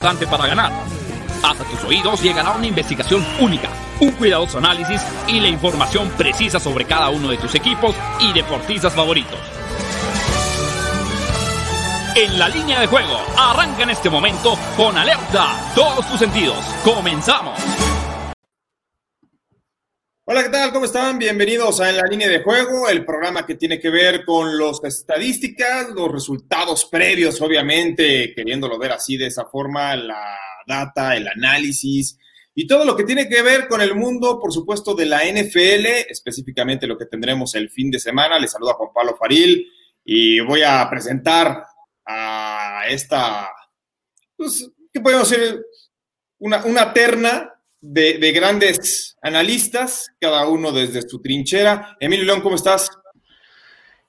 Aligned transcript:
para 0.00 0.46
ganar. 0.46 0.72
Hasta 1.42 1.62
tus 1.64 1.84
oídos 1.84 2.22
llegará 2.22 2.52
una 2.52 2.66
investigación 2.66 3.22
única, 3.38 3.68
un 4.00 4.12
cuidadoso 4.12 4.56
análisis 4.56 5.02
y 5.28 5.40
la 5.40 5.48
información 5.48 6.08
precisa 6.16 6.58
sobre 6.58 6.86
cada 6.86 7.10
uno 7.10 7.28
de 7.28 7.36
tus 7.36 7.54
equipos 7.54 7.94
y 8.18 8.32
deportistas 8.32 8.94
favoritos. 8.94 9.38
En 12.16 12.38
la 12.38 12.48
línea 12.48 12.80
de 12.80 12.86
juego, 12.86 13.20
arranca 13.36 13.82
en 13.82 13.90
este 13.90 14.08
momento 14.08 14.58
con 14.74 14.96
alerta 14.96 15.48
todos 15.74 16.08
tus 16.08 16.18
sentidos. 16.18 16.64
Comenzamos. 16.82 17.89
¿Qué 20.42 20.48
tal? 20.48 20.72
¿Cómo 20.72 20.86
están? 20.86 21.18
Bienvenidos 21.18 21.80
a 21.80 21.90
En 21.90 21.98
la 21.98 22.04
línea 22.04 22.26
de 22.26 22.42
juego, 22.42 22.88
el 22.88 23.04
programa 23.04 23.44
que 23.44 23.56
tiene 23.56 23.78
que 23.78 23.90
ver 23.90 24.24
con 24.24 24.56
las 24.58 24.82
estadísticas, 24.82 25.90
los 25.90 26.10
resultados 26.10 26.86
previos, 26.86 27.42
obviamente, 27.42 28.32
queriéndolo 28.34 28.78
ver 28.78 28.92
así 28.92 29.18
de 29.18 29.26
esa 29.26 29.44
forma, 29.44 29.94
la 29.96 30.38
data, 30.66 31.14
el 31.14 31.28
análisis 31.28 32.16
y 32.54 32.66
todo 32.66 32.86
lo 32.86 32.96
que 32.96 33.04
tiene 33.04 33.28
que 33.28 33.42
ver 33.42 33.68
con 33.68 33.82
el 33.82 33.94
mundo, 33.94 34.40
por 34.40 34.50
supuesto, 34.50 34.94
de 34.94 35.04
la 35.04 35.20
NFL, 35.24 36.08
específicamente 36.08 36.86
lo 36.86 36.96
que 36.96 37.04
tendremos 37.04 37.54
el 37.54 37.68
fin 37.68 37.90
de 37.90 37.98
semana. 37.98 38.38
Les 38.38 38.52
saluda 38.52 38.72
Juan 38.72 38.94
Pablo 38.94 39.16
Faril 39.18 39.70
y 40.02 40.40
voy 40.40 40.62
a 40.62 40.88
presentar 40.88 41.64
a 42.06 42.84
esta, 42.88 43.50
pues, 44.36 44.70
¿qué 44.90 45.00
podemos 45.00 45.28
decir? 45.28 45.60
Una, 46.38 46.64
una 46.64 46.94
terna 46.94 47.49
de, 47.80 48.32
grandes 48.32 49.16
analistas, 49.22 50.08
cada 50.20 50.46
uno 50.48 50.72
desde 50.72 51.02
su 51.02 51.20
trinchera. 51.20 51.96
Emilio 52.00 52.24
León, 52.26 52.40
¿cómo 52.40 52.56
estás? 52.56 52.90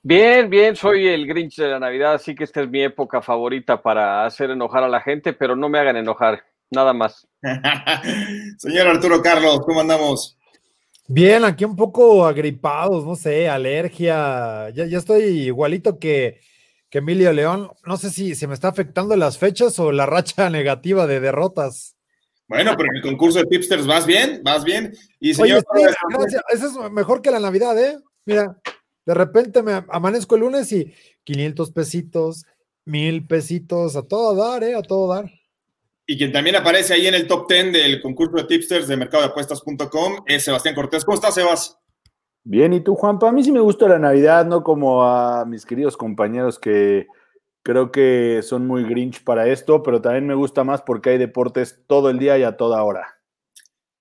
Bien, 0.03 0.49
bien, 0.49 0.75
soy 0.75 1.07
el 1.07 1.27
Grinch 1.27 1.57
de 1.57 1.67
la 1.67 1.80
Navidad, 1.80 2.16
así 2.16 2.34
que 2.34 2.44
esta 2.44 2.61
es 2.61 2.70
mi 2.70 2.81
época 2.84 3.21
favorita 3.21 3.81
para 3.81 4.25
hacer 4.25 4.49
enojar 4.49 4.84
a 4.84 4.89
la 4.89 5.02
gente, 5.02 5.34
pero 5.34 5.55
no 5.55 5.70
me 5.70 5.77
hagan 5.77 5.95
enojar, 5.95 6.44
nada 6.71 6.91
más. 6.91 7.27
Señor 8.57 8.88
Arturo 8.88 9.21
Carlos, 9.21 9.61
¿cómo 9.63 9.81
andamos? 9.81 10.38
Bien, 11.08 11.44
aquí 11.44 11.66
un 11.66 11.75
poco 11.75 12.25
agripados, 12.25 13.06
no 13.06 13.16
sé, 13.16 13.47
alergia. 13.50 14.69
Ya, 14.69 14.85
ya 14.85 14.97
estoy 14.97 15.23
igualito 15.23 16.00
que, 16.00 16.39
que 16.89 17.00
Emilio 17.00 17.33
León. 17.33 17.69
No 17.85 17.97
sé 17.97 18.09
si 18.09 18.33
se 18.33 18.47
me 18.47 18.53
está 18.53 18.69
afectando 18.69 19.16
las 19.17 19.38
fechas 19.38 19.78
o 19.80 19.91
la 19.91 20.06
racha 20.06 20.50
negativa 20.50 21.06
de 21.08 21.19
derrotas. 21.19 21.95
Bueno, 22.52 22.73
pero 22.75 22.89
en 22.89 22.97
el 22.97 23.02
concurso 23.02 23.39
de 23.39 23.45
tipsters 23.45 23.88
vas 23.88 24.05
bien, 24.05 24.41
vas 24.44 24.66
bien. 24.66 24.94
Y 25.21 25.33
señor, 25.33 25.63
Oye, 25.73 25.88
gracias. 26.09 26.44
Eso 26.49 26.85
es 26.85 26.91
mejor 26.91 27.21
que 27.21 27.31
la 27.31 27.39
Navidad, 27.39 27.81
¿eh? 27.81 27.97
Mira, 28.25 28.59
de 29.05 29.13
repente 29.13 29.63
me 29.63 29.85
amanezco 29.88 30.35
el 30.35 30.41
lunes 30.41 30.69
y 30.73 30.94
500 31.23 31.72
pesitos, 31.72 32.45
mil 32.83 33.25
pesitos, 33.25 33.95
a 33.95 34.02
todo 34.02 34.35
dar, 34.35 34.66
¿eh? 34.66 34.75
A 34.75 34.81
todo 34.81 35.13
dar. 35.13 35.31
Y 36.05 36.17
quien 36.17 36.33
también 36.33 36.57
aparece 36.57 36.94
ahí 36.94 37.07
en 37.07 37.13
el 37.13 37.25
top 37.25 37.49
10 37.49 37.72
del 37.72 38.02
concurso 38.02 38.35
de 38.35 38.44
tipsters 38.44 38.89
de 38.89 38.97
mercadodeapuestas.com 38.97 40.23
es 40.25 40.44
Sebastián 40.44 40.75
Cortés. 40.75 41.05
¿Cómo 41.05 41.16
estás, 41.16 41.35
Sebas? 41.35 41.79
Bien, 42.44 42.73
¿y 42.73 42.81
tú, 42.81 42.95
Juan? 42.95 43.17
Para 43.17 43.31
mí 43.31 43.45
sí 43.45 43.53
me 43.53 43.61
gusta 43.61 43.88
la 43.88 43.97
Navidad, 43.97 44.45
no 44.45 44.61
como 44.61 45.05
a 45.05 45.45
mis 45.45 45.66
queridos 45.66 45.95
compañeros 45.95 46.59
que 46.59 47.07
Creo 47.64 47.92
que 47.92 48.42
son 48.44 48.66
muy 48.66 48.84
grinch 48.84 49.23
para 49.23 49.48
esto, 49.48 49.84
pero 49.84 50.02
también 50.02 50.26
me 50.26 50.34
gusta 50.34 50.64
más 50.64 50.81
porque 50.81 51.12
hay 51.12 51.17
deportes 51.17 51.80
todo 51.88 52.09
el 52.09 52.18
día 52.18 52.38
y 52.38 52.44
a 52.44 52.58
toda 52.58 52.84
hora. 52.84 53.22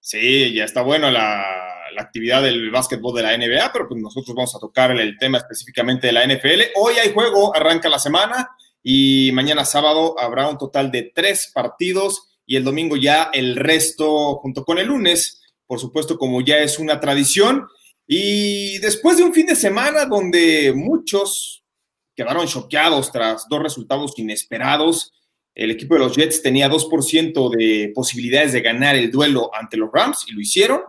Sí, 0.00 0.54
ya 0.54 0.64
está 0.64 0.82
bueno 0.82 1.10
la, 1.10 1.66
actividad 1.98 2.42
del 2.42 2.70
básquetbol 2.70 3.14
de 3.14 3.22
la 3.22 3.36
NBA, 3.36 3.72
pero 3.72 3.86
pues 3.86 4.00
nosotros 4.00 4.34
vamos 4.34 4.54
a 4.56 4.58
tocar 4.58 4.90
el 4.92 5.18
tema 5.18 5.36
específicamente 5.36 6.06
de 6.06 6.14
la 6.14 6.24
NFL. 6.24 6.72
Hoy 6.76 6.94
hay 6.94 7.12
juego, 7.12 7.54
arranca 7.54 7.90
la 7.90 7.98
semana 7.98 8.48
y 8.82 9.30
mañana 9.34 9.66
sábado 9.66 10.18
habrá 10.18 10.48
un 10.48 10.56
total 10.56 10.90
de 10.90 11.12
tres 11.14 11.50
partidos 11.52 12.38
y 12.46 12.56
el 12.56 12.64
domingo 12.64 12.96
ya 12.96 13.28
el 13.34 13.56
resto 13.56 14.36
junto 14.36 14.64
con 14.64 14.78
el 14.78 14.86
lunes, 14.86 15.42
por 15.66 15.78
supuesto 15.78 16.16
como 16.16 16.40
ya 16.40 16.58
es 16.60 16.78
una 16.78 17.00
tradición. 17.00 17.66
Y 18.06 18.78
después 18.78 19.18
de 19.18 19.24
un 19.24 19.34
fin 19.34 19.46
de 19.46 19.54
semana 19.54 20.06
donde 20.06 20.72
muchos, 20.74 21.59
quedaron 22.20 22.46
choqueados 22.46 23.10
tras 23.10 23.48
dos 23.48 23.62
resultados 23.62 24.12
inesperados. 24.18 25.10
El 25.54 25.70
equipo 25.70 25.94
de 25.94 26.00
los 26.00 26.14
Jets 26.14 26.42
tenía 26.42 26.68
2% 26.68 27.56
de 27.56 27.92
posibilidades 27.94 28.52
de 28.52 28.60
ganar 28.60 28.94
el 28.94 29.10
duelo 29.10 29.50
ante 29.54 29.78
los 29.78 29.88
Rams 29.90 30.26
y 30.28 30.32
lo 30.32 30.40
hicieron. 30.42 30.82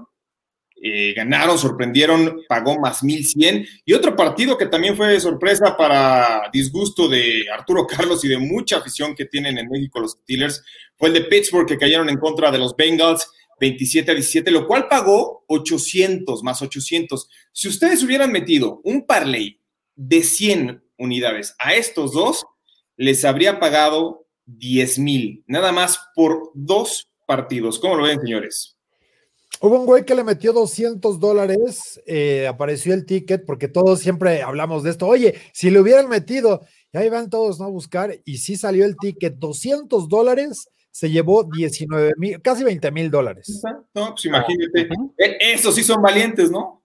Eh, 0.84 1.14
ganaron, 1.14 1.58
sorprendieron, 1.58 2.42
pagó 2.50 2.78
más 2.82 3.02
1100. 3.02 3.66
Y 3.86 3.94
otro 3.94 4.14
partido 4.14 4.58
que 4.58 4.66
también 4.66 4.98
fue 4.98 5.18
sorpresa 5.22 5.78
para 5.78 6.50
disgusto 6.52 7.08
de 7.08 7.46
Arturo 7.50 7.88
Carlos 7.88 8.26
y 8.26 8.28
de 8.28 8.38
mucha 8.38 8.80
afición 8.80 9.16
que 9.16 9.24
tienen 9.24 9.58
en 9.58 9.70
México 9.70 10.02
los 10.02 10.18
Steelers 10.24 10.62
fue 10.98 11.08
el 11.08 11.14
de 11.14 11.22
Pittsburgh 11.22 11.66
que 11.66 11.78
cayeron 11.78 12.10
en 12.10 12.18
contra 12.18 12.52
de 12.52 12.58
los 12.58 12.76
Bengals 12.76 13.26
27 13.58 14.12
a 14.12 14.16
17, 14.16 14.52
lo 14.52 14.68
cual 14.68 14.90
pagó 14.90 15.46
800 15.48 16.44
más 16.44 16.62
800. 16.62 17.30
Si 17.54 17.70
ustedes 17.70 18.04
hubieran 18.04 18.34
metido 18.34 18.82
un 18.84 19.06
parlay 19.06 19.62
de 19.96 20.24
100 20.24 20.84
unidades. 21.02 21.56
A 21.60 21.74
estos 21.74 22.14
dos 22.14 22.46
les 22.96 23.26
habría 23.26 23.60
pagado 23.60 24.26
10 24.46 25.00
mil, 25.00 25.44
nada 25.48 25.72
más 25.72 26.00
por 26.16 26.52
dos 26.54 27.10
partidos. 27.26 27.80
¿Cómo 27.80 27.96
lo 27.96 28.04
ven, 28.04 28.20
señores? 28.20 28.78
Hubo 29.60 29.80
un 29.80 29.86
güey 29.86 30.06
que 30.06 30.16
le 30.16 30.24
metió 30.24 30.54
200 30.54 31.20
dólares, 31.20 32.02
eh, 32.06 32.48
apareció 32.48 32.94
el 32.94 33.06
ticket, 33.06 33.46
porque 33.46 33.68
todos 33.68 34.00
siempre 34.00 34.42
hablamos 34.42 34.84
de 34.84 34.90
esto. 34.90 35.08
Oye, 35.08 35.36
si 35.54 35.70
le 35.70 35.80
hubieran 35.80 36.10
metido, 36.10 36.62
y 36.92 36.98
ahí 36.98 37.10
van 37.10 37.30
todos 37.30 37.60
¿no? 37.60 37.66
a 37.66 37.70
buscar, 37.70 38.18
y 38.26 38.38
sí 38.38 38.56
salió 38.56 38.86
el 38.86 38.96
ticket, 38.98 39.36
200 39.36 40.10
dólares, 40.10 40.68
se 40.90 41.10
llevó 41.10 41.44
19 41.44 42.14
mil, 42.18 42.42
casi 42.42 42.64
20 42.64 42.92
mil 42.92 43.12
dólares. 43.12 43.62
No, 43.94 44.12
pues 44.12 44.26
imagínate. 44.26 44.90
Eh, 45.18 45.38
esos 45.54 45.76
sí 45.76 45.84
son 45.84 46.02
valientes, 46.02 46.50
¿no? 46.50 46.81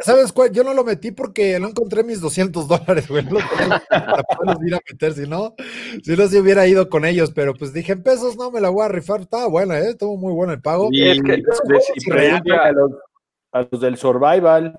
¿Sabes 0.00 0.32
cuál? 0.32 0.52
Yo 0.52 0.62
no 0.62 0.74
lo 0.74 0.84
metí 0.84 1.10
porque 1.10 1.58
no 1.58 1.68
encontré 1.68 2.04
mis 2.04 2.20
200 2.20 2.68
dólares, 2.68 3.08
güey. 3.08 3.24
para 3.24 4.22
poderlos 4.22 4.66
ir 4.66 4.74
a 4.74 4.80
meter, 4.90 5.12
si 5.14 5.28
no, 5.28 5.54
si 6.02 6.16
no 6.16 6.28
se 6.28 6.40
hubiera 6.40 6.66
ido 6.66 6.88
con 6.88 7.04
ellos, 7.04 7.32
pero 7.34 7.54
pues 7.54 7.72
dije 7.72 7.92
en 7.92 8.02
pesos, 8.02 8.36
no 8.36 8.50
me 8.50 8.60
la 8.60 8.70
voy 8.70 8.84
a 8.84 8.88
rifar. 8.88 9.22
Estaba 9.22 9.48
buena, 9.48 9.78
¿eh? 9.78 9.90
Estuvo 9.90 10.16
muy 10.16 10.32
bueno 10.32 10.52
el 10.52 10.60
pago. 10.60 10.88
Y 10.92 11.08
es 11.08 11.20
que, 11.22 11.32
a, 11.32 12.72
los, 12.72 12.92
a, 13.52 13.66
los, 13.70 13.80
del 13.80 13.96
Survival, 13.96 14.78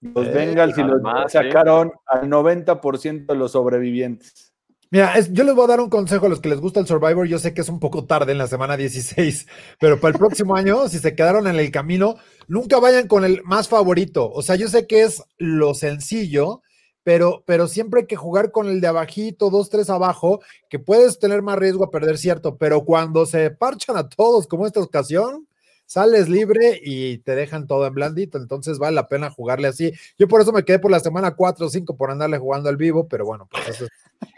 los 0.00 0.26
eh, 0.26 0.30
Bengals 0.30 0.78
y 0.78 0.82
los 0.82 1.02
sacaron 1.30 1.92
al 2.06 2.28
90% 2.28 3.26
de 3.26 3.34
los 3.34 3.52
sobrevivientes. 3.52 4.47
Mira, 4.90 5.20
yo 5.20 5.44
les 5.44 5.54
voy 5.54 5.64
a 5.64 5.68
dar 5.68 5.80
un 5.80 5.90
consejo 5.90 6.26
a 6.26 6.28
los 6.30 6.40
que 6.40 6.48
les 6.48 6.60
gusta 6.60 6.80
el 6.80 6.86
Survivor. 6.86 7.26
Yo 7.26 7.38
sé 7.38 7.52
que 7.52 7.60
es 7.60 7.68
un 7.68 7.78
poco 7.78 8.06
tarde 8.06 8.32
en 8.32 8.38
la 8.38 8.46
semana 8.46 8.76
16, 8.76 9.46
pero 9.78 10.00
para 10.00 10.12
el 10.12 10.18
próximo 10.18 10.56
año, 10.56 10.88
si 10.88 10.98
se 10.98 11.14
quedaron 11.14 11.46
en 11.46 11.56
el 11.56 11.70
camino, 11.70 12.16
nunca 12.46 12.78
vayan 12.78 13.06
con 13.06 13.24
el 13.24 13.42
más 13.44 13.68
favorito. 13.68 14.30
O 14.30 14.40
sea, 14.40 14.56
yo 14.56 14.66
sé 14.68 14.86
que 14.86 15.02
es 15.02 15.22
lo 15.36 15.74
sencillo, 15.74 16.62
pero, 17.02 17.42
pero 17.46 17.68
siempre 17.68 18.00
hay 18.00 18.06
que 18.06 18.16
jugar 18.16 18.50
con 18.50 18.66
el 18.68 18.80
de 18.80 18.86
abajito, 18.86 19.50
dos, 19.50 19.68
tres 19.68 19.90
abajo, 19.90 20.40
que 20.70 20.78
puedes 20.78 21.18
tener 21.18 21.42
más 21.42 21.58
riesgo 21.58 21.84
a 21.84 21.90
perder, 21.90 22.16
cierto. 22.16 22.56
Pero 22.56 22.86
cuando 22.86 23.26
se 23.26 23.50
parchan 23.50 23.98
a 23.98 24.08
todos, 24.08 24.46
como 24.46 24.66
esta 24.66 24.80
ocasión, 24.80 25.47
sales 25.88 26.28
libre 26.28 26.78
y 26.84 27.16
te 27.18 27.34
dejan 27.34 27.66
todo 27.66 27.86
en 27.86 27.94
blandito, 27.94 28.36
entonces 28.36 28.78
vale 28.78 28.94
la 28.94 29.08
pena 29.08 29.30
jugarle 29.30 29.68
así. 29.68 29.92
Yo 30.18 30.28
por 30.28 30.42
eso 30.42 30.52
me 30.52 30.62
quedé 30.62 30.78
por 30.78 30.90
la 30.90 31.00
semana 31.00 31.34
4 31.34 31.66
o 31.66 31.70
5 31.70 31.96
por 31.96 32.10
andarle 32.10 32.36
jugando 32.36 32.68
al 32.68 32.76
vivo, 32.76 33.08
pero 33.08 33.24
bueno, 33.24 33.48
pues 33.50 33.68
eso, 33.68 33.86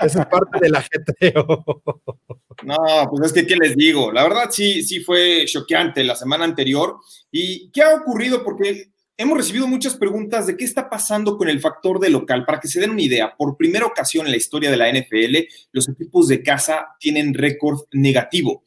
es 0.01 0.27
parte 0.27 0.59
del 0.61 0.77
ajetreo. 0.77 1.45
No, 2.63 2.77
pues 3.09 3.29
es 3.29 3.33
que, 3.33 3.47
¿qué 3.47 3.57
les 3.57 3.75
digo? 3.75 4.13
La 4.13 4.23
verdad 4.23 4.51
sí, 4.51 4.83
sí 4.83 5.01
fue 5.01 5.47
choqueante 5.47 6.05
la 6.05 6.15
semana 6.15 6.45
anterior. 6.45 6.97
¿Y 7.33 7.71
qué 7.71 7.81
ha 7.81 7.95
ocurrido? 7.95 8.45
Porque 8.45 8.91
hemos 9.17 9.39
recibido 9.39 9.67
muchas 9.67 9.97
preguntas 9.97 10.47
de 10.47 10.59
qué 10.59 10.67
está 10.67 10.91
pasando 10.91 11.39
con 11.39 11.49
el 11.49 11.59
factor 11.59 11.99
de 11.99 12.11
local. 12.11 12.45
Para 12.45 12.61
que 12.61 12.69
se 12.69 12.79
den 12.79 12.91
una 12.91 13.01
idea, 13.01 13.35
por 13.35 13.57
primera 13.57 13.87
ocasión 13.87 14.27
en 14.27 14.33
la 14.33 14.37
historia 14.37 14.71
de 14.71 14.77
la 14.77 14.93
NFL, 14.93 15.39
los 15.73 15.89
equipos 15.89 16.29
de 16.29 16.43
casa 16.43 16.89
tienen 16.99 17.33
récord 17.33 17.81
negativo. 17.93 18.63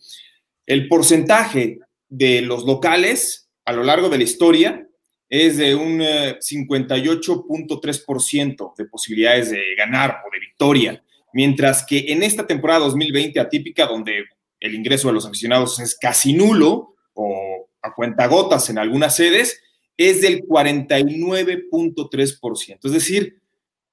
El 0.65 0.88
porcentaje 0.88 1.77
de 2.13 2.42
los 2.42 2.65
locales 2.65 3.50
a 3.65 3.74
lo 3.74 3.83
largo 3.83 4.10
de 4.10 4.18
la 4.19 4.24
historia 4.24 4.88
es 5.30 5.57
de 5.57 5.74
un 5.74 6.00
58.3% 6.00 8.51
eh, 8.51 8.74
de 8.77 8.86
posibilidades 8.86 9.50
de 9.50 9.74
ganar 9.75 10.21
o 10.24 10.30
de 10.31 10.39
victoria, 10.39 11.04
mientras 11.33 11.83
que 11.83 12.06
en 12.10 12.21
esta 12.21 12.45
temporada 12.45 12.81
2020 12.81 13.39
atípica, 13.39 13.88
donde 13.88 14.25
el 14.60 14.75
ingreso 14.75 15.07
de 15.07 15.15
los 15.15 15.25
aficionados 15.25 15.80
es 15.80 15.95
casi 15.95 16.33
nulo 16.33 16.94
o 17.15 17.68
a 17.81 17.95
cuentagotas 17.95 18.69
en 18.69 18.77
algunas 18.77 19.16
sedes, 19.16 19.59
es 19.98 20.21
del 20.21 20.44
49.3%. 20.44 22.77
Es 22.83 22.92
decir, 22.92 23.42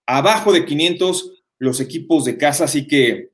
abajo 0.06 0.52
de 0.52 0.66
500 0.66 1.42
los 1.58 1.80
equipos 1.80 2.26
de 2.26 2.36
casa, 2.36 2.64
así 2.64 2.86
que 2.86 3.30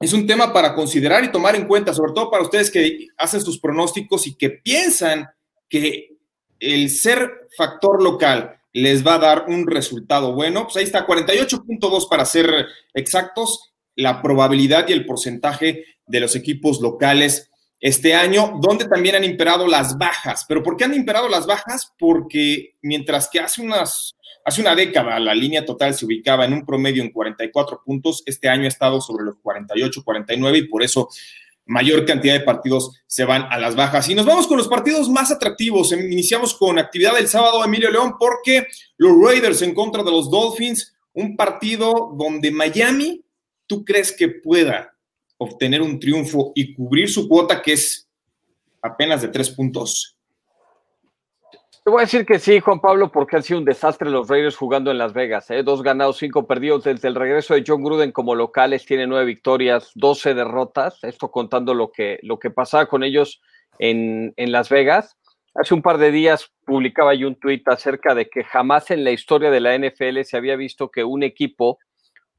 es 0.00 0.12
un 0.12 0.26
tema 0.26 0.52
para 0.52 0.74
considerar 0.74 1.24
y 1.24 1.32
tomar 1.32 1.56
en 1.56 1.66
cuenta, 1.66 1.92
sobre 1.92 2.12
todo 2.12 2.30
para 2.30 2.44
ustedes 2.44 2.70
que 2.70 3.08
hacen 3.16 3.40
sus 3.40 3.58
pronósticos 3.58 4.26
y 4.26 4.36
que 4.36 4.50
piensan 4.50 5.28
que 5.68 6.16
el 6.60 6.90
ser 6.90 7.48
factor 7.56 8.02
local 8.02 8.60
les 8.72 9.06
va 9.06 9.14
a 9.14 9.18
dar 9.18 9.44
un 9.48 9.66
resultado 9.66 10.34
bueno. 10.34 10.64
Pues 10.64 10.76
ahí 10.76 10.84
está, 10.84 11.06
48.2 11.06 12.08
para 12.08 12.24
ser 12.24 12.66
exactos. 12.94 13.72
la 13.96 14.22
probabilidad 14.22 14.86
y 14.88 14.92
el 14.92 15.04
porcentaje 15.04 15.84
de 16.06 16.20
los 16.20 16.36
equipos 16.36 16.80
locales 16.80 17.50
este 17.80 18.14
año, 18.14 18.58
donde 18.60 18.86
también 18.86 19.16
han 19.16 19.24
imperado 19.24 19.66
las 19.66 19.98
bajas. 19.98 20.44
¿Pero 20.48 20.62
por 20.62 20.76
qué 20.76 20.84
han 20.84 20.94
imperado 20.94 21.28
las 21.28 21.46
bajas? 21.46 21.92
Porque 21.98 22.76
mientras 22.82 23.28
que 23.28 23.40
hace, 23.40 23.60
unas, 23.62 24.14
hace 24.48 24.60
una 24.60 24.74
década 24.74 25.20
la 25.20 25.34
línea 25.34 25.64
total 25.64 25.94
se 25.94 26.06
ubicaba 26.06 26.44
en 26.44 26.54
un 26.54 26.64
promedio 26.64 27.02
en 27.02 27.10
44 27.10 27.82
puntos, 27.84 28.22
este 28.26 28.48
año 28.48 28.64
ha 28.64 28.68
estado 28.68 29.00
sobre 29.00 29.24
los 29.24 29.36
48, 29.42 30.02
49 30.02 30.58
y 30.58 30.68
por 30.68 30.82
eso 30.82 31.08
mayor 31.66 32.06
cantidad 32.06 32.32
de 32.32 32.40
partidos 32.40 32.90
se 33.06 33.24
van 33.24 33.46
a 33.50 33.58
las 33.58 33.76
bajas. 33.76 34.08
Y 34.08 34.14
nos 34.14 34.24
vamos 34.24 34.46
con 34.46 34.56
los 34.56 34.68
partidos 34.68 35.08
más 35.10 35.30
atractivos. 35.30 35.92
Iniciamos 35.92 36.54
con 36.54 36.78
actividad 36.78 37.14
del 37.14 37.28
sábado, 37.28 37.62
Emilio 37.62 37.90
León, 37.90 38.14
porque 38.18 38.66
los 38.96 39.12
Raiders 39.22 39.60
en 39.60 39.74
contra 39.74 40.02
de 40.02 40.10
los 40.10 40.30
Dolphins, 40.30 40.94
un 41.12 41.36
partido 41.36 42.14
donde 42.18 42.50
Miami, 42.50 43.22
¿tú 43.66 43.84
crees 43.84 44.12
que 44.12 44.28
pueda 44.28 44.96
obtener 45.36 45.82
un 45.82 46.00
triunfo 46.00 46.52
y 46.54 46.74
cubrir 46.74 47.10
su 47.10 47.28
cuota 47.28 47.60
que 47.60 47.74
es 47.74 48.08
apenas 48.80 49.20
de 49.20 49.28
tres 49.28 49.50
puntos? 49.50 50.17
Te 51.88 51.90
voy 51.90 52.00
a 52.00 52.04
decir 52.04 52.26
que 52.26 52.38
sí, 52.38 52.60
Juan 52.60 52.80
Pablo, 52.80 53.10
porque 53.10 53.36
han 53.36 53.42
sido 53.42 53.60
un 53.60 53.64
desastre 53.64 54.10
los 54.10 54.28
Raiders 54.28 54.58
jugando 54.58 54.90
en 54.90 54.98
Las 54.98 55.14
Vegas. 55.14 55.50
¿eh? 55.50 55.62
Dos 55.62 55.82
ganados, 55.82 56.18
cinco 56.18 56.46
perdidos. 56.46 56.84
Desde 56.84 57.08
el 57.08 57.14
regreso 57.14 57.54
de 57.54 57.64
John 57.66 57.82
Gruden 57.82 58.12
como 58.12 58.34
locales, 58.34 58.84
tiene 58.84 59.06
nueve 59.06 59.24
victorias, 59.24 59.92
doce 59.94 60.34
derrotas. 60.34 61.02
Esto 61.02 61.30
contando 61.30 61.72
lo 61.72 61.90
que, 61.90 62.18
lo 62.22 62.38
que 62.38 62.50
pasaba 62.50 62.84
con 62.84 63.04
ellos 63.04 63.40
en, 63.78 64.34
en 64.36 64.52
Las 64.52 64.68
Vegas. 64.68 65.16
Hace 65.54 65.72
un 65.72 65.80
par 65.80 65.96
de 65.96 66.10
días 66.10 66.52
publicaba 66.66 67.14
yo 67.14 67.26
un 67.26 67.36
tuit 67.36 67.66
acerca 67.66 68.14
de 68.14 68.28
que 68.28 68.44
jamás 68.44 68.90
en 68.90 69.02
la 69.02 69.12
historia 69.12 69.50
de 69.50 69.60
la 69.60 69.74
NFL 69.74 70.20
se 70.24 70.36
había 70.36 70.56
visto 70.56 70.90
que 70.90 71.04
un 71.04 71.22
equipo 71.22 71.78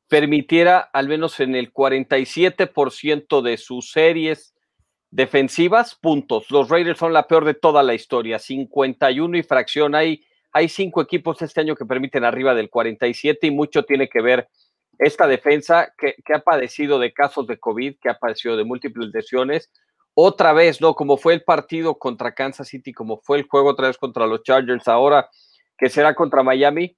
permitiera 0.08 0.78
al 0.94 1.08
menos 1.08 1.40
en 1.40 1.56
el 1.56 1.74
47% 1.74 3.42
de 3.42 3.58
sus 3.58 3.90
series 3.90 4.54
defensivas, 5.12 5.96
puntos. 5.96 6.50
Los 6.52 6.70
Raiders 6.70 7.00
son 7.00 7.14
la 7.14 7.28
peor 7.28 7.46
de 7.46 7.54
toda 7.54 7.84
la 7.84 7.94
historia, 7.94 8.40
51 8.40 9.38
y 9.38 9.44
fracción. 9.44 9.96
Hay, 9.96 10.24
hay 10.52 10.70
cinco 10.70 11.02
equipos 11.02 11.42
este 11.42 11.62
año 11.62 11.76
que 11.76 11.86
permiten 11.86 12.24
arriba 12.24 12.54
del 12.54 12.70
47 12.70 13.48
y 13.48 13.52
mucho 13.52 13.84
tiene 13.84 14.08
que 14.08 14.22
ver 14.22 14.50
esta 14.98 15.28
defensa 15.28 15.94
que, 15.98 16.16
que, 16.26 16.34
ha 16.34 16.40
padecido 16.40 17.00
de 17.00 17.14
casos 17.14 17.48
de 17.48 17.58
COVID, 17.58 17.98
que 18.02 18.10
ha 18.10 18.20
padecido 18.20 18.58
de 18.58 18.66
múltiples 18.66 19.10
lesiones. 19.14 19.72
Otra 20.14 20.52
vez, 20.54 20.82
¿no? 20.82 20.94
Como 20.94 21.18
fue 21.18 21.34
el 21.34 21.44
partido 21.44 21.98
contra 21.98 22.34
Kansas 22.34 22.68
City, 22.68 22.92
como 22.92 23.20
fue 23.22 23.38
el 23.38 23.48
juego 23.48 23.70
otra 23.70 23.88
vez 23.88 23.98
contra 23.98 24.28
los 24.28 24.44
Chargers, 24.44 24.88
ahora 24.88 25.30
que 25.78 25.90
será 25.90 26.14
contra 26.14 26.44
Miami, 26.44 26.98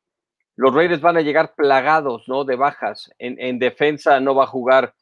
los 0.56 0.74
Raiders 0.74 1.02
van 1.02 1.18
a 1.18 1.22
llegar 1.22 1.54
plagados, 1.56 2.24
¿no? 2.28 2.44
De 2.44 2.56
bajas. 2.56 3.12
En, 3.20 3.40
en 3.40 3.60
defensa 3.60 4.20
no 4.20 4.34
va 4.34 4.46
a 4.46 4.48
jugar 4.48 4.96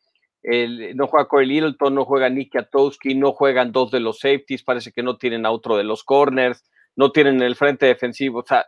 el, 0.43 0.95
no 0.95 1.07
juega 1.07 1.27
Corey 1.27 1.47
Littleton, 1.47 1.95
no 1.95 2.05
juega 2.05 2.29
Nick 2.29 2.53
Katowski, 2.53 3.15
no 3.15 3.33
juegan 3.33 3.71
dos 3.71 3.91
de 3.91 3.99
los 3.99 4.19
safeties, 4.19 4.63
parece 4.63 4.91
que 4.91 5.03
no 5.03 5.17
tienen 5.17 5.45
a 5.45 5.51
otro 5.51 5.77
de 5.77 5.83
los 5.83 6.03
corners, 6.03 6.63
no 6.95 7.11
tienen 7.11 7.41
el 7.41 7.55
frente 7.55 7.85
defensivo, 7.85 8.39
o 8.39 8.45
sea, 8.45 8.65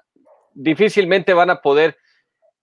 difícilmente 0.54 1.34
van 1.34 1.50
a 1.50 1.62
poder 1.62 1.98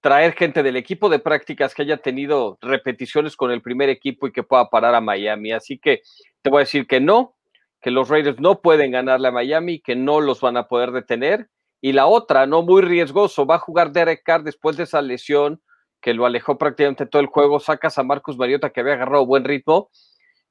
traer 0.01 0.35
gente 0.35 0.63
del 0.63 0.77
equipo 0.77 1.09
de 1.09 1.19
prácticas 1.19 1.75
que 1.75 1.83
haya 1.83 1.97
tenido 1.97 2.59
repeticiones 2.61 3.37
con 3.37 3.51
el 3.51 3.63
primer 3.63 3.89
equipo 3.89 4.27
y 4.27 4.33
que 4.33 4.43
pueda 4.43 4.69
parar 4.71 4.95
a 4.95 5.01
Miami. 5.01 5.53
Así 5.53 5.79
que 5.79 6.03
te 6.43 6.51
voy 6.51 6.59
a 6.59 6.61
decir 6.61 6.87
que 6.87 7.01
no, 7.01 7.37
que 7.81 7.91
los 7.91 8.09
Raiders 8.09 8.41
no 8.41 8.61
pueden 8.61 8.93
ganarle 8.93 9.29
a 9.29 9.33
Miami, 9.33 9.81
que 9.81 9.97
no 9.97 10.21
los 10.21 10.41
van 10.41 10.57
a 10.57 10.69
poder 10.69 10.93
detener. 10.93 11.49
Y 11.81 11.93
la 11.93 12.07
otra, 12.07 12.47
no 12.47 12.63
muy 12.63 12.83
riesgoso, 12.83 13.47
va 13.47 13.57
a 13.57 13.61
jugar 13.61 13.93
Derek 13.93 14.23
Carr 14.25 14.43
después 14.43 14.77
de 14.77 14.85
esa 14.85 15.03
lesión 15.03 15.61
que 16.01 16.15
lo 16.15 16.27
alejó 16.27 16.59
prácticamente 16.59 17.07
todo 17.07 17.21
el 17.21 17.29
juego, 17.29 17.61
sacas 17.61 17.99
a 17.99 18.03
Marcus 18.03 18.39
Mariota 18.39 18.71
que 18.71 18.81
había 18.81 18.95
agarrado 18.95 19.27
buen 19.27 19.45
ritmo. 19.45 19.91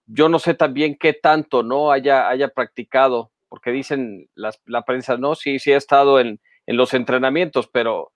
Yo 0.05 0.29
no 0.29 0.39
sé 0.39 0.53
también 0.53 0.97
qué 0.99 1.13
tanto 1.13 1.63
no 1.63 1.91
haya, 1.91 2.29
haya 2.29 2.49
practicado, 2.49 3.31
porque 3.49 3.71
dicen 3.71 4.29
las, 4.35 4.61
la 4.65 4.83
prensa, 4.83 5.17
no, 5.17 5.35
sí, 5.35 5.59
sí 5.59 5.73
ha 5.73 5.77
estado 5.77 6.19
en, 6.19 6.39
en, 6.65 6.77
los 6.77 6.93
entrenamientos, 6.93 7.67
pero 7.67 8.11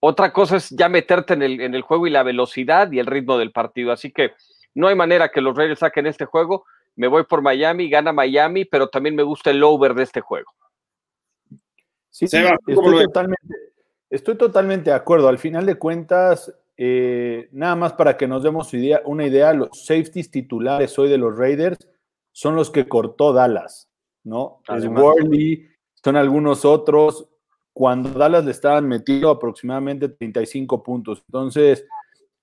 otra 0.00 0.32
cosa 0.32 0.56
es 0.56 0.70
ya 0.70 0.88
meterte 0.88 1.34
en 1.34 1.42
el, 1.42 1.60
en 1.60 1.74
el 1.74 1.82
juego 1.82 2.06
y 2.06 2.10
la 2.10 2.22
velocidad 2.22 2.90
y 2.92 2.98
el 2.98 3.06
ritmo 3.06 3.38
del 3.38 3.52
partido. 3.52 3.92
Así 3.92 4.12
que 4.12 4.32
no 4.74 4.88
hay 4.88 4.94
manera 4.94 5.30
que 5.30 5.40
los 5.40 5.56
Raiders 5.56 5.80
saquen 5.80 6.06
este 6.06 6.24
juego. 6.24 6.64
Me 6.94 7.08
voy 7.08 7.24
por 7.24 7.42
Miami, 7.42 7.88
gana 7.88 8.12
Miami, 8.12 8.64
pero 8.64 8.88
también 8.88 9.14
me 9.14 9.22
gusta 9.22 9.50
el 9.50 9.62
over 9.62 9.94
de 9.94 10.04
este 10.04 10.20
juego. 10.20 10.52
Sí, 12.10 12.26
sí 12.26 12.36
estoy, 12.36 13.04
totalmente, 13.04 13.54
estoy 14.10 14.36
totalmente 14.36 14.90
de 14.90 14.96
acuerdo. 14.96 15.28
Al 15.28 15.38
final 15.38 15.66
de 15.66 15.76
cuentas, 15.76 16.52
eh, 16.80 17.48
nada 17.50 17.74
más 17.74 17.92
para 17.94 18.16
que 18.16 18.28
nos 18.28 18.44
demos 18.44 18.72
idea, 18.72 19.02
una 19.04 19.26
idea, 19.26 19.52
los 19.52 19.70
safeties 19.84 20.30
titulares 20.30 20.96
hoy 20.96 21.08
de 21.08 21.18
los 21.18 21.36
Raiders 21.36 21.76
son 22.30 22.54
los 22.54 22.70
que 22.70 22.86
cortó 22.86 23.32
Dallas, 23.32 23.90
¿no? 24.22 24.62
Es 24.68 24.86
Worley, 24.86 25.66
son 26.04 26.14
algunos 26.14 26.64
otros. 26.64 27.28
Cuando 27.72 28.10
Dallas 28.10 28.44
le 28.44 28.52
estaban 28.52 28.86
metiendo 28.86 29.28
aproximadamente 29.28 30.08
35 30.08 30.82
puntos. 30.84 31.24
Entonces, 31.26 31.84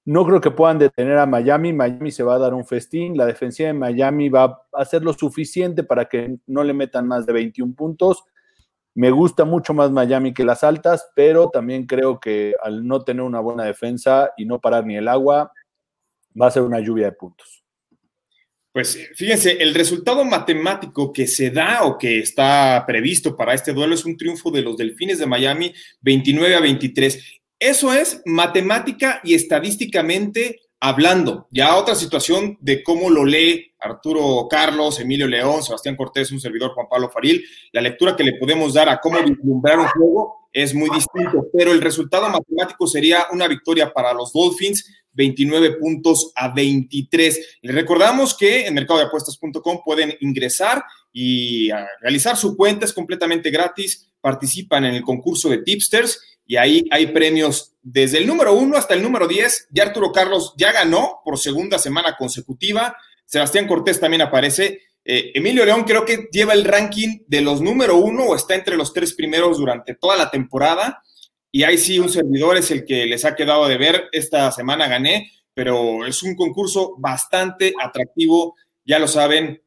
no 0.03 0.25
creo 0.25 0.41
que 0.41 0.51
puedan 0.51 0.79
detener 0.79 1.17
a 1.17 1.25
Miami. 1.25 1.71
Miami 1.71 2.11
se 2.11 2.23
va 2.23 2.35
a 2.35 2.39
dar 2.39 2.53
un 2.53 2.65
festín. 2.65 3.17
La 3.17 3.25
defensiva 3.25 3.67
de 3.67 3.73
Miami 3.73 4.27
va 4.27 4.43
a 4.43 4.81
hacer 4.81 5.01
lo 5.01 5.13
suficiente 5.13 5.83
para 5.83 6.05
que 6.05 6.37
no 6.45 6.63
le 6.63 6.73
metan 6.73 7.07
más 7.07 7.25
de 7.25 7.33
21 7.33 7.73
puntos. 7.73 8.23
Me 8.95 9.11
gusta 9.11 9.43
mucho 9.43 9.73
más 9.73 9.91
Miami 9.91 10.33
que 10.33 10.45
las 10.45 10.63
altas, 10.63 11.09
pero 11.15 11.49
también 11.49 11.85
creo 11.85 12.19
que 12.19 12.53
al 12.63 12.87
no 12.87 13.03
tener 13.03 13.23
una 13.23 13.41
buena 13.41 13.65
defensa 13.65 14.31
y 14.37 14.45
no 14.45 14.61
parar 14.61 14.85
ni 14.85 14.95
el 14.95 15.09
agua, 15.09 15.51
va 16.39 16.47
a 16.47 16.51
ser 16.51 16.63
una 16.63 16.79
lluvia 16.79 17.07
de 17.07 17.11
puntos. 17.11 17.65
Pues 18.71 18.97
fíjense, 19.15 19.51
el 19.61 19.73
resultado 19.73 20.23
matemático 20.25 21.11
que 21.13 21.27
se 21.27 21.49
da 21.49 21.83
o 21.83 21.97
que 21.97 22.19
está 22.19 22.83
previsto 22.87 23.35
para 23.35 23.53
este 23.53 23.73
duelo 23.73 23.95
es 23.95 24.05
un 24.05 24.17
triunfo 24.17 24.49
de 24.51 24.61
los 24.61 24.75
Delfines 24.75 25.19
de 25.19 25.25
Miami 25.25 25.73
29 26.01 26.55
a 26.55 26.59
23. 26.61 27.41
Eso 27.59 27.93
es 27.93 28.21
matemática 28.25 29.21
y 29.23 29.33
estadísticamente 29.33 30.59
hablando. 30.81 31.47
Ya 31.51 31.75
otra 31.75 31.95
situación 31.95 32.57
de 32.59 32.83
cómo 32.83 33.09
lo 33.09 33.25
lee 33.25 33.73
Arturo 33.85 34.47
Carlos, 34.49 34.99
Emilio 34.99 35.27
León, 35.27 35.63
Sebastián 35.63 35.95
Cortés, 35.95 36.31
un 36.31 36.39
servidor 36.39 36.73
Juan 36.73 36.87
Pablo 36.89 37.09
Faril, 37.09 37.43
la 37.71 37.81
lectura 37.81 38.15
que 38.15 38.23
le 38.23 38.33
podemos 38.33 38.73
dar 38.73 38.89
a 38.89 38.99
cómo 38.99 39.17
vislumbrar 39.23 39.79
un 39.79 39.87
juego 39.87 40.49
es 40.51 40.73
muy 40.73 40.89
distinto, 40.89 41.47
pero 41.51 41.73
el 41.73 41.81
resultado 41.81 42.29
matemático 42.29 42.87
sería 42.87 43.27
una 43.31 43.47
victoria 43.47 43.91
para 43.91 44.13
los 44.13 44.31
Dolphins, 44.31 44.89
29 45.11 45.73
puntos 45.73 46.31
a 46.35 46.53
23. 46.53 47.57
Les 47.61 47.75
recordamos 47.75 48.35
que 48.35 48.65
en 48.65 48.73
mercadodeapuestas.com 48.73 49.81
pueden 49.83 50.15
ingresar 50.21 50.83
y 51.11 51.69
realizar 52.01 52.37
su 52.37 52.55
cuenta, 52.55 52.85
es 52.85 52.93
completamente 52.93 53.49
gratis, 53.49 54.09
participan 54.21 54.85
en 54.85 54.95
el 54.95 55.03
concurso 55.03 55.49
de 55.49 55.59
tipsters 55.59 56.19
y 56.47 56.57
ahí 56.57 56.85
hay 56.91 57.07
premios 57.07 57.73
desde 57.81 58.17
el 58.19 58.27
número 58.27 58.53
uno 58.53 58.77
hasta 58.77 58.93
el 58.93 59.01
número 59.01 59.27
10. 59.27 59.69
Ya 59.71 59.83
Arturo 59.83 60.11
Carlos 60.11 60.53
ya 60.57 60.71
ganó 60.71 61.21
por 61.23 61.37
segunda 61.39 61.79
semana 61.79 62.15
consecutiva. 62.17 62.95
Sebastián 63.25 63.67
Cortés 63.67 63.99
también 63.99 64.21
aparece. 64.21 64.81
Eh, 65.03 65.31
Emilio 65.35 65.65
León 65.65 65.83
creo 65.83 66.05
que 66.05 66.27
lleva 66.31 66.53
el 66.53 66.63
ranking 66.63 67.19
de 67.27 67.41
los 67.41 67.61
número 67.61 67.97
uno 67.97 68.25
o 68.25 68.35
está 68.35 68.55
entre 68.55 68.77
los 68.77 68.93
tres 68.93 69.13
primeros 69.13 69.57
durante 69.57 69.95
toda 69.95 70.15
la 70.15 70.31
temporada. 70.31 71.03
Y 71.51 71.63
ahí 71.63 71.77
sí, 71.77 71.99
un 71.99 72.09
servidor 72.09 72.57
es 72.57 72.71
el 72.71 72.85
que 72.85 73.05
les 73.05 73.23
ha 73.25 73.35
quedado 73.35 73.67
de 73.67 73.77
ver. 73.77 74.09
Esta 74.11 74.51
semana 74.51 74.87
gané, 74.87 75.31
pero 75.53 76.05
es 76.05 76.21
un 76.23 76.35
concurso 76.35 76.95
bastante 76.97 77.73
atractivo, 77.81 78.55
ya 78.83 78.99
lo 78.99 79.07
saben. 79.07 79.61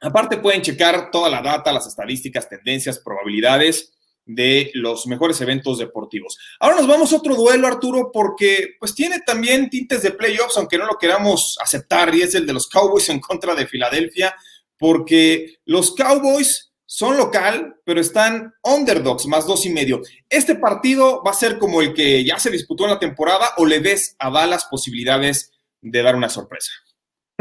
Aparte 0.00 0.38
pueden 0.38 0.62
checar 0.62 1.10
toda 1.10 1.30
la 1.30 1.42
data, 1.42 1.72
las 1.72 1.86
estadísticas, 1.86 2.48
tendencias, 2.48 2.98
probabilidades 2.98 3.92
de 4.24 4.70
los 4.74 5.06
mejores 5.06 5.40
eventos 5.40 5.78
deportivos. 5.78 6.38
Ahora 6.60 6.76
nos 6.76 6.86
vamos 6.86 7.12
a 7.12 7.16
otro 7.16 7.34
duelo, 7.34 7.66
Arturo, 7.66 8.10
porque 8.12 8.76
pues 8.78 8.94
tiene 8.94 9.20
también 9.20 9.68
tintes 9.68 10.02
de 10.02 10.12
playoffs, 10.12 10.56
aunque 10.56 10.78
no 10.78 10.86
lo 10.86 10.98
queramos 10.98 11.56
aceptar, 11.60 12.14
y 12.14 12.22
es 12.22 12.34
el 12.34 12.46
de 12.46 12.52
los 12.52 12.68
Cowboys 12.68 13.08
en 13.08 13.20
contra 13.20 13.54
de 13.54 13.66
Filadelfia, 13.66 14.34
porque 14.78 15.56
los 15.64 15.94
Cowboys 15.94 16.72
son 16.86 17.16
local, 17.16 17.76
pero 17.84 18.00
están 18.00 18.52
underdogs, 18.62 19.26
más 19.26 19.46
dos 19.46 19.64
y 19.64 19.70
medio. 19.70 20.02
¿Este 20.28 20.56
partido 20.56 21.22
va 21.26 21.30
a 21.30 21.34
ser 21.34 21.58
como 21.58 21.80
el 21.80 21.94
que 21.94 22.22
ya 22.22 22.38
se 22.38 22.50
disputó 22.50 22.84
en 22.84 22.90
la 22.90 22.98
temporada 22.98 23.54
o 23.56 23.64
le 23.64 23.80
ves 23.80 24.14
a 24.18 24.30
Dallas 24.30 24.66
posibilidades 24.70 25.52
de 25.80 26.02
dar 26.02 26.16
una 26.16 26.28
sorpresa? 26.28 26.70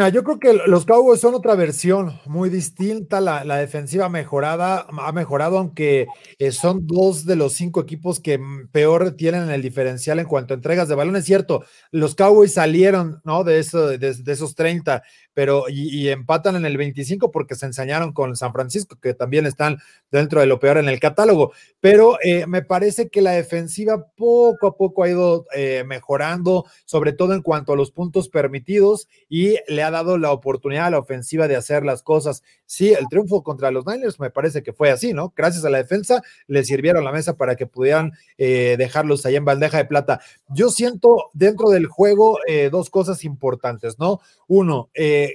Yo 0.09 0.23
creo 0.23 0.39
que 0.39 0.53
los 0.67 0.85
Cowboys 0.85 1.19
son 1.19 1.35
otra 1.35 1.55
versión 1.55 2.19
muy 2.25 2.49
distinta. 2.49 3.19
La, 3.19 3.57
defensiva 3.57 4.09
mejorada, 4.09 4.87
ha 4.99 5.11
mejorado, 5.11 5.57
aunque 5.57 6.07
eh, 6.39 6.51
son 6.51 6.87
dos 6.87 7.25
de 7.25 7.35
los 7.35 7.53
cinco 7.53 7.81
equipos 7.81 8.19
que 8.19 8.39
peor 8.71 9.11
tienen 9.11 9.49
el 9.49 9.61
diferencial 9.61 10.19
en 10.19 10.25
cuanto 10.25 10.53
a 10.53 10.55
entregas 10.55 10.87
de 10.87 10.95
balón. 10.95 11.15
Es 11.15 11.25
cierto, 11.25 11.63
los 11.91 12.15
Cowboys 12.15 12.53
salieron 12.53 13.21
¿no? 13.23 13.43
de 13.43 13.59
esos 13.59 14.55
30, 14.55 15.03
pero 15.33 15.65
y, 15.69 15.89
y, 15.89 16.09
empatan 16.09 16.55
en 16.55 16.65
el 16.65 16.77
25 16.77 17.31
porque 17.31 17.55
se 17.55 17.65
ensañaron 17.65 18.13
con 18.13 18.35
San 18.35 18.53
Francisco, 18.53 18.97
que 19.01 19.13
también 19.13 19.45
están 19.45 19.77
dentro 20.11 20.39
de 20.39 20.47
lo 20.47 20.59
peor 20.59 20.77
en 20.77 20.89
el 20.89 20.99
catálogo. 20.99 21.53
Pero 21.81 22.17
eh, 22.23 22.45
me 22.47 22.61
parece 22.61 23.09
que 23.09 23.21
la 23.21 23.31
defensiva 23.31 24.07
poco 24.15 24.67
a 24.67 24.77
poco 24.77 25.03
ha 25.03 25.09
ido 25.09 25.45
eh, 25.53 25.83
mejorando, 25.85 26.65
sobre 26.85 27.11
todo 27.11 27.33
en 27.33 27.41
cuanto 27.41 27.73
a 27.73 27.75
los 27.75 27.91
puntos 27.91 28.29
permitidos 28.29 29.09
y 29.27 29.55
le 29.67 29.83
ha 29.83 29.89
dado 29.89 30.17
la 30.19 30.31
oportunidad 30.31 30.85
a 30.85 30.91
la 30.91 30.99
ofensiva 30.99 31.47
de 31.47 31.55
hacer 31.55 31.83
las 31.83 32.03
cosas. 32.03 32.43
Sí, 32.67 32.93
el 32.93 33.09
triunfo 33.09 33.43
contra 33.43 33.71
los 33.71 33.85
Niners 33.85 34.19
me 34.19 34.29
parece 34.29 34.61
que 34.61 34.73
fue 34.73 34.91
así, 34.91 35.11
¿no? 35.11 35.33
Gracias 35.35 35.65
a 35.65 35.71
la 35.71 35.79
defensa 35.79 36.21
le 36.45 36.63
sirvieron 36.63 37.03
la 37.03 37.11
mesa 37.11 37.35
para 37.35 37.55
que 37.55 37.65
pudieran 37.65 38.11
eh, 38.37 38.75
dejarlos 38.77 39.25
ahí 39.25 39.35
en 39.35 39.45
bandeja 39.45 39.79
de 39.79 39.85
plata. 39.85 40.21
Yo 40.49 40.69
siento 40.69 41.31
dentro 41.33 41.69
del 41.69 41.87
juego 41.87 42.37
dos 42.71 42.89
cosas 42.89 43.23
importantes, 43.23 43.97
¿no? 43.97 44.19
Uno, 44.47 44.89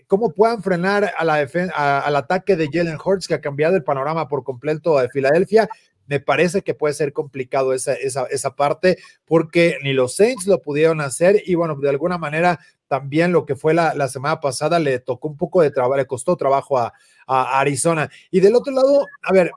cómo 0.07 0.33
puedan 0.33 0.63
frenar 0.63 1.13
a 1.17 1.25
la 1.25 1.47
al 1.75 2.17
ataque 2.17 2.57
de 2.57 2.69
Jalen 2.71 2.99
Hurts, 3.03 3.27
que 3.27 3.35
ha 3.35 3.41
cambiado 3.41 3.75
el 3.77 3.85
panorama 3.85 4.29
por 4.29 4.45
completo 4.45 4.99
de 4.99 5.09
Filadelfia 5.09 5.69
me 6.07 6.21
parece 6.21 6.63
que 6.63 6.75
puede 6.75 6.95
ser 6.95 7.13
complicado 7.13 7.73
esa, 7.73 7.95
esa, 7.95 8.57
parte 8.57 8.99
porque 9.25 9.77
ni 9.83 9.93
los 9.93 10.17
Saints 10.17 10.47
lo 10.47 10.63
pudieron 10.63 11.01
hacer 11.01 11.43
y 11.45 11.55
bueno, 11.55 11.77
de 11.77 11.89
alguna 11.89 12.19
manera 12.19 12.61
también 12.89 13.33
lo 13.33 13.45
que 13.45 13.57
fue 13.57 13.75
la, 13.75 14.09
semana 14.09 14.41
pasada 14.41 14.79
le 14.79 14.99
tocó 15.01 15.29
un 15.29 15.37
poco 15.37 15.63
de 15.63 15.71
trabajo, 15.71 15.97
le 15.97 16.07
costó 16.07 16.37
trabajo 16.37 16.79
a, 16.79 16.93
Arizona. 17.29 18.09
Y 18.31 18.39
del 18.39 18.55
otro 18.55 18.73
lado, 18.73 19.05
a 19.25 19.33
ver, 19.33 19.51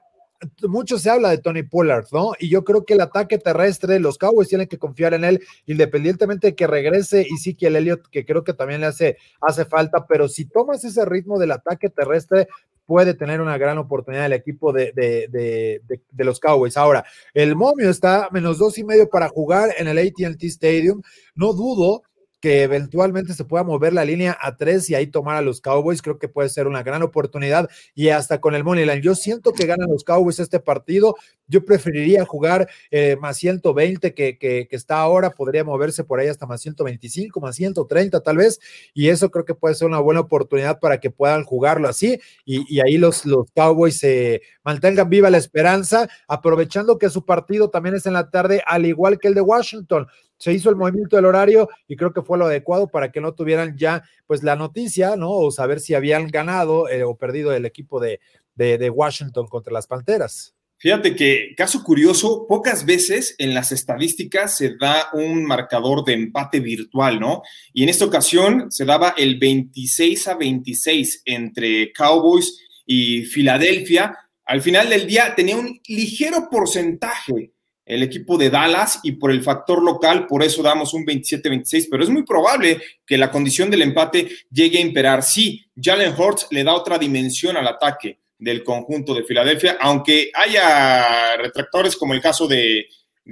mucho 0.66 0.98
se 0.98 1.08
habla 1.08 1.30
de 1.30 1.38
Tony 1.38 1.62
Pollard, 1.62 2.06
¿no? 2.10 2.32
Y 2.40 2.48
yo 2.48 2.64
creo 2.64 2.84
que 2.84 2.94
el 2.94 3.00
ataque 3.00 3.38
terrestre, 3.38 4.00
los 4.00 4.18
Cowboys 4.18 4.48
tienen 4.48 4.66
que 4.66 4.78
confiar 4.78 5.14
en 5.14 5.22
él, 5.24 5.40
independientemente 5.66 6.48
de 6.48 6.54
que 6.56 6.66
regrese 6.66 7.24
y 7.28 7.36
sí 7.36 7.54
que 7.54 7.68
el 7.68 7.76
Elliott, 7.76 8.08
que 8.10 8.24
creo 8.24 8.42
que 8.42 8.54
también 8.54 8.80
le 8.80 8.88
hace, 8.88 9.18
hace 9.40 9.64
falta, 9.66 10.04
pero 10.08 10.28
si 10.28 10.46
tomas 10.46 10.84
ese 10.84 11.04
ritmo 11.04 11.38
del 11.38 11.52
ataque 11.52 11.90
terrestre, 11.90 12.48
puede 12.90 13.14
tener 13.14 13.40
una 13.40 13.56
gran 13.56 13.78
oportunidad 13.78 14.26
el 14.26 14.32
equipo 14.32 14.72
de, 14.72 14.90
de, 14.90 15.80
de, 16.10 16.24
los 16.24 16.40
Cowboys. 16.40 16.76
Ahora, 16.76 17.04
el 17.32 17.54
momio 17.54 17.88
está 17.88 18.28
menos 18.32 18.58
dos 18.58 18.78
y 18.78 18.82
medio 18.82 19.08
para 19.08 19.28
jugar 19.28 19.70
en 19.78 19.86
el 19.86 19.96
ATT 19.96 20.42
Stadium. 20.42 21.00
No 21.36 21.52
dudo 21.52 22.02
que 22.40 22.62
eventualmente 22.62 23.34
se 23.34 23.44
pueda 23.44 23.62
mover 23.64 23.92
la 23.92 24.04
línea 24.04 24.36
a 24.40 24.56
tres 24.56 24.88
y 24.88 24.94
ahí 24.94 25.06
tomar 25.06 25.36
a 25.36 25.42
los 25.42 25.60
Cowboys, 25.60 26.02
creo 26.02 26.18
que 26.18 26.28
puede 26.28 26.48
ser 26.48 26.66
una 26.66 26.82
gran 26.82 27.02
oportunidad 27.02 27.68
y 27.94 28.08
hasta 28.08 28.40
con 28.40 28.54
el 28.54 28.64
Moneyline. 28.64 29.02
Yo 29.02 29.14
siento 29.14 29.52
que 29.52 29.66
ganan 29.66 29.90
los 29.90 30.04
Cowboys 30.04 30.40
este 30.40 30.58
partido. 30.58 31.16
Yo 31.46 31.64
preferiría 31.64 32.24
jugar 32.24 32.68
eh, 32.90 33.16
más 33.20 33.36
120 33.36 34.14
que, 34.14 34.38
que, 34.38 34.68
que, 34.68 34.76
está 34.76 35.00
ahora, 35.00 35.30
podría 35.30 35.64
moverse 35.64 36.04
por 36.04 36.20
ahí 36.20 36.28
hasta 36.28 36.46
más 36.46 36.60
125, 36.62 37.40
más 37.40 37.56
130 37.56 38.20
tal 38.20 38.36
vez, 38.36 38.60
y 38.94 39.08
eso 39.08 39.30
creo 39.30 39.44
que 39.44 39.54
puede 39.54 39.74
ser 39.74 39.88
una 39.88 39.98
buena 39.98 40.20
oportunidad 40.20 40.78
para 40.78 41.00
que 41.00 41.10
puedan 41.10 41.44
jugarlo 41.44 41.88
así 41.88 42.20
y, 42.44 42.80
ahí 42.80 42.98
los, 42.98 43.26
los 43.26 43.50
Cowboys 43.54 43.98
se 43.98 44.42
mantengan 44.64 45.10
viva 45.10 45.28
la 45.28 45.38
esperanza, 45.38 46.08
aprovechando 46.28 46.98
que 46.98 47.10
su 47.10 47.24
partido 47.24 47.68
también 47.68 47.96
es 47.96 48.06
en 48.06 48.14
la 48.14 48.30
tarde, 48.30 48.62
al 48.66 48.86
igual 48.86 49.18
que 49.18 49.28
el 49.28 49.34
de 49.34 49.40
Washington 49.40 50.06
se 50.40 50.54
hizo 50.54 50.70
el 50.70 50.76
movimiento 50.76 51.16
del 51.16 51.26
horario 51.26 51.68
y 51.86 51.96
creo 51.96 52.14
que 52.14 52.22
fue 52.22 52.38
lo 52.38 52.46
adecuado 52.46 52.88
para 52.88 53.12
que 53.12 53.20
no 53.20 53.34
tuvieran 53.34 53.76
ya 53.76 54.02
pues 54.26 54.42
la 54.42 54.56
noticia, 54.56 55.14
¿no? 55.14 55.30
O 55.30 55.50
saber 55.50 55.80
si 55.80 55.92
habían 55.92 56.28
ganado 56.28 56.88
eh, 56.88 57.04
o 57.04 57.14
perdido 57.14 57.52
el 57.52 57.66
equipo 57.66 58.00
de, 58.00 58.20
de, 58.54 58.90
Washington 58.90 59.46
contra 59.48 59.72
las 59.72 59.86
Panteras. 59.86 60.54
Fíjate 60.78 61.14
que, 61.14 61.54
caso 61.54 61.84
curioso, 61.84 62.46
pocas 62.48 62.86
veces 62.86 63.34
en 63.36 63.52
las 63.52 63.70
estadísticas 63.70 64.56
se 64.56 64.76
da 64.78 65.10
un 65.12 65.44
marcador 65.44 66.04
de 66.06 66.14
empate 66.14 66.60
virtual, 66.60 67.20
¿no? 67.20 67.42
Y 67.74 67.82
en 67.82 67.90
esta 67.90 68.06
ocasión 68.06 68.72
se 68.72 68.86
daba 68.86 69.14
el 69.18 69.38
26 69.38 70.26
a 70.28 70.34
26 70.36 71.22
entre 71.26 71.92
Cowboys 71.92 72.58
y 72.86 73.24
Filadelfia. 73.24 74.16
Al 74.46 74.62
final 74.62 74.88
del 74.88 75.06
día 75.06 75.34
tenía 75.34 75.58
un 75.58 75.78
ligero 75.86 76.48
porcentaje 76.50 77.52
el 77.90 78.04
equipo 78.04 78.38
de 78.38 78.50
Dallas 78.50 79.00
y 79.02 79.12
por 79.12 79.32
el 79.32 79.42
factor 79.42 79.82
local, 79.82 80.28
por 80.28 80.44
eso 80.44 80.62
damos 80.62 80.94
un 80.94 81.04
27-26, 81.04 81.88
pero 81.90 82.04
es 82.04 82.08
muy 82.08 82.22
probable 82.22 82.80
que 83.04 83.18
la 83.18 83.32
condición 83.32 83.68
del 83.68 83.82
empate 83.82 84.30
llegue 84.48 84.78
a 84.78 84.82
imperar. 84.82 85.24
Sí, 85.24 85.66
Jalen 85.76 86.14
Hurts 86.16 86.46
le 86.52 86.62
da 86.62 86.72
otra 86.72 86.98
dimensión 86.98 87.56
al 87.56 87.66
ataque 87.66 88.20
del 88.38 88.62
conjunto 88.62 89.12
de 89.12 89.24
Filadelfia, 89.24 89.76
aunque 89.80 90.30
haya 90.34 91.36
retractores 91.36 91.96
como 91.96 92.14
el 92.14 92.20
caso 92.20 92.46
de, 92.46 92.86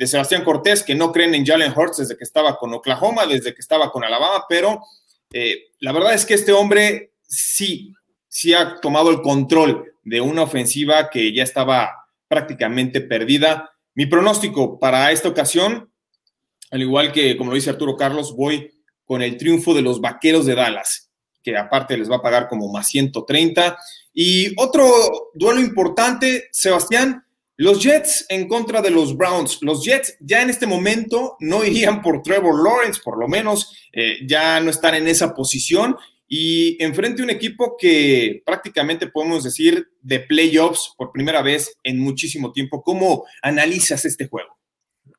Sebastián 0.04 0.42
Cortés, 0.42 0.82
que 0.82 0.94
no 0.96 1.12
creen 1.12 1.36
en 1.36 1.46
Jalen 1.46 1.72
Hurts 1.74 1.98
desde 1.98 2.16
que 2.16 2.24
estaba 2.24 2.58
con 2.58 2.74
Oklahoma, 2.74 3.26
desde 3.26 3.54
que 3.54 3.60
estaba 3.60 3.92
con 3.92 4.02
Alabama, 4.02 4.44
pero 4.48 4.82
eh, 5.32 5.68
la 5.78 5.92
verdad 5.92 6.14
es 6.14 6.26
que 6.26 6.34
este 6.34 6.52
hombre 6.52 7.12
sí, 7.22 7.94
sí 8.28 8.54
ha 8.54 8.80
tomado 8.80 9.10
el 9.10 9.22
control 9.22 9.92
de 10.02 10.20
una 10.20 10.42
ofensiva 10.42 11.10
que 11.10 11.32
ya 11.32 11.44
estaba 11.44 12.06
prácticamente 12.28 13.00
perdida 13.00 13.70
mi 13.98 14.06
pronóstico 14.06 14.78
para 14.78 15.10
esta 15.10 15.28
ocasión, 15.28 15.92
al 16.70 16.82
igual 16.82 17.10
que 17.10 17.36
como 17.36 17.50
lo 17.50 17.56
dice 17.56 17.70
Arturo 17.70 17.96
Carlos, 17.96 18.36
voy 18.36 18.70
con 19.04 19.22
el 19.22 19.36
triunfo 19.36 19.74
de 19.74 19.82
los 19.82 20.00
Vaqueros 20.00 20.46
de 20.46 20.54
Dallas, 20.54 21.10
que 21.42 21.56
aparte 21.56 21.98
les 21.98 22.08
va 22.08 22.18
a 22.18 22.22
pagar 22.22 22.46
como 22.46 22.70
más 22.70 22.86
130. 22.86 23.76
Y 24.14 24.52
otro 24.56 24.88
duelo 25.34 25.60
importante, 25.60 26.44
Sebastián, 26.52 27.24
los 27.56 27.82
Jets 27.82 28.26
en 28.28 28.46
contra 28.46 28.82
de 28.82 28.90
los 28.90 29.16
Browns. 29.16 29.58
Los 29.62 29.84
Jets 29.84 30.16
ya 30.20 30.42
en 30.42 30.50
este 30.50 30.68
momento 30.68 31.36
no 31.40 31.64
irían 31.64 32.00
por 32.00 32.22
Trevor 32.22 32.62
Lawrence, 32.62 33.00
por 33.02 33.18
lo 33.18 33.26
menos 33.26 33.74
eh, 33.92 34.18
ya 34.28 34.60
no 34.60 34.70
están 34.70 34.94
en 34.94 35.08
esa 35.08 35.34
posición 35.34 35.96
y 36.28 36.82
enfrente 36.82 37.22
un 37.22 37.30
equipo 37.30 37.76
que 37.78 38.42
prácticamente 38.44 39.06
podemos 39.06 39.44
decir 39.44 39.88
de 40.02 40.20
playoffs 40.20 40.94
por 40.96 41.10
primera 41.10 41.40
vez 41.42 41.74
en 41.82 41.98
muchísimo 41.98 42.52
tiempo. 42.52 42.82
¿Cómo 42.82 43.24
analizas 43.42 44.04
este 44.04 44.28
juego? 44.28 44.58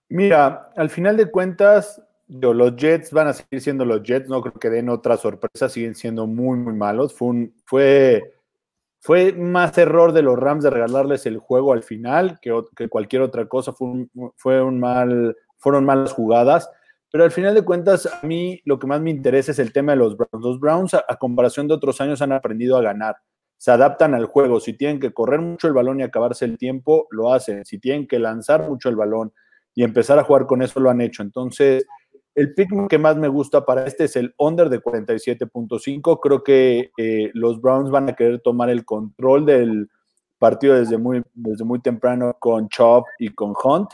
Mira, 0.08 0.72
al 0.76 0.90
final 0.90 1.18
de 1.18 1.32
cuentas, 1.32 2.02
los 2.28 2.76
Jets 2.76 3.12
van 3.12 3.28
a 3.28 3.34
seguir 3.34 3.62
siendo 3.62 3.86
los 3.86 4.04
Jets, 4.04 4.30
no 4.30 4.42
creo 4.42 4.54
que 4.54 4.70
den 4.70 4.90
otra 4.90 5.18
sorpresa, 5.18 5.68
siguen 5.68 5.96
siendo 5.96 6.28
muy, 6.28 6.60
muy 6.60 6.74
malos. 6.74 7.14
Fue, 7.14 7.28
un, 7.28 7.56
fue, 7.66 9.34
más 9.34 9.78
error 9.80 10.14
de 10.14 10.22
los 10.22 10.38
Rams 10.38 10.64
de 10.64 10.70
regalarles 10.70 11.26
el 11.26 11.40
juego 11.40 11.74
al 11.74 11.84
final 11.84 12.40
que, 12.40 12.54
cualquier 12.88 13.24
otra 13.24 13.48
cosa, 13.48 13.74
fue 13.74 14.08
fue 14.36 14.62
un 14.62 14.80
mal, 14.80 15.36
fueron 15.58 15.86
malas 15.86 16.14
jugadas. 16.14 16.70
Pero 17.12 17.24
al 17.24 17.32
final 17.32 17.56
de 17.56 17.64
cuentas, 17.64 18.06
a 18.06 18.26
mí 18.26 18.62
lo 18.66 18.78
que 18.78 18.88
más 18.88 19.02
me 19.02 19.10
interesa 19.10 19.52
es 19.52 19.60
el 19.60 19.74
tema 19.74 19.94
de 19.94 19.98
los 19.98 20.16
Browns. 20.16 20.46
Los 20.46 20.60
Browns, 20.60 20.94
a, 20.94 21.04
comparación 21.18 21.68
de 21.68 21.74
otros 21.74 22.00
años, 22.02 22.22
han 22.22 22.32
aprendido 22.32 22.78
a 22.78 22.82
ganar. 22.82 23.18
Se 23.58 23.72
adaptan 23.72 24.14
al 24.14 24.26
juego. 24.26 24.60
Si 24.60 24.74
tienen 24.74 25.00
que 25.00 25.12
correr 25.12 25.42
mucho 25.42 25.68
el 25.68 25.74
balón 25.74 26.00
y 26.00 26.04
acabarse 26.04 26.46
el 26.46 26.58
tiempo, 26.58 27.08
lo 27.10 27.34
hacen. 27.34 27.66
Si 27.66 27.80
tienen 27.80 28.08
que 28.08 28.20
lanzar 28.20 28.70
mucho 28.70 28.90
el 28.90 28.96
balón 28.96 29.34
y 29.74 29.84
empezar 29.84 30.20
a 30.20 30.24
jugar 30.24 30.46
con 30.46 30.62
eso, 30.62 30.80
lo 30.80 30.92
han 30.92 31.02
hecho. 31.02 31.24
Entonces, 31.24 31.86
el 32.36 32.54
pick 32.54 32.70
que 32.88 33.00
más 33.00 33.18
me 33.18 33.28
gusta 33.28 33.66
para 33.66 33.86
este 33.86 34.06
es 34.06 34.16
el 34.16 34.34
under 34.38 34.70
de 34.70 34.80
47.5. 34.80 36.20
Creo 36.22 36.44
que 36.44 36.92
eh, 36.96 37.32
los 37.34 37.60
Browns 37.60 37.90
van 37.90 38.10
a 38.10 38.14
querer 38.14 38.40
tomar 38.42 38.70
el 38.70 38.86
control 38.86 39.46
del 39.48 39.90
partido 40.38 40.76
desde 40.76 40.98
muy, 40.98 41.24
desde 41.34 41.66
muy 41.66 41.82
temprano 41.82 42.36
con 42.40 42.70
Chop 42.70 43.06
y 43.18 43.30
con 43.30 43.54
Hunt 43.62 43.90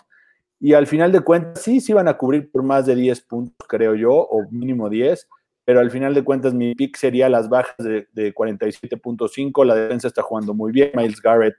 y 0.59 0.74
al 0.74 0.88
final 0.88 1.12
de 1.12 1.21
cuentas, 1.21 1.62
sí, 1.62 1.79
sí 1.81 1.93
van 1.93 2.07
a 2.07 2.17
cubrir 2.17 2.50
por 2.51 2.63
más 2.63 2.85
de 2.85 2.95
10 2.95 3.21
puntos, 3.21 3.67
creo 3.67 3.95
yo, 3.95 4.13
o 4.13 4.47
mínimo 4.50 4.89
10, 4.89 5.27
pero 5.65 5.79
al 5.79 5.91
final 5.91 6.13
de 6.13 6.24
cuentas 6.24 6.53
mi 6.53 6.75
pick 6.75 6.95
sería 6.95 7.27
las 7.27 7.50
bajas 7.50 7.75
de, 7.77 8.33
47.5. 8.33 9.65
La 9.65 9.75
defensa 9.75 10.07
está 10.07 10.21
jugando 10.21 10.53
muy 10.53 10.71
bien. 10.71 10.91
Miles 10.93 11.19
Garrett 11.19 11.55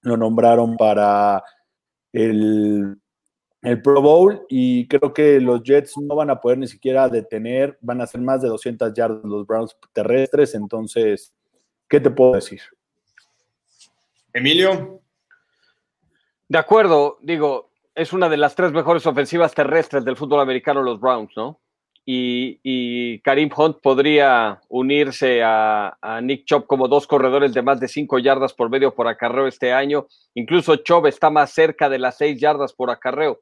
lo 0.00 0.16
nombraron 0.16 0.76
para 0.76 1.44
el, 2.12 2.96
el, 3.60 3.82
Pro 3.82 4.00
Bowl 4.00 4.46
y 4.48 4.88
creo 4.88 5.12
que 5.12 5.40
los 5.40 5.62
Jets 5.62 5.98
no 5.98 6.16
van 6.16 6.30
a 6.30 6.40
poder 6.40 6.56
ni 6.56 6.66
siquiera 6.66 7.08
detener, 7.08 7.78
van 7.82 8.00
a 8.00 8.04
hacer 8.04 8.22
más 8.22 8.40
de 8.40 8.48
200 8.48 8.94
yardas 8.94 9.24
los 9.24 9.46
Browns 9.46 9.76
terrestres. 9.92 10.54
Entonces, 10.54 11.34
¿qué 11.86 12.00
te 12.00 12.10
puedo 12.10 12.32
decir? 12.32 12.60
Emilio. 14.32 15.02
De 16.48 16.58
acuerdo, 16.58 17.18
digo, 17.20 17.73
es 17.94 18.12
una 18.12 18.28
de 18.28 18.36
las 18.36 18.54
tres 18.54 18.72
mejores 18.72 19.06
ofensivas 19.06 19.54
terrestres 19.54 20.04
del 20.04 20.16
fútbol 20.16 20.40
americano, 20.40 20.82
los 20.82 21.00
Browns, 21.00 21.32
¿no? 21.36 21.60
Y, 22.06 23.20
Karim 23.20 23.48
Hunt 23.56 23.78
podría 23.80 24.60
unirse 24.68 25.42
a, 25.42 25.96
Nick 26.22 26.44
Chop 26.44 26.66
como 26.66 26.86
dos 26.86 27.06
corredores 27.06 27.54
de 27.54 27.62
más 27.62 27.80
de 27.80 27.88
cinco 27.88 28.18
yardas 28.18 28.52
por 28.52 28.68
medio 28.68 28.94
por 28.94 29.08
acarreo 29.08 29.46
este 29.46 29.72
año. 29.72 30.06
Incluso 30.34 30.76
Chop 30.76 31.06
está 31.06 31.30
más 31.30 31.50
cerca 31.50 31.88
de 31.88 31.98
las 31.98 32.18
seis 32.18 32.38
yardas 32.38 32.74
por 32.74 32.90
acarreo. 32.90 33.40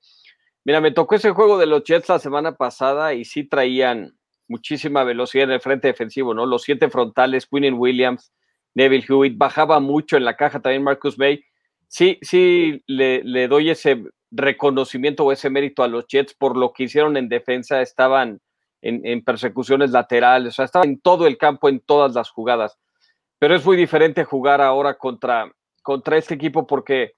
Mira, 0.64 0.80
me 0.80 0.92
tocó 0.92 1.16
ese 1.16 1.32
juego 1.32 1.58
de 1.58 1.66
los 1.66 1.82
Jets 1.82 2.08
la 2.08 2.20
semana 2.20 2.54
pasada 2.54 3.14
y 3.14 3.24
sí 3.24 3.42
traían 3.42 4.16
muchísima 4.46 5.02
velocidad 5.02 5.44
en 5.44 5.52
el 5.52 5.60
frente 5.60 5.88
defensivo, 5.88 6.34
¿no? 6.34 6.46
Los 6.46 6.62
siete 6.62 6.88
frontales, 6.88 7.46
Quinnen 7.46 7.74
Williams, 7.74 8.32
Neville 8.74 9.06
Hewitt, 9.08 9.36
bajaba 9.36 9.80
mucho 9.80 10.16
en 10.16 10.24
la 10.24 10.36
caja 10.36 10.60
también 10.60 10.84
Marcus 10.84 11.16
Bay. 11.16 11.42
Sí, 11.88 12.18
sí, 12.22 12.80
le 12.86 13.48
doy 13.48 13.70
ese 13.70 14.04
reconocimiento 14.32 15.24
o 15.24 15.32
ese 15.32 15.50
mérito 15.50 15.82
a 15.82 15.88
los 15.88 16.06
Jets 16.06 16.34
por 16.34 16.56
lo 16.56 16.72
que 16.72 16.84
hicieron 16.84 17.16
en 17.16 17.28
defensa, 17.28 17.82
estaban 17.82 18.40
en, 18.80 19.22
persecuciones 19.22 19.90
laterales, 19.90 20.54
o 20.54 20.56
sea, 20.56 20.64
estaban 20.64 20.88
en 20.88 21.00
todo 21.00 21.26
el 21.26 21.38
campo, 21.38 21.68
en 21.68 21.78
todas 21.78 22.14
las 22.14 22.30
jugadas. 22.30 22.78
Pero 23.38 23.54
es 23.54 23.64
muy 23.64 23.76
diferente 23.76 24.24
jugar 24.24 24.60
ahora 24.60 24.98
contra, 24.98 25.52
contra 25.82 26.16
este 26.16 26.34
equipo 26.34 26.66
porque 26.66 27.14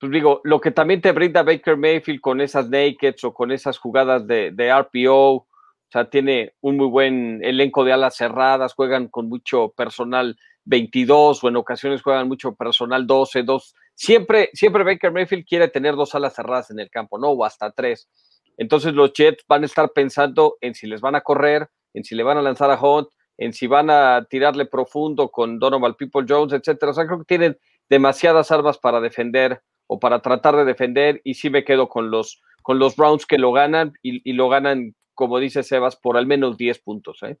pues 0.00 0.10
digo, 0.10 0.40
lo 0.44 0.60
que 0.60 0.70
también 0.72 1.00
te 1.00 1.12
brinda 1.12 1.44
Baker 1.44 1.76
Mayfield 1.76 2.20
con 2.20 2.40
esas 2.40 2.68
nakeds 2.68 3.22
o 3.24 3.32
con 3.32 3.52
esas 3.52 3.78
jugadas 3.78 4.26
de, 4.26 4.50
de 4.50 4.74
RPO, 4.74 5.34
o 5.34 5.46
sea, 5.88 6.10
tiene 6.10 6.54
un 6.60 6.76
muy 6.76 6.88
buen 6.88 7.42
elenco 7.44 7.84
de 7.84 7.92
alas 7.92 8.16
cerradas, 8.16 8.74
juegan 8.74 9.08
con 9.08 9.28
mucho 9.28 9.72
personal 9.76 10.36
22 10.64 11.44
o 11.44 11.48
en 11.48 11.56
ocasiones 11.56 12.02
juegan 12.02 12.28
mucho 12.28 12.54
personal 12.54 13.06
12, 13.06 13.44
2. 13.44 13.74
Siempre, 13.94 14.50
siempre 14.52 14.84
Baker 14.84 15.12
Mayfield 15.12 15.46
quiere 15.46 15.68
tener 15.68 15.94
dos 15.94 16.14
alas 16.14 16.34
cerradas 16.34 16.70
en 16.70 16.80
el 16.80 16.90
campo, 16.90 17.18
¿no? 17.18 17.28
O 17.28 17.44
hasta 17.44 17.70
tres. 17.70 18.08
Entonces 18.56 18.94
los 18.94 19.12
Jets 19.12 19.44
van 19.48 19.62
a 19.62 19.66
estar 19.66 19.90
pensando 19.92 20.56
en 20.60 20.74
si 20.74 20.86
les 20.86 21.00
van 21.00 21.14
a 21.14 21.20
correr, 21.20 21.68
en 21.92 22.04
si 22.04 22.14
le 22.14 22.22
van 22.22 22.38
a 22.38 22.42
lanzar 22.42 22.70
a 22.70 22.80
Hunt, 22.80 23.08
en 23.38 23.52
si 23.52 23.66
van 23.66 23.90
a 23.90 24.26
tirarle 24.28 24.66
profundo 24.66 25.30
con 25.30 25.58
Donovan 25.58 25.94
People 25.94 26.24
Jones, 26.28 26.52
etcétera. 26.52 26.92
O 26.92 26.94
sea, 26.94 27.06
creo 27.06 27.18
que 27.18 27.24
tienen 27.24 27.58
demasiadas 27.88 28.50
armas 28.50 28.78
para 28.78 29.00
defender 29.00 29.60
o 29.86 29.98
para 29.98 30.20
tratar 30.20 30.56
de 30.56 30.64
defender 30.64 31.20
y 31.24 31.34
sí 31.34 31.50
me 31.50 31.64
quedo 31.64 31.88
con 31.88 32.10
los, 32.10 32.40
con 32.62 32.78
los 32.78 32.96
Browns 32.96 33.26
que 33.26 33.38
lo 33.38 33.52
ganan 33.52 33.92
y, 34.02 34.28
y 34.28 34.32
lo 34.34 34.48
ganan, 34.48 34.94
como 35.14 35.38
dice 35.38 35.62
Sebas, 35.62 35.96
por 35.96 36.16
al 36.16 36.26
menos 36.26 36.56
10 36.56 36.78
puntos. 36.80 37.22
¿eh? 37.22 37.38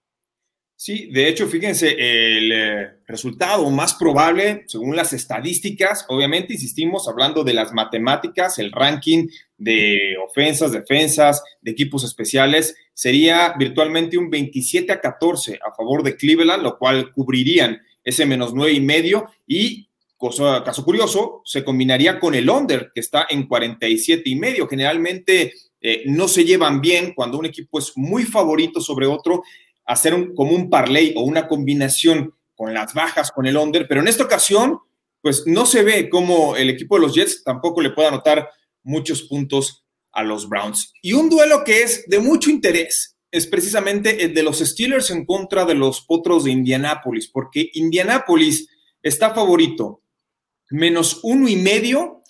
Sí, 0.76 1.08
de 1.12 1.28
hecho, 1.28 1.46
fíjense, 1.46 1.92
el 1.92 2.52
eh, 2.52 2.88
resultado 3.06 3.70
más 3.70 3.94
probable, 3.94 4.64
según 4.66 4.96
las 4.96 5.12
estadísticas, 5.12 6.04
obviamente, 6.08 6.54
insistimos, 6.54 7.08
hablando 7.08 7.44
de 7.44 7.54
las 7.54 7.72
matemáticas, 7.72 8.58
el 8.58 8.72
ranking 8.72 9.28
de 9.56 10.16
ofensas, 10.26 10.72
defensas, 10.72 11.42
de 11.62 11.70
equipos 11.70 12.02
especiales, 12.02 12.74
sería 12.92 13.54
virtualmente 13.56 14.18
un 14.18 14.30
27 14.30 14.92
a 14.92 15.00
14 15.00 15.60
a 15.64 15.72
favor 15.74 16.02
de 16.02 16.16
Cleveland, 16.16 16.62
lo 16.62 16.76
cual 16.76 17.12
cubrirían 17.12 17.80
ese 18.02 18.26
menos 18.26 18.52
nueve 18.52 18.72
y 18.72 18.80
medio 18.80 19.26
y 19.46 19.88
cosa, 20.16 20.62
caso 20.64 20.84
curioso, 20.84 21.42
se 21.44 21.64
combinaría 21.64 22.18
con 22.18 22.34
el 22.34 22.50
under, 22.50 22.90
que 22.92 23.00
está 23.00 23.26
en 23.28 23.46
47 23.46 24.22
y 24.26 24.36
medio. 24.36 24.66
Generalmente 24.66 25.52
eh, 25.80 26.02
no 26.06 26.28
se 26.28 26.44
llevan 26.44 26.80
bien 26.80 27.12
cuando 27.14 27.38
un 27.38 27.46
equipo 27.46 27.78
es 27.78 27.92
muy 27.96 28.24
favorito 28.24 28.80
sobre 28.80 29.06
otro 29.06 29.42
hacer 29.86 30.14
un, 30.14 30.34
como 30.34 30.52
un 30.52 30.70
parlay 30.70 31.12
o 31.16 31.22
una 31.22 31.46
combinación 31.48 32.34
con 32.54 32.72
las 32.72 32.94
bajas, 32.94 33.30
con 33.32 33.46
el 33.46 33.56
under, 33.56 33.86
pero 33.88 34.00
en 34.00 34.08
esta 34.08 34.24
ocasión, 34.24 34.78
pues 35.20 35.44
no 35.46 35.66
se 35.66 35.82
ve 35.82 36.08
cómo 36.08 36.56
el 36.56 36.70
equipo 36.70 36.96
de 36.96 37.02
los 37.02 37.14
Jets 37.14 37.42
tampoco 37.44 37.80
le 37.80 37.90
puede 37.90 38.08
anotar 38.08 38.48
muchos 38.82 39.22
puntos 39.22 39.84
a 40.12 40.22
los 40.22 40.48
Browns. 40.48 40.92
Y 41.02 41.12
un 41.12 41.28
duelo 41.28 41.64
que 41.64 41.82
es 41.82 42.04
de 42.06 42.18
mucho 42.18 42.50
interés 42.50 43.16
es 43.30 43.48
precisamente 43.48 44.24
el 44.24 44.32
de 44.32 44.44
los 44.44 44.60
Steelers 44.60 45.10
en 45.10 45.26
contra 45.26 45.64
de 45.64 45.74
los 45.74 46.02
Potros 46.02 46.44
de 46.44 46.52
Indianápolis, 46.52 47.28
porque 47.28 47.68
Indianápolis 47.74 48.68
está 49.02 49.34
favorito 49.34 50.02
menos 50.70 51.20
uno 51.22 51.48
y 51.48 51.56
medio, 51.56 52.22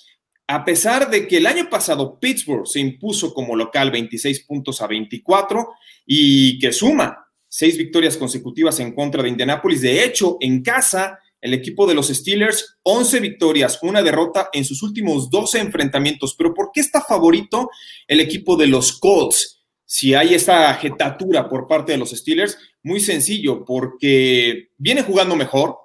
a 0.47 0.65
pesar 0.65 1.11
de 1.11 1.29
que 1.29 1.39
el 1.39 1.47
año 1.47 1.69
pasado 1.69 2.19
Pittsburgh 2.19 2.67
se 2.67 2.81
impuso 2.81 3.33
como 3.35 3.57
local 3.57 3.91
26 3.91 4.45
puntos 4.45 4.81
a 4.81 4.87
24 4.87 5.69
y 6.07 6.59
que 6.59 6.73
suma 6.73 7.24
seis 7.57 7.79
victorias 7.79 8.17
consecutivas 8.17 8.81
en 8.81 8.93
contra 8.93 9.23
de 9.23 9.29
Indianápolis. 9.29 9.81
De 9.81 10.03
hecho, 10.03 10.39
en 10.41 10.61
casa, 10.61 11.21
el 11.41 11.55
equipo 11.55 11.87
de 11.87 11.95
los 11.95 12.09
Steelers, 12.09 12.79
11 12.83 13.21
victorias, 13.21 13.79
una 13.83 14.03
derrota 14.03 14.49
en 14.53 14.65
sus 14.65 14.83
últimos 14.83 15.31
12 15.31 15.61
enfrentamientos. 15.61 16.35
Pero 16.37 16.53
¿por 16.53 16.71
qué 16.75 16.81
está 16.81 17.01
favorito 17.01 17.71
el 18.09 18.19
equipo 18.19 18.57
de 18.57 18.67
los 18.67 18.99
Colts? 18.99 19.63
Si 19.85 20.15
hay 20.15 20.35
esta 20.35 20.75
jetatura 20.75 21.49
por 21.49 21.69
parte 21.69 21.93
de 21.93 21.99
los 21.99 22.11
Steelers, 22.11 22.59
muy 22.83 22.99
sencillo, 22.99 23.65
porque 23.65 24.71
viene 24.77 25.03
jugando 25.03 25.37
mejor, 25.37 25.77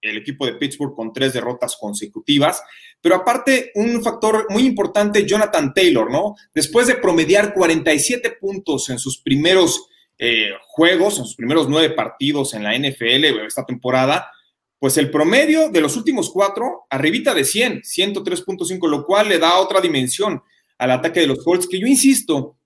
el 0.00 0.16
equipo 0.16 0.46
de 0.46 0.54
Pittsburgh 0.54 0.94
con 0.94 1.12
tres 1.12 1.34
derrotas 1.34 1.76
consecutivas. 1.78 2.62
Pero 3.02 3.16
aparte, 3.16 3.72
un 3.74 4.02
factor 4.02 4.46
muy 4.48 4.64
importante, 4.64 5.26
Jonathan 5.26 5.74
Taylor, 5.74 6.10
¿no? 6.10 6.34
Después 6.54 6.86
de 6.86 6.94
promediar 6.94 7.52
47 7.52 8.38
puntos 8.40 8.88
en 8.88 8.98
sus 8.98 9.20
primeros 9.20 9.88
eh, 10.18 10.50
juegos, 10.68 11.18
en 11.18 11.24
sus 11.24 11.36
primeros 11.36 11.68
nueve 11.68 11.90
partidos 11.90 12.54
en 12.54 12.62
la 12.62 12.76
NFL 12.76 13.24
esta 13.46 13.64
temporada, 13.64 14.30
pues 14.78 14.96
el 14.96 15.10
promedio 15.10 15.70
de 15.70 15.80
los 15.80 15.96
últimos 15.96 16.30
cuatro, 16.30 16.86
arribita 16.90 17.34
de 17.34 17.44
100, 17.44 17.82
103.5, 17.82 18.88
lo 18.88 19.04
cual 19.04 19.28
le 19.28 19.38
da 19.38 19.58
otra 19.58 19.80
dimensión 19.80 20.42
al 20.78 20.90
ataque 20.90 21.20
de 21.20 21.26
los 21.26 21.42
Colts, 21.42 21.66
que 21.66 21.78
yo 21.78 21.86
insisto, 21.86 22.56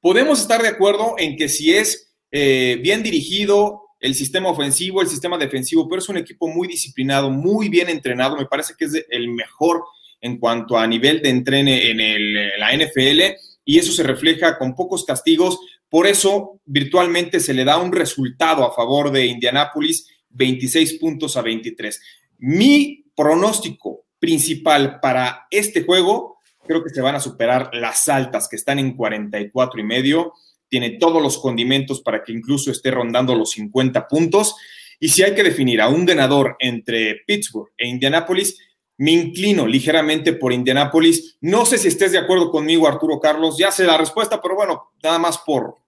podemos 0.00 0.40
estar 0.40 0.60
de 0.60 0.68
acuerdo 0.68 1.14
en 1.16 1.36
que 1.36 1.48
si 1.48 1.72
es 1.72 2.12
eh, 2.30 2.78
bien 2.82 3.02
dirigido 3.02 3.82
el 4.00 4.14
sistema 4.14 4.50
ofensivo, 4.50 5.00
el 5.00 5.08
sistema 5.08 5.38
defensivo, 5.38 5.88
pero 5.88 6.02
es 6.02 6.08
un 6.08 6.16
equipo 6.16 6.48
muy 6.48 6.68
disciplinado, 6.68 7.30
muy 7.30 7.68
bien 7.68 7.88
entrenado, 7.88 8.36
me 8.36 8.46
parece 8.46 8.74
que 8.76 8.86
es 8.86 9.06
el 9.08 9.28
mejor 9.28 9.84
en 10.20 10.38
cuanto 10.38 10.76
a 10.76 10.86
nivel 10.86 11.22
de 11.22 11.28
entrene 11.30 11.90
en, 11.90 12.00
en 12.00 12.58
la 12.58 12.76
NFL 12.76 13.36
y 13.64 13.78
eso 13.78 13.92
se 13.92 14.02
refleja 14.02 14.58
con 14.58 14.74
pocos 14.74 15.04
castigos, 15.04 15.58
por 15.94 16.08
eso, 16.08 16.60
virtualmente 16.64 17.38
se 17.38 17.54
le 17.54 17.64
da 17.64 17.78
un 17.78 17.92
resultado 17.92 18.64
a 18.64 18.74
favor 18.74 19.12
de 19.12 19.26
Indianápolis, 19.26 20.08
26 20.30 20.94
puntos 20.94 21.36
a 21.36 21.42
23. 21.42 22.00
Mi 22.38 23.04
pronóstico 23.14 24.06
principal 24.18 24.98
para 24.98 25.46
este 25.52 25.84
juego, 25.84 26.38
creo 26.66 26.82
que 26.82 26.90
se 26.90 27.00
van 27.00 27.14
a 27.14 27.20
superar 27.20 27.70
las 27.74 28.08
altas, 28.08 28.48
que 28.48 28.56
están 28.56 28.80
en 28.80 28.96
44 28.96 29.78
y 29.78 29.84
medio. 29.84 30.32
Tiene 30.68 30.98
todos 30.98 31.22
los 31.22 31.38
condimentos 31.38 32.00
para 32.00 32.24
que 32.24 32.32
incluso 32.32 32.72
esté 32.72 32.90
rondando 32.90 33.36
los 33.36 33.52
50 33.52 34.08
puntos. 34.08 34.56
Y 34.98 35.10
si 35.10 35.22
hay 35.22 35.36
que 35.36 35.44
definir 35.44 35.80
a 35.80 35.88
un 35.88 36.04
ganador 36.04 36.56
entre 36.58 37.22
Pittsburgh 37.24 37.70
e 37.78 37.86
Indianápolis, 37.86 38.58
me 38.96 39.12
inclino 39.12 39.64
ligeramente 39.64 40.32
por 40.32 40.52
Indianápolis. 40.52 41.36
No 41.40 41.64
sé 41.64 41.78
si 41.78 41.86
estés 41.86 42.10
de 42.10 42.18
acuerdo 42.18 42.50
conmigo, 42.50 42.88
Arturo 42.88 43.20
Carlos. 43.20 43.56
Ya 43.56 43.70
sé 43.70 43.84
la 43.84 43.96
respuesta, 43.96 44.42
pero 44.42 44.56
bueno, 44.56 44.90
nada 45.00 45.20
más 45.20 45.38
por, 45.38 45.83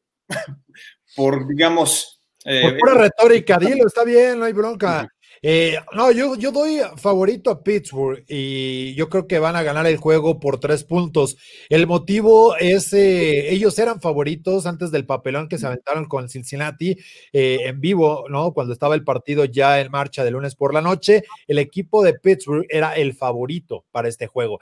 por, 1.16 1.46
digamos... 1.48 2.20
Eh, 2.44 2.62
por 2.62 2.78
pura 2.78 2.94
retórica, 2.94 3.58
dilo, 3.58 3.86
está 3.86 4.04
bien, 4.04 4.38
no 4.38 4.44
hay 4.44 4.52
bronca. 4.52 5.08
Eh, 5.42 5.76
no, 5.92 6.10
yo, 6.12 6.34
yo 6.36 6.50
doy 6.50 6.80
favorito 6.96 7.50
a 7.50 7.62
Pittsburgh 7.62 8.24
y 8.26 8.94
yo 8.94 9.08
creo 9.08 9.26
que 9.26 9.38
van 9.38 9.54
a 9.54 9.62
ganar 9.62 9.86
el 9.86 9.96
juego 9.96 10.38
por 10.40 10.60
tres 10.60 10.84
puntos. 10.84 11.36
El 11.68 11.86
motivo 11.86 12.56
es, 12.56 12.92
eh, 12.92 13.52
ellos 13.52 13.78
eran 13.78 14.00
favoritos 14.00 14.64
antes 14.64 14.90
del 14.92 15.06
papelón 15.06 15.48
que 15.48 15.58
se 15.58 15.66
aventaron 15.66 16.06
con 16.06 16.28
Cincinnati 16.28 16.96
en 17.32 17.80
vivo, 17.80 18.26
¿no? 18.28 18.52
Cuando 18.52 18.72
estaba 18.72 18.94
el 18.94 19.04
partido 19.04 19.44
ya 19.44 19.80
en 19.80 19.90
marcha 19.90 20.24
de 20.24 20.30
lunes 20.30 20.54
por 20.54 20.72
la 20.72 20.80
noche, 20.80 21.24
el 21.48 21.58
equipo 21.58 22.02
de 22.02 22.14
Pittsburgh 22.14 22.66
era 22.68 22.94
el 22.94 23.14
favorito 23.14 23.84
para 23.90 24.08
este 24.08 24.28
juego. 24.28 24.60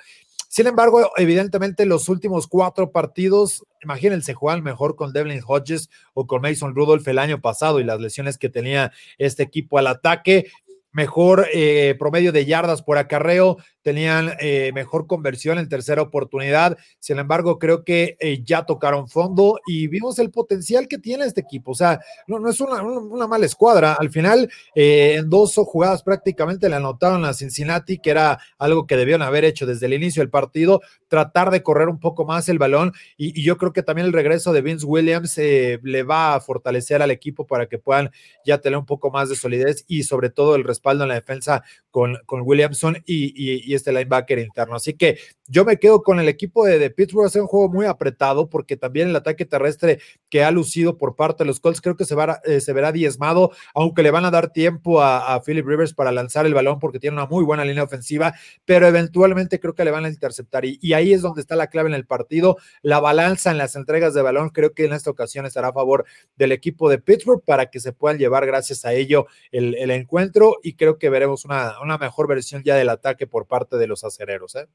Sin 0.55 0.69
embargo, 0.69 1.11
evidentemente 1.17 1.85
los 1.85 2.09
últimos 2.09 2.47
cuatro 2.47 2.93
partidos, 2.93 3.67
imagínense, 3.83 4.35
jugar 4.35 4.62
mejor 4.62 4.95
con 4.95 5.12
Devlin 5.12 5.43
Hodges 5.45 5.90
o 6.12 6.29
con 6.29 6.43
Mason 6.43 6.77
Rudolph 6.77 7.09
el 7.09 7.19
año 7.19 7.40
pasado 7.40 7.81
y 7.81 7.85
las 7.85 7.99
lesiones 7.99 8.38
que 8.38 8.49
tenía 8.49 8.93
este 9.19 9.43
equipo 9.43 9.79
al 9.79 9.88
ataque 9.88 10.47
mejor 10.93 11.49
eh, 11.53 11.97
promedio 11.99 12.31
de 12.31 12.47
yardas 12.47 12.83
por 12.83 12.99
acarreo, 12.99 13.57
tenían 13.85 14.33
eh, 14.40 14.73
mejor 14.75 15.07
conversión 15.07 15.59
en 15.59 15.68
tercera 15.68 16.01
oportunidad. 16.01 16.77
Sin 16.99 17.18
embargo, 17.18 17.59
creo 17.59 17.85
que 17.85 18.16
eh, 18.18 18.42
ya 18.42 18.64
tocaron 18.64 19.09
fondo 19.09 19.61
y 19.66 19.88
vimos 19.88 20.18
el 20.18 20.31
potencial 20.31 20.88
que 20.88 20.99
tiene 20.99 21.27
este 21.27 21.42
equipo. 21.42 21.73
O 21.73 21.75
sea, 21.75 22.01
no, 22.27 22.49
es 22.49 22.61
una, 22.61 23.27
mala 23.29 23.44
escuadra. 23.44 23.92
Al 23.92 24.11
final, 24.11 24.51
en 24.75 25.29
dos 25.29 25.55
jugadas 25.55 26.03
prácticamente 26.03 26.68
le 26.68 26.77
anotaron 26.77 27.25
a 27.27 27.35
Cincinnati, 27.35 27.99
que 27.99 28.11
era 28.11 28.40
algo 28.59 28.87
que 28.87 28.97
debieron 28.97 29.20
haber 29.20 29.44
hecho 29.44 29.66
desde 29.66 29.87
el 29.87 29.92
inicio 29.92 30.23
del 30.23 30.31
partido, 30.31 30.81
tratar 31.09 31.51
de 31.51 31.62
correr 31.62 31.88
un 31.88 32.01
poco 32.01 32.25
más 32.25 32.49
el 32.49 32.59
balón. 32.59 32.92
Y, 33.18 33.44
yo 33.44 33.59
creo 33.59 33.75
que 33.75 33.83
también 33.83 34.07
el 34.07 34.14
regreso 34.14 34.55
de 34.55 34.62
Vince 34.62 34.87
Williams 34.87 35.37
le 35.37 36.03
va 36.05 36.35
a 36.35 36.40
fortalecer 36.40 37.03
al 37.03 37.11
equipo 37.11 37.47
para 37.47 37.66
que 37.66 37.79
puedan 37.79 38.11
ya 38.47 38.59
tener 38.59 38.79
un 38.79 38.87
poco 38.87 39.11
más 39.11 39.29
de 39.29 39.37
solidez 39.37 39.85
y 39.87 40.05
sobre 40.05 40.31
todo 40.31 40.55
el 40.55 40.64
respaldo 40.64 41.05
en 41.05 41.09
la 41.09 41.16
defensa 41.16 41.62
con, 41.90 42.18
con 42.25 42.40
Williamson 42.42 43.03
y, 43.05 43.74
este 43.75 43.93
linebacker 43.93 44.39
interno. 44.39 44.77
Así 44.77 44.95
que 44.95 45.19
yo 45.47 45.65
me 45.65 45.79
quedo 45.79 46.03
con 46.03 46.21
el 46.21 46.29
equipo 46.29 46.65
de, 46.65 46.91
Pittsburgh, 46.91 47.27
hacer 47.27 47.43
un 47.43 47.49
juego 47.49 47.69
muy 47.69 47.87
apretado 47.87 48.49
porque 48.49 48.77
también 48.77 49.09
el 49.09 49.17
ataque 49.17 49.45
terrestre 49.45 50.01
que 50.31 50.43
ha 50.43 50.51
lucido 50.51 50.97
por 50.97 51.17
parte 51.17 51.45
de 51.45 51.49
los 51.49 51.61
Colts 51.61 51.81
creo 51.81 51.97
que 51.97 52.05
se, 52.05 52.15
va, 52.15 52.41
eh, 52.45 52.61
se 52.61 52.73
verá 52.73 52.93
diezmado, 52.93 53.51
aunque 53.75 54.03
le 54.03 54.11
van 54.11 54.25
a 54.25 54.31
dar 54.31 54.53
tiempo 54.53 55.03
a, 55.03 55.35
a, 55.35 55.43
Philip 55.43 55.67
Rivers 55.67 55.93
para 55.93 56.13
lanzar 56.13 56.47
el 56.47 56.55
balón 56.55 56.79
porque 56.79 56.99
tiene 56.99 57.17
una 57.17 57.27
muy 57.27 57.45
buena 57.45 57.65
línea 57.65 57.83
ofensiva, 57.83 58.35
pero 58.65 58.87
eventualmente 58.87 59.61
creo 59.61 59.75
que 59.75 59.85
le 59.85 59.91
van 59.91 60.07
a 60.07 60.09
interceptar. 60.09 60.65
Y, 60.65 60.79
y 60.81 60.95
ahí 60.95 61.13
es 61.13 61.21
donde 61.21 61.41
está 61.41 61.57
la 61.57 61.67
clave 61.67 61.89
en 61.89 61.95
el 61.95 62.07
partido, 62.07 62.57
la 62.83 63.01
balanza 63.01 63.51
en 63.51 63.59
las 63.59 63.77
entregas 63.77 64.15
de 64.15 64.23
balón 64.23 64.49
creo 64.51 64.73
que 64.73 64.87
en 64.87 64.93
esta 64.95 65.11
ocasión 65.11 65.47
estará 65.47 65.69
a 65.69 65.73
favor 65.73 66.07
del 66.37 66.53
equipo 66.53 66.89
de 66.89 66.99
Pittsburgh 66.99 67.43
para 67.45 67.67
que 67.67 67.81
se 67.81 67.93
puedan 67.93 68.19
llevar 68.19 68.47
gracias 68.47 68.85
a 68.85 68.95
ello 68.95 69.27
el, 69.53 69.75
el 69.75 69.91
encuentro 69.91 70.57
y 70.63 70.75
creo 70.75 70.99
que 70.99 71.11
veremos 71.11 71.45
una, 71.45 71.81
una 71.83 71.99
mejor 71.99 72.29
versión 72.29 72.63
ya 72.63 72.77
del 72.77 72.89
ataque 72.89 73.27
por 73.27 73.47
parte 73.47 73.63
de 73.70 73.87
los 73.87 74.05
acereros. 74.05 74.55
¿eh? 74.55 74.66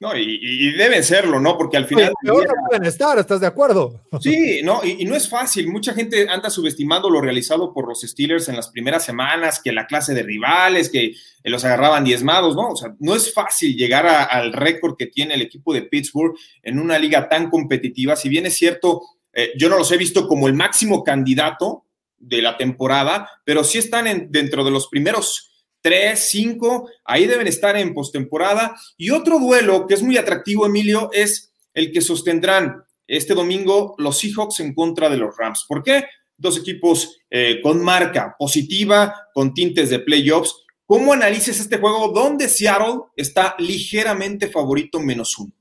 No, 0.00 0.16
y, 0.16 0.70
deben 0.76 1.02
serlo, 1.02 1.40
¿no? 1.40 1.58
Porque 1.58 1.76
al 1.76 1.86
final. 1.86 2.12
no 2.22 2.34
pueden 2.68 2.84
estar, 2.84 3.18
¿estás 3.18 3.40
de 3.40 3.48
acuerdo? 3.48 4.00
Sí, 4.20 4.60
no, 4.62 4.84
y, 4.84 5.04
no 5.04 5.16
es 5.16 5.28
fácil. 5.28 5.68
Mucha 5.68 5.92
gente 5.92 6.28
anda 6.28 6.50
subestimando 6.50 7.10
lo 7.10 7.20
realizado 7.20 7.74
por 7.74 7.88
los 7.88 8.02
Steelers 8.02 8.48
en 8.48 8.54
las 8.54 8.68
primeras 8.68 9.04
semanas, 9.04 9.60
que 9.62 9.72
la 9.72 9.86
clase 9.86 10.14
de 10.14 10.22
rivales, 10.22 10.88
que 10.88 11.14
los 11.42 11.64
agarraban 11.64 12.04
diezmados, 12.04 12.54
¿no? 12.54 12.68
O 12.70 12.76
sea, 12.76 12.94
no 13.00 13.16
es 13.16 13.34
fácil 13.34 13.76
llegar 13.76 14.06
al 14.06 14.52
récord 14.52 14.96
que 14.96 15.06
tiene 15.06 15.34
el 15.34 15.42
equipo 15.42 15.74
de 15.74 15.82
Pittsburgh 15.82 16.36
en 16.62 16.78
una 16.78 16.96
liga 16.98 17.28
tan 17.28 17.50
competitiva. 17.50 18.14
Si 18.14 18.28
bien 18.28 18.46
es 18.46 18.54
cierto, 18.54 19.02
eh, 19.32 19.50
yo 19.58 19.68
no 19.68 19.78
los 19.78 19.90
he 19.90 19.96
visto 19.96 20.28
como 20.28 20.46
el 20.46 20.54
máximo 20.54 21.02
candidato 21.02 21.86
de 22.18 22.42
la 22.42 22.56
temporada, 22.56 23.28
pero 23.44 23.64
sí 23.64 23.78
están 23.78 24.28
dentro 24.30 24.64
de 24.64 24.70
los 24.70 24.88
primeros 24.88 25.47
tres, 25.80 26.28
cinco, 26.30 26.88
ahí 27.04 27.26
deben 27.26 27.46
estar 27.46 27.76
en 27.76 27.94
postemporada. 27.94 28.76
Y 28.96 29.10
otro 29.10 29.38
duelo 29.38 29.86
que 29.86 29.94
es 29.94 30.02
muy 30.02 30.16
atractivo, 30.16 30.66
Emilio, 30.66 31.10
es 31.12 31.52
el 31.74 31.92
que 31.92 32.00
sostendrán 32.00 32.84
este 33.06 33.34
domingo 33.34 33.94
los 33.98 34.18
Seahawks 34.18 34.60
en 34.60 34.74
contra 34.74 35.08
de 35.08 35.16
los 35.16 35.36
Rams. 35.36 35.64
¿Por 35.66 35.82
qué? 35.82 36.04
Dos 36.36 36.58
equipos 36.58 37.18
eh, 37.30 37.60
con 37.62 37.82
marca 37.82 38.36
positiva, 38.38 39.28
con 39.32 39.54
tintes 39.54 39.90
de 39.90 40.00
playoffs. 40.00 40.54
¿Cómo 40.86 41.12
analices 41.12 41.60
este 41.60 41.78
juego 41.78 42.08
donde 42.08 42.48
Seattle 42.48 43.00
está 43.16 43.54
ligeramente 43.58 44.48
favorito 44.48 45.00
menos 45.00 45.38
uno? 45.38 45.52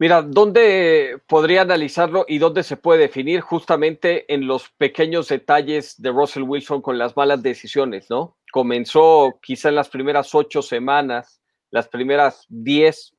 Mira, 0.00 0.22
¿dónde 0.22 1.18
podría 1.26 1.62
analizarlo 1.62 2.24
y 2.28 2.38
dónde 2.38 2.62
se 2.62 2.76
puede 2.76 3.00
definir? 3.00 3.40
Justamente 3.40 4.32
en 4.32 4.46
los 4.46 4.70
pequeños 4.70 5.26
detalles 5.28 6.00
de 6.00 6.10
Russell 6.10 6.44
Wilson 6.44 6.80
con 6.82 6.98
las 6.98 7.16
malas 7.16 7.42
decisiones, 7.42 8.08
¿no? 8.08 8.37
Comenzó 8.52 9.38
quizá 9.42 9.68
en 9.68 9.74
las 9.74 9.88
primeras 9.88 10.34
ocho 10.34 10.62
semanas, 10.62 11.40
las 11.70 11.88
primeras 11.88 12.46
diez, 12.48 13.14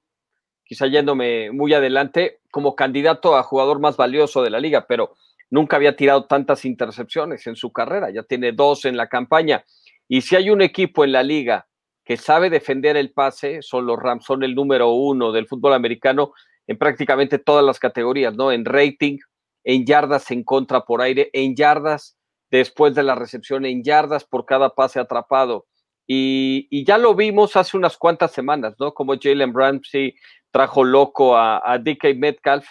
quizá 0.63 0.87
yéndome 0.87 1.51
muy 1.51 1.73
adelante, 1.73 2.39
como 2.51 2.75
candidato 2.75 3.35
a 3.35 3.43
jugador 3.43 3.79
más 3.79 3.97
valioso 3.97 4.41
de 4.43 4.49
la 4.49 4.59
liga, 4.59 4.85
pero 4.87 5.15
nunca 5.49 5.77
había 5.77 5.95
tirado 5.95 6.25
tantas 6.25 6.65
intercepciones 6.65 7.45
en 7.47 7.55
su 7.55 7.71
carrera, 7.71 8.11
ya 8.11 8.23
tiene 8.23 8.51
dos 8.51 8.85
en 8.85 8.97
la 8.97 9.07
campaña. 9.07 9.65
Y 10.07 10.21
si 10.21 10.35
hay 10.35 10.49
un 10.49 10.61
equipo 10.61 11.03
en 11.03 11.11
la 11.11 11.23
liga 11.23 11.67
que 12.03 12.17
sabe 12.17 12.49
defender 12.49 12.97
el 12.97 13.11
pase, 13.11 13.61
son 13.61 13.85
los 13.85 13.99
Rams, 13.99 14.25
son 14.25 14.43
el 14.43 14.55
número 14.55 14.89
uno 14.89 15.31
del 15.31 15.47
fútbol 15.47 15.73
americano 15.73 16.33
en 16.65 16.77
prácticamente 16.77 17.39
todas 17.39 17.63
las 17.63 17.79
categorías, 17.79 18.35
¿no? 18.35 18.51
En 18.51 18.65
rating, 18.65 19.17
en 19.63 19.85
yardas 19.85 20.31
en 20.31 20.43
contra 20.43 20.81
por 20.81 21.01
aire, 21.01 21.29
en 21.33 21.55
yardas 21.55 22.17
después 22.51 22.95
de 22.95 23.03
la 23.03 23.15
recepción, 23.15 23.65
en 23.65 23.83
yardas 23.83 24.25
por 24.25 24.45
cada 24.45 24.69
pase 24.75 24.99
atrapado. 24.99 25.65
Y, 26.07 26.83
ya 26.85 26.97
lo 26.97 27.13
vimos 27.13 27.55
hace 27.55 27.77
unas 27.77 27.97
cuantas 27.97 28.31
semanas, 28.31 28.75
¿no? 28.79 28.93
Como 28.93 29.15
Jalen 29.19 29.53
Ramsey 29.53 30.15
trajo 30.51 30.83
loco 30.83 31.37
a, 31.37 31.61
a 31.63 31.77
DK 31.77 32.15
Metcalf. 32.17 32.67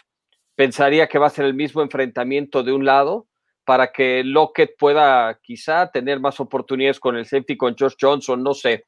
Pensaría 0.56 1.06
que 1.06 1.18
va 1.18 1.28
a 1.28 1.30
ser 1.30 1.44
el 1.44 1.54
mismo 1.54 1.82
enfrentamiento 1.82 2.64
de 2.64 2.72
un 2.72 2.84
lado 2.84 3.28
para 3.64 3.92
que 3.92 4.24
Lockett 4.24 4.76
pueda 4.78 5.38
quizá 5.42 5.90
tener 5.90 6.18
más 6.18 6.40
oportunidades 6.40 6.98
con 6.98 7.16
el 7.16 7.26
safety, 7.26 7.56
con 7.56 7.76
Josh 7.78 7.94
Johnson, 8.00 8.42
no 8.42 8.54
sé. 8.54 8.86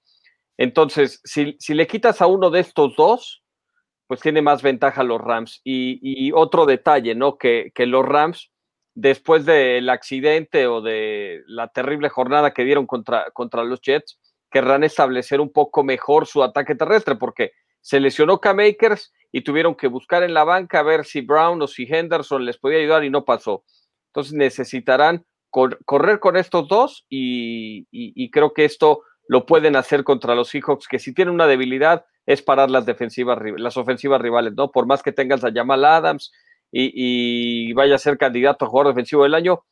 Entonces, 0.56 1.20
si, 1.22 1.54
si 1.60 1.74
le 1.74 1.86
quitas 1.86 2.20
a 2.20 2.26
uno 2.26 2.50
de 2.50 2.60
estos 2.60 2.96
dos, 2.96 3.40
pues 4.10 4.20
tiene 4.22 4.42
más 4.42 4.60
ventaja 4.60 5.04
los 5.04 5.20
Rams. 5.20 5.60
Y, 5.62 6.32
otro 6.32 6.66
detalle, 6.66 7.14
¿no? 7.14 7.38
Que, 7.38 7.70
los 7.76 8.04
Rams, 8.04 8.49
después 8.94 9.44
del 9.44 9.88
accidente 9.88 10.66
o 10.66 10.80
de 10.80 11.42
la 11.46 11.68
terrible 11.68 12.08
jornada 12.08 12.52
que 12.52 12.64
dieron 12.64 12.86
contra, 12.86 13.30
contra 13.32 13.64
los 13.64 13.80
Jets, 13.80 14.18
querrán 14.50 14.84
establecer 14.84 15.40
un 15.40 15.52
poco 15.52 15.84
mejor 15.84 16.26
su 16.26 16.42
ataque 16.42 16.74
terrestre, 16.74 17.16
porque 17.16 17.52
se 17.80 18.00
lesionó 18.00 18.40
K-Makers 18.40 19.12
y 19.32 19.42
tuvieron 19.42 19.74
que 19.74 19.86
buscar 19.86 20.22
en 20.22 20.34
la 20.34 20.44
banca 20.44 20.80
a 20.80 20.82
ver 20.82 21.04
si 21.04 21.20
Brown 21.20 21.62
o 21.62 21.66
si 21.66 21.84
Henderson 21.84 22.44
les 22.44 22.58
podía 22.58 22.78
ayudar 22.78 23.04
y 23.04 23.10
no 23.10 23.24
pasó. 23.24 23.64
Entonces 24.08 24.32
necesitarán 24.34 25.24
correr 25.50 26.20
con 26.20 26.36
estos 26.36 26.68
dos 26.68 27.06
y, 27.08 28.30
creo 28.30 28.52
que 28.52 28.64
esto 28.64 29.02
lo 29.28 29.46
pueden 29.46 29.76
hacer 29.76 30.04
contra 30.04 30.34
los 30.34 30.48
Seahawks, 30.48 30.88
que 30.88 30.98
si 30.98 31.14
tienen 31.14 31.34
una 31.34 31.46
debilidad 31.46 32.04
es 32.26 32.42
parar 32.42 32.70
las 32.70 32.86
defensivas, 32.86 33.38
ofensivas 33.76 34.20
rivales, 34.20 34.54
¿no? 34.56 34.70
Por 34.70 34.86
más 34.86 35.02
que 35.02 35.12
tengas 35.12 35.44
a 35.44 35.52
Jamal 35.52 35.84
Adams 35.84 36.32
y, 36.72 37.72
vaya 37.72 37.96
a 37.96 37.98
ser 37.98 38.18
candidato 38.18 38.64
a 38.64 38.68
jugador 38.68 38.94
defensivo 38.94 39.24
del 39.24 39.34
año, 39.34 39.64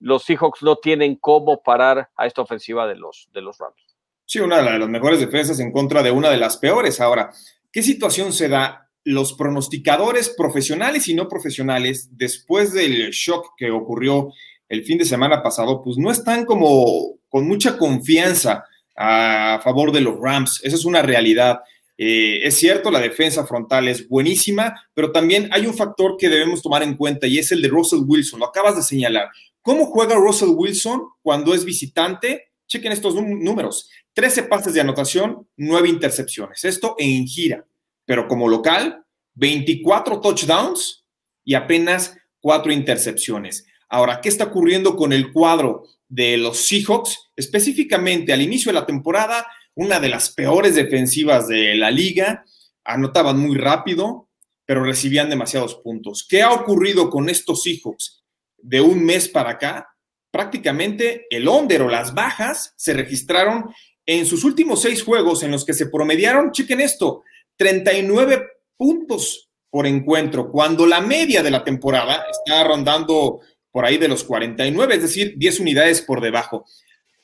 los 0.00 0.24
Seahawks 0.24 0.62
no 0.62 0.76
tienen 0.76 1.16
cómo 1.16 1.62
parar 1.62 2.10
a 2.16 2.26
esta 2.26 2.42
ofensiva 2.42 2.86
de 2.86 2.96
los, 2.96 3.28
de 3.32 3.40
los 3.40 3.58
Rams. 3.58 3.96
Sí, 4.26 4.40
una 4.40 4.62
de 4.62 4.78
las 4.78 4.88
mejores 4.88 5.20
defensas 5.20 5.60
en 5.60 5.72
contra 5.72 6.02
de 6.02 6.10
una 6.10 6.30
de 6.30 6.38
las 6.38 6.56
peores. 6.56 7.00
Ahora, 7.00 7.30
¿qué 7.70 7.82
situación 7.82 8.32
se 8.32 8.48
da? 8.48 8.88
Los 9.04 9.32
pronosticadores 9.34 10.28
profesionales 10.36 11.08
y 11.08 11.14
no 11.14 11.28
profesionales, 11.28 12.08
después 12.12 12.72
del 12.72 13.10
shock 13.10 13.54
que 13.56 13.70
ocurrió 13.70 14.30
el 14.68 14.84
fin 14.84 14.96
de 14.96 15.04
semana 15.04 15.42
pasado, 15.42 15.82
pues 15.82 15.98
no 15.98 16.10
están 16.10 16.44
como 16.44 17.16
con 17.28 17.48
mucha 17.48 17.76
confianza 17.76 18.64
a 18.96 19.60
favor 19.62 19.92
de 19.92 20.00
los 20.00 20.18
Rams. 20.20 20.60
Esa 20.62 20.76
es 20.76 20.84
una 20.84 21.02
realidad. 21.02 21.60
Eh, 22.04 22.44
es 22.48 22.56
cierto, 22.56 22.90
la 22.90 22.98
defensa 22.98 23.46
frontal 23.46 23.86
es 23.86 24.08
buenísima, 24.08 24.74
pero 24.92 25.12
también 25.12 25.48
hay 25.52 25.66
un 25.66 25.74
factor 25.74 26.16
que 26.18 26.28
debemos 26.28 26.60
tomar 26.60 26.82
en 26.82 26.96
cuenta 26.96 27.28
y 27.28 27.38
es 27.38 27.52
el 27.52 27.62
de 27.62 27.68
Russell 27.68 28.00
Wilson. 28.04 28.40
Lo 28.40 28.46
acabas 28.46 28.74
de 28.74 28.82
señalar. 28.82 29.28
¿Cómo 29.60 29.86
juega 29.86 30.16
Russell 30.16 30.48
Wilson 30.48 31.00
cuando 31.22 31.54
es 31.54 31.64
visitante? 31.64 32.50
Chequen 32.66 32.90
estos 32.90 33.14
números. 33.14 33.88
13 34.14 34.42
pases 34.42 34.74
de 34.74 34.80
anotación, 34.80 35.46
9 35.56 35.88
intercepciones. 35.88 36.64
Esto 36.64 36.96
en 36.98 37.24
gira. 37.24 37.68
Pero 38.04 38.26
como 38.26 38.48
local, 38.48 39.04
24 39.34 40.20
touchdowns 40.20 41.04
y 41.44 41.54
apenas 41.54 42.16
4 42.40 42.72
intercepciones. 42.72 43.64
Ahora, 43.88 44.20
¿qué 44.20 44.28
está 44.28 44.46
ocurriendo 44.46 44.96
con 44.96 45.12
el 45.12 45.32
cuadro 45.32 45.84
de 46.08 46.36
los 46.36 46.66
Seahawks? 46.66 47.30
Específicamente 47.36 48.32
al 48.32 48.42
inicio 48.42 48.72
de 48.72 48.80
la 48.80 48.86
temporada, 48.86 49.46
una 49.74 50.00
de 50.00 50.08
las 50.08 50.30
peores 50.30 50.74
defensivas 50.74 51.48
de 51.48 51.74
la 51.74 51.90
liga, 51.90 52.44
anotaban 52.84 53.38
muy 53.38 53.56
rápido, 53.56 54.28
pero 54.64 54.84
recibían 54.84 55.30
demasiados 55.30 55.76
puntos. 55.76 56.26
¿Qué 56.28 56.42
ha 56.42 56.52
ocurrido 56.52 57.10
con 57.10 57.28
estos 57.28 57.62
Seahawks 57.62 58.24
de 58.58 58.80
un 58.80 59.04
mes 59.04 59.28
para 59.28 59.50
acá? 59.50 59.88
Prácticamente 60.30 61.26
el 61.30 61.48
under 61.48 61.82
o 61.82 61.88
las 61.88 62.14
bajas 62.14 62.74
se 62.76 62.94
registraron 62.94 63.72
en 64.06 64.26
sus 64.26 64.44
últimos 64.44 64.82
seis 64.82 65.02
juegos 65.02 65.42
en 65.42 65.50
los 65.50 65.64
que 65.64 65.74
se 65.74 65.86
promediaron, 65.86 66.50
chequen 66.52 66.80
esto, 66.80 67.22
39 67.56 68.42
puntos 68.76 69.50
por 69.70 69.86
encuentro, 69.86 70.50
cuando 70.50 70.86
la 70.86 71.00
media 71.00 71.42
de 71.42 71.50
la 71.50 71.64
temporada 71.64 72.24
está 72.30 72.64
rondando 72.64 73.40
por 73.70 73.84
ahí 73.86 73.96
de 73.96 74.08
los 74.08 74.24
49, 74.24 74.96
es 74.96 75.02
decir, 75.02 75.34
10 75.36 75.60
unidades 75.60 76.02
por 76.02 76.20
debajo. 76.20 76.66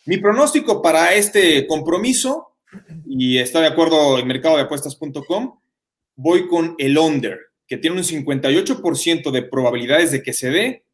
Mi 0.09 0.17
pronóstico 0.17 0.81
para 0.81 1.13
este 1.13 1.67
compromiso, 1.67 2.55
y 3.07 3.37
está 3.37 3.61
de 3.61 3.67
acuerdo 3.67 4.19
en 4.19 4.27
mercadodeapuestas.com, 4.27 5.61
voy 6.17 6.49
con 6.49 6.77
el 6.79 6.97
under, 6.97 7.39
que 7.67 7.77
tiene 7.77 7.99
un 7.99 8.03
58% 8.03 9.31
de 9.31 9.43
probabilidades 9.43 10.11
de 10.11 10.23
que 10.23 10.33
se 10.33 10.49
dé. 10.51 10.85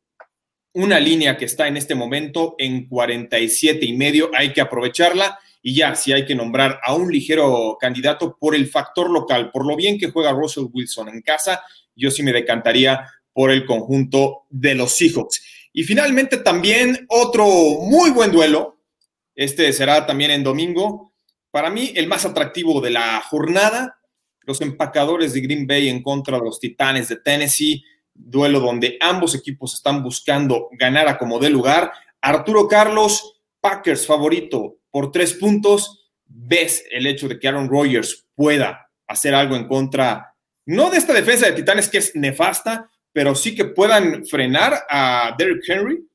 Una 0.72 0.98
línea 0.98 1.36
que 1.36 1.44
está 1.44 1.68
en 1.68 1.76
este 1.76 1.94
momento 1.94 2.56
en 2.58 2.88
47 2.88 3.86
y 3.86 3.96
medio, 3.96 4.32
hay 4.34 4.52
que 4.52 4.60
aprovecharla. 4.60 5.38
Y 5.62 5.76
ya, 5.76 5.94
si 5.94 6.12
hay 6.12 6.26
que 6.26 6.34
nombrar 6.34 6.80
a 6.82 6.96
un 6.96 7.12
ligero 7.12 7.78
candidato 7.80 8.36
por 8.36 8.56
el 8.56 8.66
factor 8.66 9.08
local, 9.08 9.52
por 9.52 9.64
lo 9.64 9.76
bien 9.76 9.96
que 9.96 10.10
juega 10.10 10.32
Russell 10.32 10.66
Wilson 10.72 11.10
en 11.10 11.22
casa, 11.22 11.62
yo 11.94 12.10
sí 12.10 12.24
me 12.24 12.32
decantaría 12.32 13.08
por 13.32 13.52
el 13.52 13.64
conjunto 13.64 14.42
de 14.50 14.74
los 14.74 14.96
Seahawks. 14.96 15.40
Y 15.72 15.84
finalmente 15.84 16.38
también 16.38 17.06
otro 17.08 17.46
muy 17.46 18.10
buen 18.10 18.32
duelo, 18.32 18.73
este 19.34 19.72
será 19.72 20.06
también 20.06 20.30
en 20.30 20.44
domingo. 20.44 21.12
Para 21.50 21.70
mí, 21.70 21.92
el 21.94 22.06
más 22.06 22.24
atractivo 22.24 22.80
de 22.80 22.90
la 22.90 23.20
jornada, 23.20 23.98
los 24.42 24.60
empacadores 24.60 25.32
de 25.32 25.40
Green 25.40 25.66
Bay 25.66 25.88
en 25.88 26.02
contra 26.02 26.38
de 26.38 26.44
los 26.44 26.60
Titanes 26.60 27.08
de 27.08 27.16
Tennessee, 27.16 27.84
duelo 28.12 28.60
donde 28.60 28.96
ambos 29.00 29.34
equipos 29.34 29.74
están 29.74 30.02
buscando 30.02 30.68
ganar 30.72 31.08
a 31.08 31.18
como 31.18 31.38
de 31.38 31.50
lugar. 31.50 31.92
Arturo 32.20 32.68
Carlos, 32.68 33.40
Packers 33.60 34.06
favorito 34.06 34.76
por 34.90 35.10
tres 35.10 35.34
puntos. 35.34 36.10
¿Ves 36.26 36.84
el 36.90 37.06
hecho 37.06 37.28
de 37.28 37.38
que 37.38 37.48
Aaron 37.48 37.68
Rodgers 37.68 38.26
pueda 38.34 38.90
hacer 39.06 39.34
algo 39.34 39.56
en 39.56 39.68
contra, 39.68 40.34
no 40.66 40.90
de 40.90 40.98
esta 40.98 41.12
defensa 41.12 41.46
de 41.46 41.52
Titanes 41.52 41.88
que 41.88 41.98
es 41.98 42.16
nefasta, 42.16 42.90
pero 43.12 43.34
sí 43.34 43.54
que 43.54 43.66
puedan 43.66 44.24
frenar 44.24 44.84
a 44.88 45.34
Derrick 45.36 45.68
Henry? 45.68 46.08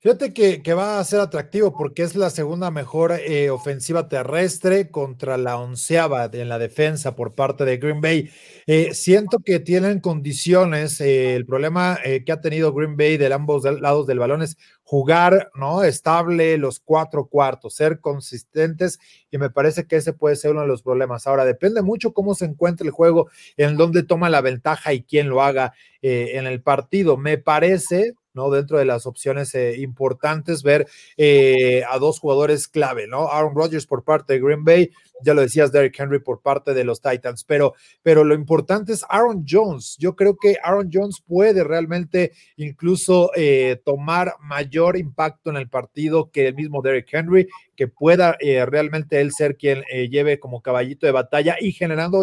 Fíjate 0.00 0.32
que, 0.32 0.74
va 0.74 1.00
a 1.00 1.04
ser 1.04 1.18
atractivo 1.18 1.76
porque 1.76 2.04
es 2.04 2.14
la 2.14 2.30
segunda 2.30 2.70
mejor 2.70 3.10
eh, 3.10 3.50
ofensiva 3.50 4.08
terrestre 4.08 4.92
contra 4.92 5.36
la 5.36 5.58
onceava 5.58 6.30
en 6.32 6.48
la 6.48 6.60
defensa 6.60 7.16
por 7.16 7.34
parte 7.34 7.64
de 7.64 7.78
Green 7.78 8.00
Bay. 8.00 8.30
Eh, 8.68 8.94
siento 8.94 9.40
que 9.40 9.58
tienen 9.58 9.98
condiciones. 9.98 11.00
Eh, 11.00 11.34
el 11.34 11.46
problema 11.46 11.98
eh, 12.04 12.22
que 12.24 12.30
ha 12.30 12.40
tenido 12.40 12.72
Green 12.72 12.96
Bay 12.96 13.16
de 13.16 13.32
ambos 13.34 13.64
lados 13.64 14.06
del 14.06 14.20
balón 14.20 14.42
es 14.42 14.56
jugar 14.84 15.50
no 15.56 15.82
estable 15.82 16.58
los 16.58 16.78
cuatro 16.78 17.26
cuartos, 17.26 17.74
ser 17.74 17.98
consistentes 17.98 19.00
y 19.32 19.38
me 19.38 19.50
parece 19.50 19.88
que 19.88 19.96
ese 19.96 20.12
puede 20.12 20.36
ser 20.36 20.52
uno 20.52 20.60
de 20.60 20.68
los 20.68 20.82
problemas. 20.82 21.26
Ahora 21.26 21.44
depende 21.44 21.82
mucho 21.82 22.12
cómo 22.12 22.36
se 22.36 22.44
encuentre 22.44 22.86
el 22.86 22.92
juego, 22.92 23.28
en 23.56 23.76
dónde 23.76 24.04
toma 24.04 24.30
la 24.30 24.42
ventaja 24.42 24.92
y 24.92 25.02
quién 25.02 25.28
lo 25.28 25.42
haga 25.42 25.72
en 26.00 26.46
el 26.46 26.62
partido. 26.62 27.16
Me 27.16 27.36
parece 27.38 28.14
¿no? 28.34 28.50
Dentro 28.50 28.78
de 28.78 28.84
las 28.84 29.06
opciones 29.06 29.54
eh, 29.54 29.76
importantes, 29.78 30.62
ver 30.62 30.86
eh, 31.16 31.82
a 31.88 31.98
dos 31.98 32.18
jugadores 32.18 32.68
clave, 32.68 33.06
¿no? 33.06 33.28
Aaron 33.28 33.54
Rodgers 33.54 33.86
por 33.86 34.04
parte 34.04 34.34
de 34.34 34.40
Green 34.40 34.64
Bay, 34.64 34.90
ya 35.22 35.34
lo 35.34 35.42
decías, 35.42 35.72
Derrick 35.72 35.98
Henry 35.98 36.20
por 36.20 36.40
parte 36.40 36.74
de 36.74 36.84
los 36.84 37.00
Titans, 37.00 37.44
pero, 37.44 37.74
pero 38.02 38.24
lo 38.24 38.34
importante 38.34 38.92
es 38.92 39.04
Aaron 39.08 39.44
Jones. 39.48 39.96
Yo 39.98 40.14
creo 40.14 40.36
que 40.36 40.56
Aaron 40.62 40.90
Jones 40.92 41.22
puede 41.26 41.64
realmente 41.64 42.32
incluso 42.56 43.30
eh, 43.34 43.80
tomar 43.84 44.34
mayor 44.40 44.96
impacto 44.96 45.50
en 45.50 45.56
el 45.56 45.68
partido 45.68 46.30
que 46.30 46.48
el 46.48 46.54
mismo 46.54 46.82
Derrick 46.82 47.12
Henry, 47.12 47.48
que 47.76 47.88
pueda 47.88 48.36
eh, 48.40 48.64
realmente 48.66 49.20
él 49.20 49.32
ser 49.32 49.56
quien 49.56 49.84
eh, 49.90 50.08
lleve 50.08 50.40
como 50.40 50.62
caballito 50.62 51.06
de 51.06 51.12
batalla 51.12 51.56
y 51.60 51.72
generando 51.72 52.22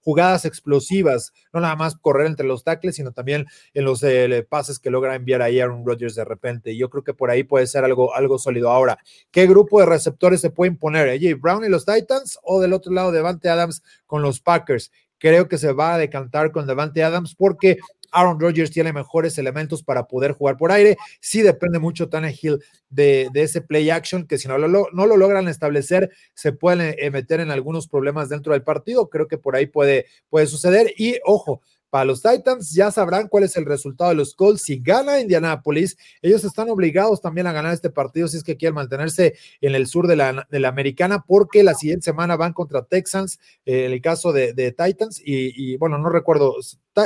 jugadas 0.00 0.44
explosivas, 0.44 1.32
no 1.52 1.60
nada 1.60 1.76
más 1.76 1.96
correr 1.96 2.26
entre 2.26 2.46
los 2.46 2.64
tackles, 2.64 2.96
sino 2.96 3.12
también 3.12 3.46
en 3.74 3.84
los 3.84 4.04
pases 4.48 4.78
que 4.78 4.90
logra 4.90 5.14
enviar 5.14 5.27
ahí 5.34 5.60
Aaron 5.60 5.84
Rodgers 5.84 6.14
de 6.14 6.24
repente. 6.24 6.76
Yo 6.76 6.90
creo 6.90 7.04
que 7.04 7.14
por 7.14 7.30
ahí 7.30 7.44
puede 7.44 7.66
ser 7.66 7.84
algo, 7.84 8.14
algo 8.14 8.38
sólido. 8.38 8.70
Ahora, 8.70 8.98
¿qué 9.30 9.46
grupo 9.46 9.80
de 9.80 9.86
receptores 9.86 10.40
se 10.40 10.50
pueden 10.50 10.76
poner? 10.76 11.08
AJ 11.08 11.40
Brown 11.40 11.64
y 11.64 11.68
los 11.68 11.86
Titans 11.86 12.38
o 12.42 12.60
del 12.60 12.72
otro 12.72 12.92
lado 12.92 13.12
Devante 13.12 13.48
Adams 13.48 13.82
con 14.06 14.22
los 14.22 14.40
Packers. 14.40 14.90
Creo 15.18 15.48
que 15.48 15.58
se 15.58 15.72
va 15.72 15.94
a 15.94 15.98
decantar 15.98 16.52
con 16.52 16.66
Devante 16.66 17.02
Adams 17.02 17.34
porque 17.34 17.78
Aaron 18.10 18.40
Rodgers 18.40 18.70
tiene 18.70 18.92
mejores 18.92 19.38
elementos 19.38 19.82
para 19.82 20.06
poder 20.06 20.32
jugar 20.32 20.56
por 20.56 20.72
aire. 20.72 20.96
Sí 21.20 21.42
depende 21.42 21.78
mucho 21.78 22.08
Tannehill 22.08 22.58
de, 22.88 23.28
de 23.32 23.42
ese 23.42 23.60
play 23.60 23.90
action, 23.90 24.26
que 24.26 24.38
si 24.38 24.48
no 24.48 24.58
lo, 24.58 24.88
no 24.92 25.06
lo 25.06 25.16
logran 25.16 25.48
establecer, 25.48 26.10
se 26.34 26.52
pueden 26.52 26.94
eh, 26.98 27.10
meter 27.10 27.40
en 27.40 27.50
algunos 27.50 27.88
problemas 27.88 28.28
dentro 28.28 28.52
del 28.52 28.62
partido. 28.62 29.08
Creo 29.08 29.28
que 29.28 29.38
por 29.38 29.56
ahí 29.56 29.66
puede, 29.66 30.06
puede 30.30 30.46
suceder. 30.46 30.92
Y 30.96 31.18
ojo, 31.24 31.60
para 31.90 32.04
los 32.04 32.22
Titans 32.22 32.72
ya 32.72 32.90
sabrán 32.90 33.28
cuál 33.28 33.44
es 33.44 33.56
el 33.56 33.64
resultado 33.64 34.10
de 34.10 34.16
los 34.16 34.34
Colts. 34.34 34.62
Si 34.62 34.78
gana 34.80 35.20
Indianapolis, 35.20 35.96
ellos 36.22 36.44
están 36.44 36.68
obligados 36.70 37.20
también 37.20 37.46
a 37.46 37.52
ganar 37.52 37.72
este 37.72 37.90
partido 37.90 38.28
si 38.28 38.36
es 38.36 38.44
que 38.44 38.56
quieren 38.56 38.74
mantenerse 38.74 39.34
en 39.60 39.74
el 39.74 39.86
sur 39.86 40.06
de 40.06 40.16
la, 40.16 40.46
de 40.50 40.60
la 40.60 40.68
americana, 40.68 41.24
porque 41.26 41.62
la 41.62 41.74
siguiente 41.74 42.04
semana 42.04 42.36
van 42.36 42.52
contra 42.52 42.84
Texans, 42.84 43.38
eh, 43.64 43.86
en 43.86 43.92
el 43.92 44.00
caso 44.00 44.32
de, 44.32 44.52
Titans, 44.72 45.20
y, 45.24 45.76
bueno, 45.76 45.98
no 45.98 46.10
recuerdo, 46.10 46.56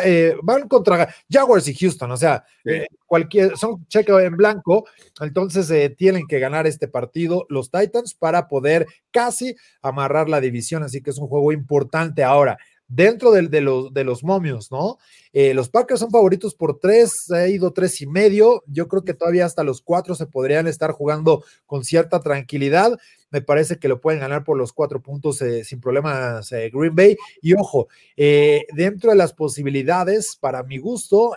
eh, 0.05 0.35
van 0.43 0.69
contra 0.69 1.15
Jaguars 1.31 1.69
y 1.69 1.75
Houston, 1.75 2.11
o 2.11 2.17
sea, 2.17 2.45
eh, 2.65 2.87
cualquier, 3.07 3.57
son 3.57 3.87
cheque 3.87 4.13
en 4.13 4.37
blanco, 4.37 4.87
entonces 5.21 5.97
tienen 5.97 6.27
que 6.27 6.39
ganar 6.39 6.67
este 6.67 6.89
partido 6.89 7.47
los 7.49 7.71
Titans 7.71 8.15
para 8.15 8.49
poder 8.49 8.87
casi 9.11 9.55
amarrar 9.81 10.29
la 10.29 10.41
división, 10.41 10.83
así 10.83 11.03
que 11.03 11.11
es 11.11 11.19
un 11.19 11.29
juego 11.29 11.53
importante 11.53 12.25
ahora 12.25 12.59
dentro 12.95 13.33
de, 13.33 13.61
los 14.05 14.23
momios, 14.23 14.71
¿no? 14.71 14.99
Eh, 15.33 15.55
los 15.55 15.71
Packers 15.71 16.01
son 16.01 16.11
favoritos 16.11 16.55
por 16.55 16.79
tres, 16.79 17.31
ha 17.31 17.49
ido 17.49 17.73
tres 17.73 18.01
y 18.03 18.07
medio. 18.07 18.63
Yo 18.67 18.87
creo 18.87 19.03
que 19.03 19.15
todavía 19.15 19.47
hasta 19.47 19.65
los 19.65 19.81
cuatro 19.81 20.15
se 20.15 20.27
podrían 20.27 20.67
estar 20.67 20.93
jugando 20.93 21.43
con 21.65 21.85
cierta 21.85 22.21
tranquilidad. 22.21 22.99
Me 23.31 23.41
parece 23.41 23.79
que 23.79 23.89
lo 23.89 23.99
pueden 24.03 24.21
ganar 24.21 24.45
por 24.45 24.59
los 24.59 24.75
cuatro 24.75 25.01
puntos 25.01 25.41
eh, 25.41 25.65
sin 25.65 25.81
problemas 25.81 26.53
eh, 26.53 26.71
Green 26.71 26.95
Bay. 26.95 27.17
Y 27.41 27.55
ojo, 27.55 27.89
dentro 28.17 29.11
de 29.11 29.17
las 29.17 29.33
posibilidades, 29.33 30.37
para 30.39 30.63
mi 30.63 30.77
gusto, 30.77 31.35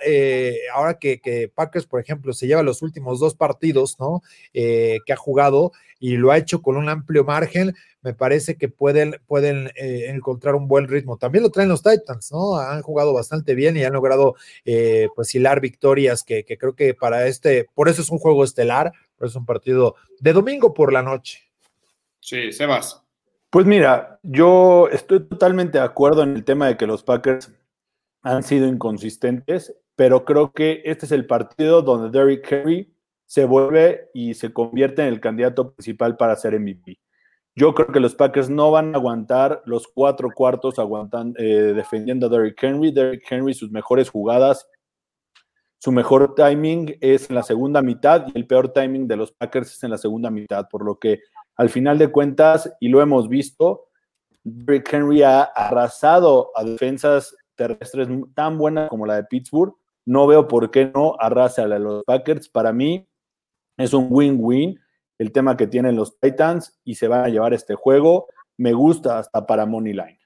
ahora 0.74 1.00
que, 1.00 1.22
que, 1.22 1.48
Packers, 1.48 1.86
por 1.86 2.02
ejemplo, 2.02 2.34
se 2.34 2.48
lleva 2.48 2.64
los 2.64 2.82
últimos 2.82 3.22
dos 3.22 3.34
partidos, 3.34 3.98
¿no? 3.98 4.24
que 4.52 5.14
ha 5.14 5.16
jugado 5.16 5.72
y 6.00 6.18
lo 6.18 6.32
ha 6.32 6.38
hecho 6.38 6.62
con 6.62 6.76
un 6.76 6.90
amplio 6.90 7.24
margen, 7.24 7.74
me 8.06 8.14
parece 8.14 8.56
que 8.56 8.70
pueden, 8.70 9.20
pueden 9.26 9.72
encontrar 9.76 10.54
un 10.54 10.68
buen 10.68 10.88
ritmo. 10.88 11.18
También 11.18 11.44
lo 11.44 11.50
traen 11.50 11.70
los 11.70 11.82
Titans, 11.82 12.32
¿no? 12.32 12.56
Han 12.56 12.84
jugado 12.84 13.14
bastante 13.14 13.56
bien 13.56 13.76
y 13.76 13.84
han 13.84 13.94
logrado 13.94 14.36
eh, 14.64 15.10
pues 15.16 15.34
hilar 15.34 15.60
victorias 15.60 16.24
que, 16.24 16.46
creo 16.46 16.76
que 16.76 16.94
para 16.94 17.26
este, 17.26 17.68
por 17.74 17.90
eso 17.90 18.04
es 18.04 18.12
un 18.12 18.20
juego 18.20 18.44
estelar, 18.44 18.92
por 19.18 19.26
eso 19.26 19.38
es 19.38 19.40
un 19.40 19.48
partido 19.48 19.96
de 20.20 20.34
domingo 20.34 20.72
por 20.72 20.94
la 20.94 21.02
noche. 21.02 21.52
Sí, 22.20 22.52
Sebas. 22.52 23.02
Pues 23.50 23.66
mira, 23.66 24.20
yo 24.22 24.88
estoy 24.92 25.28
totalmente 25.28 25.80
de 25.80 25.84
acuerdo 25.84 26.22
en 26.22 26.36
el 26.36 26.46
tema 26.46 26.68
de 26.68 26.78
que 26.78 26.86
los 26.86 27.02
Packers 27.02 27.52
han 28.22 28.44
sido 28.44 28.68
inconsistentes, 28.68 29.76
pero 29.96 30.26
creo 30.26 30.54
que 30.54 30.84
este 30.86 31.08
es 31.08 31.12
el 31.12 31.26
partido 31.26 31.82
donde 31.82 32.16
Derrick 32.16 32.52
Henry 32.52 32.94
se 33.26 33.46
vuelve 33.46 34.12
y 34.14 34.36
se 34.36 34.54
convierte 34.54 35.02
en 35.02 35.08
el 35.08 35.20
candidato 35.20 35.74
principal 35.74 36.18
para 36.18 36.36
ser 36.36 36.60
MVP. 36.60 37.00
Yo 37.58 37.74
creo 37.74 37.88
que 37.88 38.02
los 38.02 38.16
Packers 38.16 38.50
no 38.50 38.72
van 38.72 38.94
a 38.94 38.98
aguantar 38.98 39.62
los 39.66 39.88
cuatro 39.88 40.30
cuartos 40.36 40.78
aguantan, 40.78 41.34
eh, 41.38 41.74
defendiendo 41.74 42.28
a 42.28 42.30
Derrick 42.30 42.62
Henry. 42.62 42.92
Derrick 42.92 43.26
Henry, 43.30 43.54
sus 43.54 43.72
mejores 43.72 44.10
jugadas, 44.10 44.68
su 45.80 45.92
mejor 45.92 46.36
timing 46.36 46.98
es 47.00 47.30
en 47.30 47.36
la 47.36 47.44
segunda 47.44 47.82
mitad 47.82 48.26
y 48.28 48.38
el 48.38 48.48
peor 48.48 48.74
timing 48.74 49.08
de 49.08 49.16
los 49.16 49.32
Packers 49.32 49.72
es 49.72 49.84
en 49.84 49.92
la 49.92 49.98
segunda 49.98 50.30
mitad, 50.30 50.68
por 50.68 50.84
lo 50.84 51.00
que 51.00 51.20
al 51.56 51.70
final 51.70 51.98
de 51.98 52.12
cuentas, 52.12 52.76
y 52.82 52.90
lo 52.90 53.02
hemos 53.02 53.30
visto, 53.30 53.86
Derrick 54.44 54.92
Henry 54.92 55.24
ha 55.24 55.44
arrasado 55.44 56.52
a 56.56 56.64
defensas 56.64 57.36
terrestres 57.56 58.10
tan 58.34 58.58
buenas 58.58 58.90
como 58.90 59.06
la 59.06 59.16
de 59.16 59.24
Pittsburgh. 59.24 59.74
No 60.06 60.28
veo 60.28 60.48
por 60.48 60.70
qué 60.72 60.92
no 60.94 61.16
arrasa 61.20 61.64
a 61.64 61.68
los 61.68 62.04
Packers. 62.04 62.50
Para 62.50 62.74
mí 62.74 63.08
es 63.78 63.94
un 63.94 64.08
win-win 64.10 64.80
el 65.18 65.32
tema 65.32 65.58
que 65.58 65.68
tienen 65.68 65.96
los 65.96 66.20
Titans 66.20 66.78
y 66.84 66.96
se 66.96 67.08
van 67.08 67.26
a 67.26 67.30
llevar 67.30 67.54
este 67.54 67.76
juego. 67.76 68.28
Me 68.58 68.74
gusta 68.74 69.20
hasta 69.20 69.46
para 69.46 69.66
Money 69.66 69.94
Line. 69.94 70.20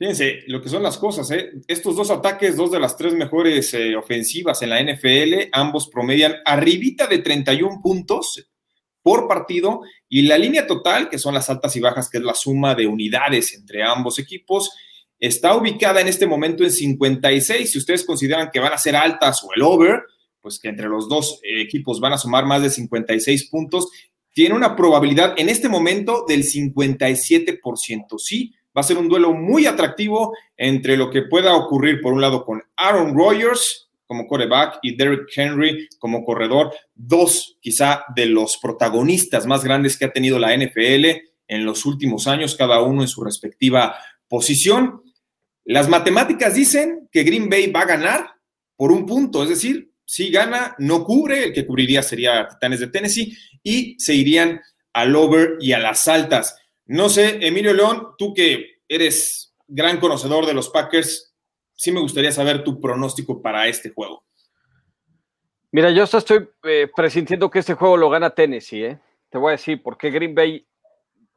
Fíjense 0.00 0.44
lo 0.46 0.62
que 0.62 0.70
son 0.70 0.82
las 0.82 0.96
cosas. 0.96 1.30
¿eh? 1.30 1.50
Estos 1.68 1.94
dos 1.94 2.10
ataques, 2.10 2.56
dos 2.56 2.70
de 2.70 2.80
las 2.80 2.96
tres 2.96 3.12
mejores 3.12 3.74
eh, 3.74 3.94
ofensivas 3.96 4.62
en 4.62 4.70
la 4.70 4.82
NFL, 4.82 5.50
ambos 5.52 5.88
promedian 5.88 6.36
arribita 6.44 7.06
de 7.06 7.18
31 7.18 7.80
puntos 7.82 8.48
por 9.02 9.28
partido 9.28 9.82
y 10.08 10.22
la 10.22 10.38
línea 10.38 10.66
total, 10.66 11.10
que 11.10 11.18
son 11.18 11.34
las 11.34 11.50
altas 11.50 11.76
y 11.76 11.80
bajas, 11.80 12.08
que 12.08 12.18
es 12.18 12.24
la 12.24 12.34
suma 12.34 12.74
de 12.74 12.86
unidades 12.86 13.54
entre 13.54 13.82
ambos 13.82 14.18
equipos, 14.18 14.70
está 15.18 15.54
ubicada 15.54 16.00
en 16.00 16.08
este 16.08 16.26
momento 16.26 16.64
en 16.64 16.70
56. 16.70 17.70
Si 17.70 17.78
ustedes 17.78 18.04
consideran 18.04 18.50
que 18.50 18.60
van 18.60 18.72
a 18.72 18.78
ser 18.78 18.96
altas 18.96 19.44
o 19.44 19.48
el 19.54 19.62
over, 19.62 20.02
pues 20.40 20.58
que 20.58 20.68
entre 20.68 20.88
los 20.88 21.08
dos 21.08 21.40
eh, 21.42 21.60
equipos 21.60 22.00
van 22.00 22.14
a 22.14 22.18
sumar 22.18 22.46
más 22.46 22.62
de 22.62 22.70
56 22.70 23.50
puntos 23.50 23.88
tiene 24.40 24.54
una 24.54 24.74
probabilidad 24.74 25.34
en 25.36 25.50
este 25.50 25.68
momento 25.68 26.24
del 26.26 26.44
57%. 26.44 28.16
Sí, 28.16 28.54
va 28.74 28.80
a 28.80 28.84
ser 28.84 28.96
un 28.96 29.06
duelo 29.06 29.34
muy 29.34 29.66
atractivo 29.66 30.34
entre 30.56 30.96
lo 30.96 31.10
que 31.10 31.24
pueda 31.24 31.54
ocurrir, 31.54 32.00
por 32.00 32.14
un 32.14 32.22
lado, 32.22 32.42
con 32.46 32.62
Aaron 32.74 33.14
Rodgers 33.14 33.90
como 34.06 34.26
coreback 34.26 34.78
y 34.80 34.96
Derrick 34.96 35.28
Henry 35.36 35.90
como 35.98 36.24
corredor, 36.24 36.72
dos 36.94 37.58
quizá 37.60 38.04
de 38.16 38.24
los 38.24 38.56
protagonistas 38.56 39.44
más 39.44 39.62
grandes 39.62 39.98
que 39.98 40.06
ha 40.06 40.12
tenido 40.14 40.38
la 40.38 40.56
NFL 40.56 41.04
en 41.46 41.66
los 41.66 41.84
últimos 41.84 42.26
años, 42.26 42.56
cada 42.56 42.80
uno 42.80 43.02
en 43.02 43.08
su 43.08 43.22
respectiva 43.22 43.94
posición. 44.26 45.02
Las 45.66 45.86
matemáticas 45.86 46.54
dicen 46.54 47.10
que 47.12 47.24
Green 47.24 47.50
Bay 47.50 47.70
va 47.70 47.82
a 47.82 47.84
ganar 47.86 48.26
por 48.74 48.90
un 48.90 49.04
punto, 49.04 49.42
es 49.42 49.50
decir, 49.50 49.90
si 50.10 50.28
gana, 50.28 50.74
no 50.80 51.04
cubre, 51.04 51.44
el 51.44 51.52
que 51.52 51.64
cubriría 51.64 52.02
sería 52.02 52.48
Titanes 52.48 52.80
de 52.80 52.88
Tennessee, 52.88 53.32
y 53.62 53.98
se 53.98 54.14
irían 54.14 54.60
al 54.92 55.14
over 55.16 55.56
y 55.60 55.72
a 55.72 55.78
las 55.78 56.08
altas. 56.08 56.56
No 56.86 57.08
sé, 57.08 57.38
Emilio 57.46 57.72
León, 57.72 58.08
tú 58.18 58.34
que 58.34 58.80
eres 58.88 59.54
gran 59.68 60.00
conocedor 60.00 60.46
de 60.46 60.54
los 60.54 60.68
Packers, 60.68 61.34
sí 61.76 61.92
me 61.92 62.00
gustaría 62.00 62.32
saber 62.32 62.64
tu 62.64 62.80
pronóstico 62.80 63.40
para 63.40 63.68
este 63.68 63.90
juego. 63.90 64.24
Mira, 65.72 65.90
yo 65.90 66.02
estoy 66.02 66.48
eh, 66.64 66.88
presintiendo 66.94 67.48
que 67.48 67.60
este 67.60 67.74
juego 67.74 67.96
lo 67.96 68.10
gana 68.10 68.30
Tennessee, 68.30 68.84
¿eh? 68.84 68.98
Te 69.30 69.38
voy 69.38 69.50
a 69.50 69.52
decir, 69.52 69.80
porque 69.82 70.10
Green 70.10 70.34
Bay, 70.34 70.66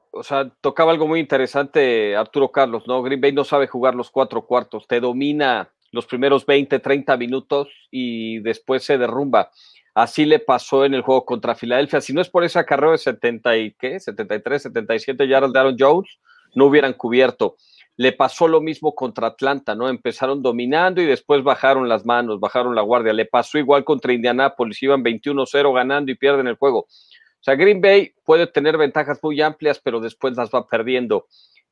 o 0.09 0.23
sea, 0.23 0.49
tocaba 0.59 0.91
algo 0.91 1.07
muy 1.07 1.19
interesante 1.19 2.15
Arturo 2.15 2.51
Carlos, 2.51 2.83
¿no? 2.87 3.03
Green 3.03 3.21
Bay 3.21 3.31
no 3.31 3.43
sabe 3.43 3.67
jugar 3.67 3.93
los 3.93 4.09
cuatro 4.09 4.47
cuartos, 4.47 4.87
te 4.87 4.99
domina 4.99 5.71
los 5.91 6.07
primeros 6.07 6.47
20, 6.47 6.79
30 6.79 7.15
minutos 7.17 7.69
y 7.91 8.39
después 8.39 8.83
se 8.83 8.97
derrumba. 8.97 9.51
Así 9.93 10.25
le 10.25 10.39
pasó 10.39 10.85
en 10.85 10.95
el 10.95 11.01
juego 11.01 11.25
contra 11.25 11.55
Filadelfia. 11.55 12.01
Si 12.01 12.13
no 12.13 12.21
es 12.21 12.29
por 12.29 12.43
esa 12.43 12.65
carrera 12.65 12.93
de 12.93 12.97
70 12.97 13.57
y 13.57 13.71
qué, 13.73 13.99
73, 13.99 14.63
77 14.63 15.27
yardas 15.27 15.53
de 15.53 15.59
Aaron 15.59 15.75
Jones, 15.77 16.19
no 16.55 16.65
hubieran 16.65 16.93
cubierto. 16.93 17.55
le 17.95 18.11
pasó 18.11 18.47
lo 18.47 18.59
mismo 18.59 18.95
contra 18.95 19.27
Atlanta, 19.27 19.75
¿no? 19.75 19.87
Empezaron 19.87 20.41
dominando 20.41 20.99
y 20.99 21.05
después 21.05 21.43
bajaron 21.43 21.87
las 21.87 22.05
manos, 22.07 22.39
bajaron 22.39 22.73
la 22.73 22.81
guardia. 22.81 23.13
Le 23.13 23.25
pasó 23.25 23.59
igual 23.59 23.83
contra 23.83 24.13
Indianápolis, 24.13 24.81
iban 24.81 25.03
21-0 25.03 25.75
ganando 25.75 26.11
y 26.11 26.15
pierden 26.15 26.47
el 26.47 26.55
juego. 26.55 26.79
O 26.79 27.43
sea, 27.43 27.53
Green 27.53 27.81
Bay 27.81 28.13
puede 28.25 28.47
tener 28.47 28.77
ventajas 28.77 29.19
muy 29.21 29.39
amplias, 29.41 29.79
pero 29.79 29.99
después 29.99 30.35
las 30.35 30.49
va 30.49 30.65
perdiendo. 30.67 31.27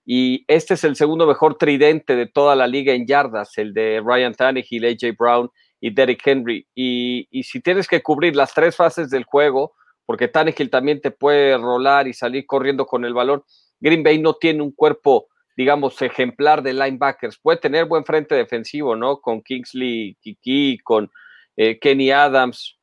Y 0.06 0.46
este 0.48 0.76
es 0.76 0.84
el 0.84 0.96
segundo 0.96 1.26
mejor 1.26 1.56
tridente 1.56 2.16
de 2.16 2.28
toda 2.28 2.56
la 2.56 2.68
liga 2.68 2.94
en 2.94 3.08
yardas, 3.08 3.58
el 3.58 3.74
de 3.74 4.00
Ryan 4.06 4.36
Tannehill, 4.36 4.86
AJ 4.86 5.16
Brown 5.18 5.50
y 5.82 5.94
Derrick 5.94 6.26
Henry. 6.26 6.66
Y, 6.74 7.28
y 7.30 7.44
si 7.44 7.60
tienes 7.60 7.90
que 7.90 8.02
cubrir 8.02 8.36
las 8.36 8.54
tres 8.54 8.78
fases 8.78 9.10
del 9.10 9.26
juego, 9.26 9.74
porque 10.06 10.30
Tannehill 10.30 10.70
también 10.70 11.02
te 11.02 11.12
puede 11.12 11.58
rolar 11.58 12.08
y 12.08 12.14
salir 12.14 12.46
corriendo 12.46 12.86
con 12.86 13.04
el 13.04 13.14
balón, 13.14 13.44
Green 13.82 14.04
Bay 14.04 14.20
no 14.20 14.36
tiene 14.36 14.62
un 14.62 14.72
cuerpo 14.72 15.28
digamos, 15.56 16.02
ejemplar 16.02 16.64
de 16.64 16.74
linebackers. 16.74 17.38
Puede 17.38 17.60
tener 17.60 17.86
buen 17.86 18.06
frente 18.06 18.36
defensivo, 18.36 18.96
¿no? 18.96 19.22
Con 19.22 19.42
Kingsley 19.42 20.18
Kiki, 20.22 20.80
con 20.80 21.12
eh, 21.58 21.80
Kenny 21.80 22.12
Adams, 22.12 22.80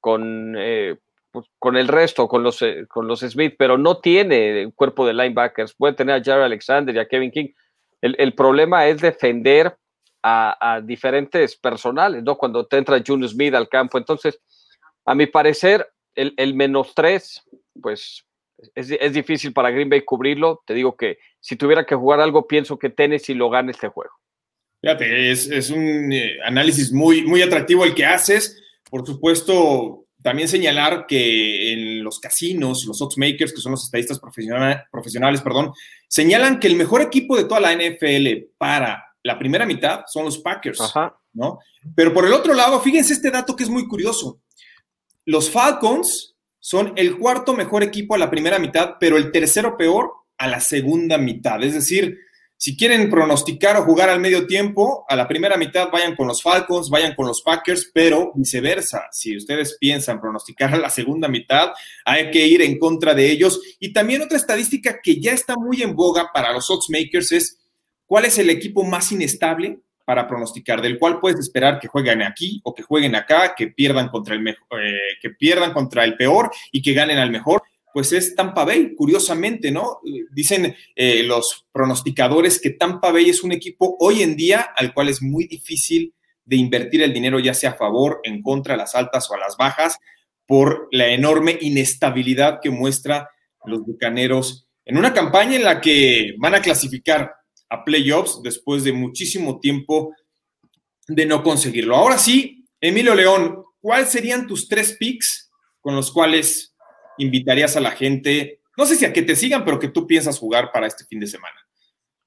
con, 0.00 0.54
eh, 0.58 0.96
pues, 1.32 1.46
con 1.58 1.76
el 1.76 1.88
resto, 1.88 2.28
con 2.28 2.42
los, 2.42 2.62
eh, 2.62 2.84
con 2.88 3.06
los 3.06 3.20
Smith, 3.20 3.54
pero 3.58 3.78
no 3.78 3.98
tiene 3.98 4.66
un 4.66 4.72
cuerpo 4.72 5.06
de 5.06 5.14
linebackers. 5.14 5.74
Puede 5.74 5.94
tener 5.94 6.16
a 6.16 6.22
Jared 6.22 6.44
Alexander 6.44 6.94
y 6.94 6.98
a 6.98 7.08
Kevin 7.08 7.30
King. 7.30 7.48
El, 8.02 8.32
problema 8.32 8.86
es 8.86 9.02
defender 9.02 9.76
a, 10.22 10.80
diferentes 10.84 11.56
personales, 11.56 12.22
¿no? 12.22 12.36
Cuando 12.36 12.66
te 12.66 12.76
entra 12.76 13.02
Junior 13.04 13.28
Smith 13.28 13.54
al 13.54 13.68
campo. 13.68 13.98
Entonces, 13.98 14.40
a 15.04 15.14
mi 15.14 15.26
parecer, 15.26 15.88
el, 16.14 16.34
el 16.36 16.54
menos 16.54 16.94
tres, 16.94 17.42
pues 17.80 18.24
es, 18.74 19.12
difícil 19.12 19.52
para 19.52 19.70
Green 19.70 19.88
Bay 19.88 20.02
cubrirlo. 20.02 20.62
Te 20.66 20.74
digo 20.74 20.96
que 20.96 21.18
si 21.40 21.56
tuviera 21.56 21.84
que 21.84 21.94
jugar 21.94 22.20
algo, 22.20 22.46
pienso 22.46 22.78
que 22.78 22.90
Tennessee 22.90 23.34
lo 23.34 23.50
gane 23.50 23.72
este 23.72 23.88
juego. 23.88 24.12
Fíjate, 24.82 25.30
es, 25.30 25.70
un 25.70 26.12
eh, 26.12 26.38
análisis 26.44 26.92
muy, 26.92 27.22
muy 27.22 27.42
atractivo 27.42 27.84
el 27.84 27.94
que 27.94 28.06
haces. 28.06 28.62
Por 28.88 29.06
supuesto, 29.06 30.06
también 30.22 30.48
señalar 30.48 31.06
que 31.06 31.72
en 31.72 32.02
los 32.02 32.18
casinos, 32.18 32.84
los 32.86 33.00
oddsmakers, 33.00 33.52
que 33.52 33.60
son 33.60 33.72
los 33.72 33.84
estadistas 33.84 34.18
profesionales, 34.18 34.78
profesionales 34.90 35.42
perdón, 35.42 35.72
señalan 36.08 36.58
que 36.58 36.66
el 36.66 36.76
mejor 36.76 37.02
equipo 37.02 37.36
de 37.36 37.44
toda 37.44 37.60
la 37.60 37.74
NFL 37.74 38.54
para 38.58 39.09
la 39.22 39.38
primera 39.38 39.66
mitad 39.66 40.02
son 40.06 40.24
los 40.24 40.38
Packers, 40.38 40.80
¿no? 41.32 41.58
Pero 41.94 42.12
por 42.12 42.24
el 42.24 42.32
otro 42.32 42.54
lado, 42.54 42.80
fíjense 42.80 43.12
este 43.12 43.30
dato 43.30 43.54
que 43.54 43.64
es 43.64 43.70
muy 43.70 43.86
curioso. 43.86 44.40
Los 45.24 45.50
Falcons 45.50 46.36
son 46.58 46.92
el 46.96 47.18
cuarto 47.18 47.54
mejor 47.54 47.82
equipo 47.82 48.14
a 48.14 48.18
la 48.18 48.30
primera 48.30 48.58
mitad, 48.58 48.96
pero 48.98 49.16
el 49.16 49.32
tercero 49.32 49.76
peor 49.76 50.12
a 50.38 50.48
la 50.48 50.60
segunda 50.60 51.18
mitad. 51.18 51.62
Es 51.62 51.74
decir, 51.74 52.18
si 52.62 52.76
quieren 52.76 53.08
pronosticar 53.08 53.78
o 53.78 53.84
jugar 53.84 54.10
al 54.10 54.20
medio 54.20 54.46
tiempo, 54.46 55.06
a 55.08 55.16
la 55.16 55.26
primera 55.26 55.56
mitad 55.56 55.90
vayan 55.90 56.14
con 56.14 56.26
los 56.26 56.42
Falcons, 56.42 56.90
vayan 56.90 57.14
con 57.14 57.26
los 57.26 57.40
Packers, 57.40 57.90
pero 57.94 58.32
viceversa. 58.34 59.08
Si 59.12 59.34
ustedes 59.34 59.78
piensan 59.80 60.20
pronosticar 60.20 60.74
a 60.74 60.78
la 60.78 60.90
segunda 60.90 61.26
mitad, 61.26 61.70
hay 62.04 62.30
que 62.30 62.46
ir 62.46 62.60
en 62.60 62.78
contra 62.78 63.14
de 63.14 63.30
ellos. 63.30 63.62
Y 63.78 63.94
también 63.94 64.20
otra 64.20 64.36
estadística 64.36 65.00
que 65.02 65.18
ya 65.18 65.32
está 65.32 65.56
muy 65.56 65.82
en 65.82 65.96
boga 65.96 66.30
para 66.34 66.52
los 66.52 66.68
oddsmakers 66.70 67.32
es 67.32 67.59
cuál 68.10 68.24
es 68.24 68.38
el 68.38 68.50
equipo 68.50 68.82
más 68.82 69.12
inestable 69.12 69.78
para 70.04 70.26
pronosticar, 70.26 70.82
del 70.82 70.98
cual 70.98 71.20
puedes 71.20 71.38
esperar 71.38 71.78
que 71.78 71.86
jueguen 71.86 72.22
aquí 72.22 72.60
o 72.64 72.74
que 72.74 72.82
jueguen 72.82 73.14
acá, 73.14 73.54
que 73.56 73.68
pierdan 73.68 74.08
contra 74.08 74.34
el 74.34 74.48
eh, 74.48 74.54
que 75.22 75.30
pierdan 75.30 75.72
contra 75.72 76.02
el 76.02 76.16
peor 76.16 76.50
y 76.72 76.82
que 76.82 76.92
ganen 76.92 77.18
al 77.18 77.30
mejor. 77.30 77.62
Pues 77.94 78.12
es 78.12 78.34
Tampa 78.34 78.64
Bay, 78.64 78.96
curiosamente, 78.96 79.70
¿no? 79.70 80.00
Dicen 80.32 80.74
eh, 80.96 81.22
los 81.22 81.66
pronosticadores 81.70 82.60
que 82.60 82.70
Tampa 82.70 83.12
Bay 83.12 83.30
es 83.30 83.44
un 83.44 83.52
equipo 83.52 83.96
hoy 84.00 84.22
en 84.22 84.34
día 84.34 84.72
al 84.74 84.92
cual 84.92 85.08
es 85.08 85.22
muy 85.22 85.46
difícil 85.46 86.12
de 86.44 86.56
invertir 86.56 87.02
el 87.02 87.12
dinero, 87.12 87.38
ya 87.38 87.54
sea 87.54 87.70
a 87.70 87.74
favor, 87.74 88.22
en 88.24 88.42
contra, 88.42 88.74
a 88.74 88.76
las 88.76 88.96
altas 88.96 89.30
o 89.30 89.34
a 89.34 89.38
las 89.38 89.56
bajas, 89.56 89.98
por 90.46 90.88
la 90.90 91.06
enorme 91.10 91.56
inestabilidad 91.60 92.58
que 92.60 92.70
muestra 92.70 93.30
los 93.64 93.84
bucaneros 93.84 94.66
en 94.84 94.98
una 94.98 95.14
campaña 95.14 95.54
en 95.54 95.62
la 95.62 95.80
que 95.80 96.34
van 96.38 96.56
a 96.56 96.60
clasificar 96.60 97.34
a 97.70 97.84
playoffs 97.84 98.42
después 98.42 98.84
de 98.84 98.92
muchísimo 98.92 99.60
tiempo 99.60 100.14
de 101.06 101.24
no 101.26 101.42
conseguirlo. 101.42 101.96
Ahora 101.96 102.18
sí, 102.18 102.66
Emilio 102.80 103.14
León, 103.14 103.64
¿cuáles 103.80 104.10
serían 104.10 104.46
tus 104.46 104.68
tres 104.68 104.96
picks 104.98 105.50
con 105.80 105.96
los 105.96 106.12
cuales 106.12 106.76
invitarías 107.18 107.76
a 107.76 107.80
la 107.80 107.92
gente, 107.92 108.60
no 108.76 108.86
sé 108.86 108.96
si 108.96 109.04
a 109.04 109.12
que 109.12 109.22
te 109.22 109.36
sigan, 109.36 109.64
pero 109.64 109.78
que 109.78 109.88
tú 109.88 110.06
piensas 110.06 110.38
jugar 110.38 110.72
para 110.72 110.86
este 110.86 111.04
fin 111.04 111.20
de 111.20 111.26
semana? 111.26 111.56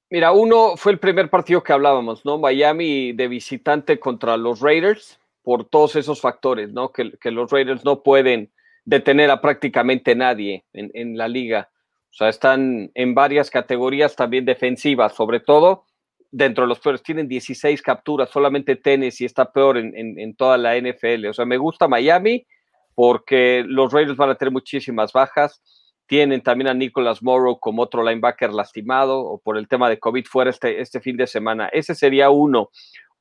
Mira, 0.09 0.31
uno 0.31 0.77
fue 0.77 0.91
el 0.91 0.99
primer 0.99 1.29
partido 1.29 1.63
que 1.63 1.73
hablábamos, 1.73 2.23
¿no? 2.23 2.37
Miami 2.37 3.13
de 3.13 3.27
visitante 3.27 3.99
contra 3.99 4.37
los 4.37 4.59
Raiders, 4.59 5.19
por 5.41 5.65
todos 5.65 5.95
esos 5.95 6.21
factores, 6.21 6.71
¿no? 6.71 6.91
Que, 6.91 7.31
los 7.31 7.51
Raiders 7.51 7.83
no 7.83 8.03
pueden 8.03 8.51
detener 8.85 9.31
a 9.31 9.41
prácticamente 9.41 10.15
nadie 10.15 10.65
en, 10.71 10.91
en 10.93 11.17
la 11.17 11.27
liga. 11.27 11.69
O 12.13 12.15
sea, 12.15 12.29
están 12.29 12.91
en 12.93 13.15
varias 13.15 13.49
categorías 13.49 14.15
también 14.15 14.45
defensivas, 14.45 15.15
sobre 15.15 15.39
todo 15.39 15.85
dentro 16.29 16.63
de 16.63 16.67
los 16.67 16.79
peores. 16.79 17.01
Tienen 17.01 17.27
16 17.27 17.81
capturas, 17.81 18.29
solamente 18.29 18.75
Tennessee 18.75 19.25
está 19.25 19.51
peor 19.51 19.79
en, 19.79 20.35
toda 20.35 20.59
la 20.59 20.77
NFL. 20.77 21.25
O 21.25 21.33
sea, 21.33 21.45
me 21.45 21.57
gusta 21.57 21.87
Miami 21.87 22.45
porque 22.93 23.63
los 23.65 23.91
Raiders 23.91 24.15
van 24.15 24.29
a 24.29 24.35
tener 24.35 24.51
muchísimas 24.51 25.11
bajas. 25.11 25.59
Tienen 26.05 26.43
también 26.43 26.67
a 26.67 26.75
Nicholas 26.75 27.23
Morrow 27.23 27.59
como 27.59 27.81
otro 27.81 28.03
linebacker 28.03 28.53
lastimado 28.53 29.19
o 29.19 29.39
por 29.39 29.57
el 29.57 29.67
tema 29.67 29.89
de 29.89 29.97
COVID 29.97 30.25
fuera 30.25 30.51
este, 30.51 30.81
este 30.81 31.01
fin 31.01 31.17
de 31.17 31.25
semana. 31.25 31.67
Ese 31.73 31.95
sería 31.95 32.29
uno. 32.29 32.69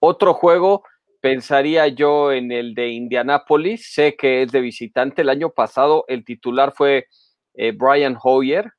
Otro 0.01 0.35
juego, 0.35 0.83
pensaría 1.23 1.89
yo 1.89 2.31
en 2.31 2.53
el 2.53 2.75
de 2.75 2.89
Indianapolis. 2.89 3.91
Sé 3.91 4.17
que 4.17 4.43
es 4.43 4.53
de 4.53 4.61
visitante. 4.61 5.23
El 5.23 5.31
año 5.31 5.49
pasado 5.49 6.05
el 6.09 6.27
titular 6.27 6.75
fue 6.77 7.07
eh, 7.55 7.73
Brian 7.73 8.19
Hoyer, 8.23 8.73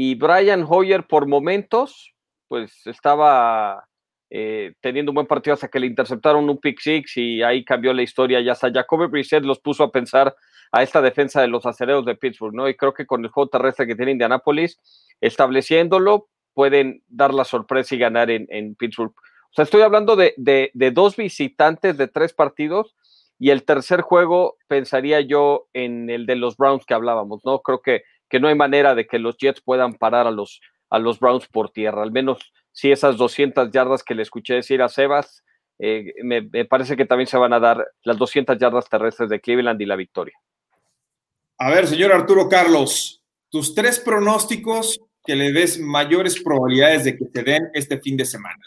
y 0.00 0.14
Brian 0.14 0.64
Hoyer 0.66 1.08
por 1.08 1.26
momentos, 1.26 2.14
pues 2.46 2.86
estaba 2.86 3.84
eh, 4.30 4.74
teniendo 4.80 5.10
un 5.10 5.16
buen 5.16 5.26
partido 5.26 5.54
hasta 5.54 5.66
que 5.66 5.80
le 5.80 5.88
interceptaron 5.88 6.48
un 6.48 6.58
pick 6.58 6.78
six 6.78 7.16
y 7.16 7.42
ahí 7.42 7.64
cambió 7.64 7.92
la 7.92 8.02
historia. 8.02 8.40
Ya 8.40 8.52
hasta 8.52 8.70
Jacoby 8.72 9.08
Brissett 9.08 9.42
los 9.42 9.58
puso 9.58 9.82
a 9.82 9.90
pensar 9.90 10.36
a 10.70 10.84
esta 10.84 11.02
defensa 11.02 11.40
de 11.40 11.48
los 11.48 11.66
acereros 11.66 12.04
de 12.04 12.14
Pittsburgh, 12.14 12.54
¿no? 12.54 12.68
Y 12.68 12.76
creo 12.76 12.94
que 12.94 13.06
con 13.06 13.24
el 13.24 13.30
juego 13.30 13.50
terrestre 13.50 13.88
que 13.88 13.96
tiene 13.96 14.12
Indianapolis, 14.12 14.78
estableciéndolo, 15.20 16.28
pueden 16.54 17.02
dar 17.08 17.34
la 17.34 17.42
sorpresa 17.42 17.96
y 17.96 17.98
ganar 17.98 18.30
en, 18.30 18.76
Pittsburgh. 18.76 19.14
O 19.16 19.52
sea, 19.52 19.64
estoy 19.64 19.82
hablando 19.82 20.14
de, 20.14 20.32
de, 20.36 20.90
dos 20.92 21.16
visitantes 21.16 21.96
de 21.96 22.06
tres 22.06 22.32
partidos 22.34 22.94
y 23.36 23.50
el 23.50 23.64
tercer 23.64 24.02
juego 24.02 24.58
pensaría 24.68 25.20
yo 25.22 25.66
en 25.72 26.08
el 26.08 26.24
de 26.24 26.36
los 26.36 26.56
Browns 26.56 26.86
que 26.86 26.94
hablábamos, 26.94 27.44
¿no? 27.44 27.62
Creo 27.62 27.80
que 27.80 28.04
que 28.28 28.40
no 28.40 28.48
hay 28.48 28.54
manera 28.54 28.94
de 28.94 29.06
que 29.06 29.18
los 29.18 29.36
Jets 29.36 29.60
puedan 29.60 29.94
parar 29.94 30.26
a 30.26 30.30
los, 30.30 30.60
a 30.90 30.98
los 30.98 31.18
Browns 31.20 31.46
por 31.48 31.70
tierra. 31.70 32.02
Al 32.02 32.12
menos 32.12 32.52
si 32.72 32.90
esas 32.92 33.16
200 33.16 33.70
yardas 33.70 34.02
que 34.02 34.14
le 34.14 34.22
escuché 34.22 34.54
decir 34.54 34.82
a 34.82 34.88
Sebas, 34.88 35.44
eh, 35.78 36.12
me, 36.22 36.42
parece 36.64 36.96
que 36.96 37.06
también 37.06 37.28
se 37.28 37.38
van 37.38 37.52
a 37.52 37.60
dar 37.60 37.86
las 38.02 38.18
200 38.18 38.58
yardas 38.58 38.88
terrestres 38.88 39.28
de 39.28 39.40
Cleveland 39.40 39.80
y 39.80 39.86
la 39.86 39.96
victoria. 39.96 40.34
A 41.58 41.70
ver, 41.70 41.86
señor 41.86 42.12
Arturo 42.12 42.48
Carlos, 42.48 43.22
tus 43.50 43.74
tres 43.74 43.98
pronósticos 43.98 45.00
que 45.24 45.36
le 45.36 45.52
des 45.52 45.78
mayores 45.78 46.40
probabilidades 46.40 47.04
de 47.04 47.16
que 47.16 47.24
te 47.26 47.42
den 47.42 47.68
este 47.74 48.00
fin 48.00 48.16
de 48.16 48.24
semana. 48.24 48.62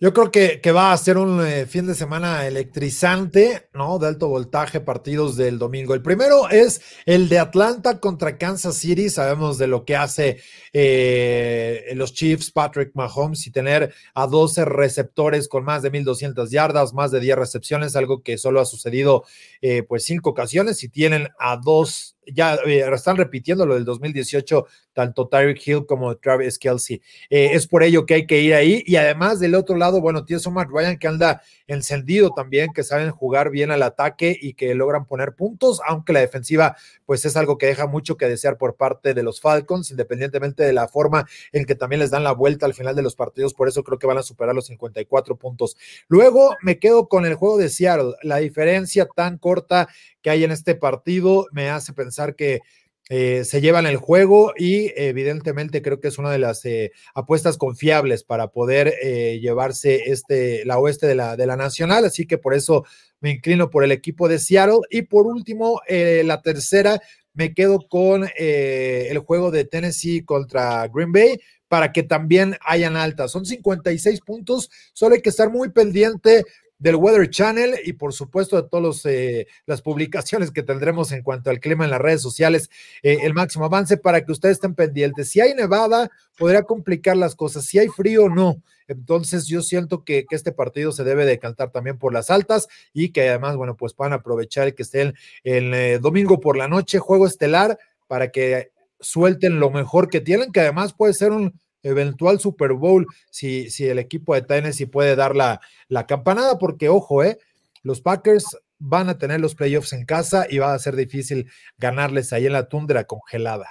Yo 0.00 0.12
creo 0.12 0.32
que, 0.32 0.60
que, 0.60 0.72
va 0.72 0.92
a 0.92 0.96
ser 0.96 1.16
un 1.18 1.46
eh, 1.46 1.66
fin 1.66 1.86
de 1.86 1.94
semana 1.94 2.48
electrizante, 2.48 3.68
¿no? 3.72 4.00
De 4.00 4.08
alto 4.08 4.26
voltaje, 4.26 4.80
partidos 4.80 5.36
del 5.36 5.56
domingo. 5.56 5.94
El 5.94 6.02
primero 6.02 6.48
es 6.50 6.80
el 7.06 7.28
de 7.28 7.38
Atlanta 7.38 8.00
contra 8.00 8.36
Kansas 8.36 8.74
City. 8.74 9.08
Sabemos 9.08 9.56
de 9.56 9.68
lo 9.68 9.84
que 9.84 9.94
hace 9.94 10.40
eh, 10.72 11.92
los 11.94 12.12
Chiefs, 12.12 12.50
Patrick 12.50 12.90
Mahomes, 12.94 13.46
y 13.46 13.52
tener 13.52 13.94
a 14.14 14.26
12 14.26 14.64
receptores 14.64 15.46
con 15.46 15.62
más 15.64 15.82
de 15.82 15.92
1.200 15.92 16.50
yardas, 16.50 16.92
más 16.92 17.12
de 17.12 17.20
10 17.20 17.38
recepciones, 17.38 17.94
algo 17.94 18.24
que 18.24 18.36
solo 18.36 18.60
ha 18.60 18.64
sucedido 18.64 19.24
eh, 19.62 19.84
pues 19.84 20.04
cinco 20.04 20.30
ocasiones. 20.30 20.76
Si 20.76 20.88
tienen 20.88 21.28
a 21.38 21.56
dos 21.56 22.13
ya 22.32 22.54
están 22.54 23.16
repitiendo 23.16 23.66
lo 23.66 23.74
del 23.74 23.84
2018 23.84 24.66
tanto 24.94 25.28
Tyreek 25.28 25.66
Hill 25.66 25.86
como 25.86 26.16
Travis 26.16 26.58
Kelsey. 26.58 27.02
Eh, 27.28 27.50
es 27.52 27.66
por 27.66 27.82
ello 27.82 28.06
que 28.06 28.14
hay 28.14 28.26
que 28.26 28.40
ir 28.40 28.54
ahí. 28.54 28.82
Y 28.86 28.96
además, 28.96 29.40
del 29.40 29.54
otro 29.54 29.76
lado, 29.76 30.00
bueno, 30.00 30.24
tienes 30.24 30.46
a 30.46 30.64
Ryan 30.64 30.98
que 30.98 31.08
anda 31.08 31.42
encendido 31.66 32.30
también, 32.30 32.72
que 32.72 32.84
saben 32.84 33.10
jugar 33.10 33.50
bien 33.50 33.70
al 33.70 33.82
ataque 33.82 34.38
y 34.40 34.54
que 34.54 34.74
logran 34.74 35.04
poner 35.06 35.34
puntos, 35.34 35.80
aunque 35.86 36.12
la 36.12 36.20
defensiva, 36.20 36.76
pues 37.06 37.24
es 37.24 37.36
algo 37.36 37.58
que 37.58 37.66
deja 37.66 37.86
mucho 37.86 38.16
que 38.16 38.26
desear 38.26 38.56
por 38.56 38.76
parte 38.76 39.14
de 39.14 39.22
los 39.22 39.40
Falcons, 39.40 39.90
independientemente 39.90 40.62
de 40.62 40.72
la 40.72 40.86
forma 40.86 41.26
en 41.52 41.64
que 41.64 41.74
también 41.74 42.00
les 42.00 42.10
dan 42.10 42.22
la 42.22 42.32
vuelta 42.32 42.66
al 42.66 42.74
final 42.74 42.94
de 42.94 43.02
los 43.02 43.16
partidos. 43.16 43.52
Por 43.52 43.68
eso 43.68 43.82
creo 43.82 43.98
que 43.98 44.06
van 44.06 44.18
a 44.18 44.22
superar 44.22 44.54
los 44.54 44.66
54 44.66 45.36
puntos. 45.36 45.76
Luego 46.06 46.54
me 46.62 46.78
quedo 46.78 47.08
con 47.08 47.26
el 47.26 47.34
juego 47.34 47.58
de 47.58 47.68
Seattle. 47.68 48.14
La 48.22 48.36
diferencia 48.36 49.06
tan 49.06 49.38
corta 49.38 49.88
que 50.24 50.30
hay 50.30 50.42
en 50.42 50.50
este 50.50 50.74
partido 50.74 51.46
me 51.52 51.68
hace 51.68 51.92
pensar 51.92 52.34
que 52.34 52.62
eh, 53.10 53.44
se 53.44 53.60
llevan 53.60 53.84
el 53.84 53.98
juego 53.98 54.54
y 54.56 54.90
evidentemente 54.96 55.82
creo 55.82 56.00
que 56.00 56.08
es 56.08 56.16
una 56.16 56.30
de 56.30 56.38
las 56.38 56.64
eh, 56.64 56.92
apuestas 57.14 57.58
confiables 57.58 58.24
para 58.24 58.48
poder 58.48 58.94
eh, 59.02 59.38
llevarse 59.42 60.10
este, 60.10 60.64
la 60.64 60.78
oeste 60.78 61.06
de 61.06 61.14
la, 61.14 61.36
de 61.36 61.46
la 61.46 61.56
nacional, 61.56 62.06
así 62.06 62.26
que 62.26 62.38
por 62.38 62.54
eso 62.54 62.86
me 63.20 63.32
inclino 63.32 63.68
por 63.68 63.84
el 63.84 63.92
equipo 63.92 64.26
de 64.26 64.38
Seattle. 64.38 64.80
Y 64.88 65.02
por 65.02 65.26
último, 65.26 65.80
la 65.88 66.40
tercera, 66.42 67.00
me 67.32 67.52
quedo 67.52 67.86
con 67.88 68.28
el 68.36 69.18
juego 69.18 69.50
de 69.50 69.64
Tennessee 69.64 70.24
contra 70.24 70.86
Green 70.88 71.12
Bay 71.12 71.38
para 71.68 71.90
que 71.90 72.02
también 72.02 72.56
hayan 72.60 72.96
altas. 72.96 73.30
Son 73.30 73.46
56 73.46 74.20
puntos, 74.20 74.70
solo 74.92 75.14
hay 75.14 75.22
que 75.22 75.30
estar 75.30 75.50
muy 75.50 75.70
pendiente 75.70 76.44
del 76.78 76.96
Weather 76.96 77.30
Channel 77.30 77.76
y 77.84 77.94
por 77.94 78.12
supuesto 78.12 78.60
de 78.60 78.68
todas 78.68 79.04
eh, 79.06 79.46
las 79.66 79.82
publicaciones 79.82 80.50
que 80.50 80.62
tendremos 80.62 81.12
en 81.12 81.22
cuanto 81.22 81.50
al 81.50 81.60
clima 81.60 81.84
en 81.84 81.90
las 81.90 82.00
redes 82.00 82.22
sociales, 82.22 82.70
eh, 83.02 83.18
el 83.22 83.34
máximo 83.34 83.64
avance 83.64 83.96
para 83.96 84.24
que 84.24 84.32
ustedes 84.32 84.54
estén 84.54 84.74
pendientes. 84.74 85.30
Si 85.30 85.40
hay 85.40 85.54
nevada, 85.54 86.10
podría 86.36 86.62
complicar 86.62 87.16
las 87.16 87.34
cosas, 87.34 87.64
si 87.64 87.78
hay 87.78 87.88
frío, 87.88 88.28
no. 88.28 88.62
Entonces 88.86 89.46
yo 89.46 89.62
siento 89.62 90.04
que, 90.04 90.26
este 90.30 90.52
partido 90.52 90.92
se 90.92 91.04
debe 91.04 91.24
decantar 91.24 91.70
también 91.70 91.96
por 91.96 92.12
las 92.12 92.28
altas 92.28 92.68
y 92.92 93.10
que 93.10 93.28
además, 93.28 93.56
bueno, 93.56 93.76
pues 93.76 93.94
puedan 93.94 94.12
aprovechar 94.12 94.74
que 94.74 94.82
estén 94.82 95.14
el, 95.44 95.72
eh, 95.72 95.98
domingo 96.00 96.40
por 96.40 96.56
la 96.56 96.68
noche, 96.68 96.98
juego 96.98 97.26
estelar, 97.26 97.78
para 98.08 98.30
que 98.30 98.72
suelten 99.00 99.60
lo 99.60 99.70
mejor 99.70 100.08
que 100.08 100.20
tienen, 100.20 100.52
que 100.52 100.60
además 100.60 100.92
puede 100.92 101.14
ser 101.14 101.30
un, 101.30 101.60
eventual 101.84 102.40
Super 102.40 102.72
Bowl 102.72 103.06
si, 103.30 103.70
si 103.70 103.86
el 103.86 104.00
equipo 104.00 104.34
de 104.34 104.42
Tennessee 104.42 104.86
puede 104.86 105.14
dar 105.14 105.36
la, 105.36 105.60
la 105.88 106.06
campanada, 106.06 106.58
porque 106.58 106.88
ojo, 106.88 107.22
eh, 107.22 107.38
los 107.82 108.00
Packers 108.00 108.58
van 108.78 109.08
a 109.08 109.18
tener 109.18 109.40
los 109.40 109.54
playoffs 109.54 109.92
en 109.92 110.04
casa 110.04 110.46
y 110.50 110.58
va 110.58 110.74
a 110.74 110.78
ser 110.78 110.96
difícil 110.96 111.50
ganarles 111.78 112.32
ahí 112.32 112.46
en 112.46 112.52
la 112.52 112.68
tundra 112.68 113.04
congelada. 113.04 113.68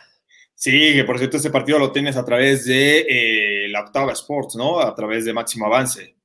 Sí, 0.56 0.94
que 0.94 1.04
por 1.04 1.18
cierto, 1.18 1.38
este 1.38 1.50
partido 1.50 1.78
lo 1.80 1.92
tienes 1.92 2.16
a 2.16 2.24
través 2.24 2.66
de 2.66 3.00
eh, 3.10 3.68
la 3.70 3.82
Octava 3.82 4.14
Sports, 4.14 4.56
¿no? 4.56 4.80
A 4.80 4.96
través 4.96 5.26
de 5.26 5.34
Máximo 5.34 5.66
Avance. 5.66 6.16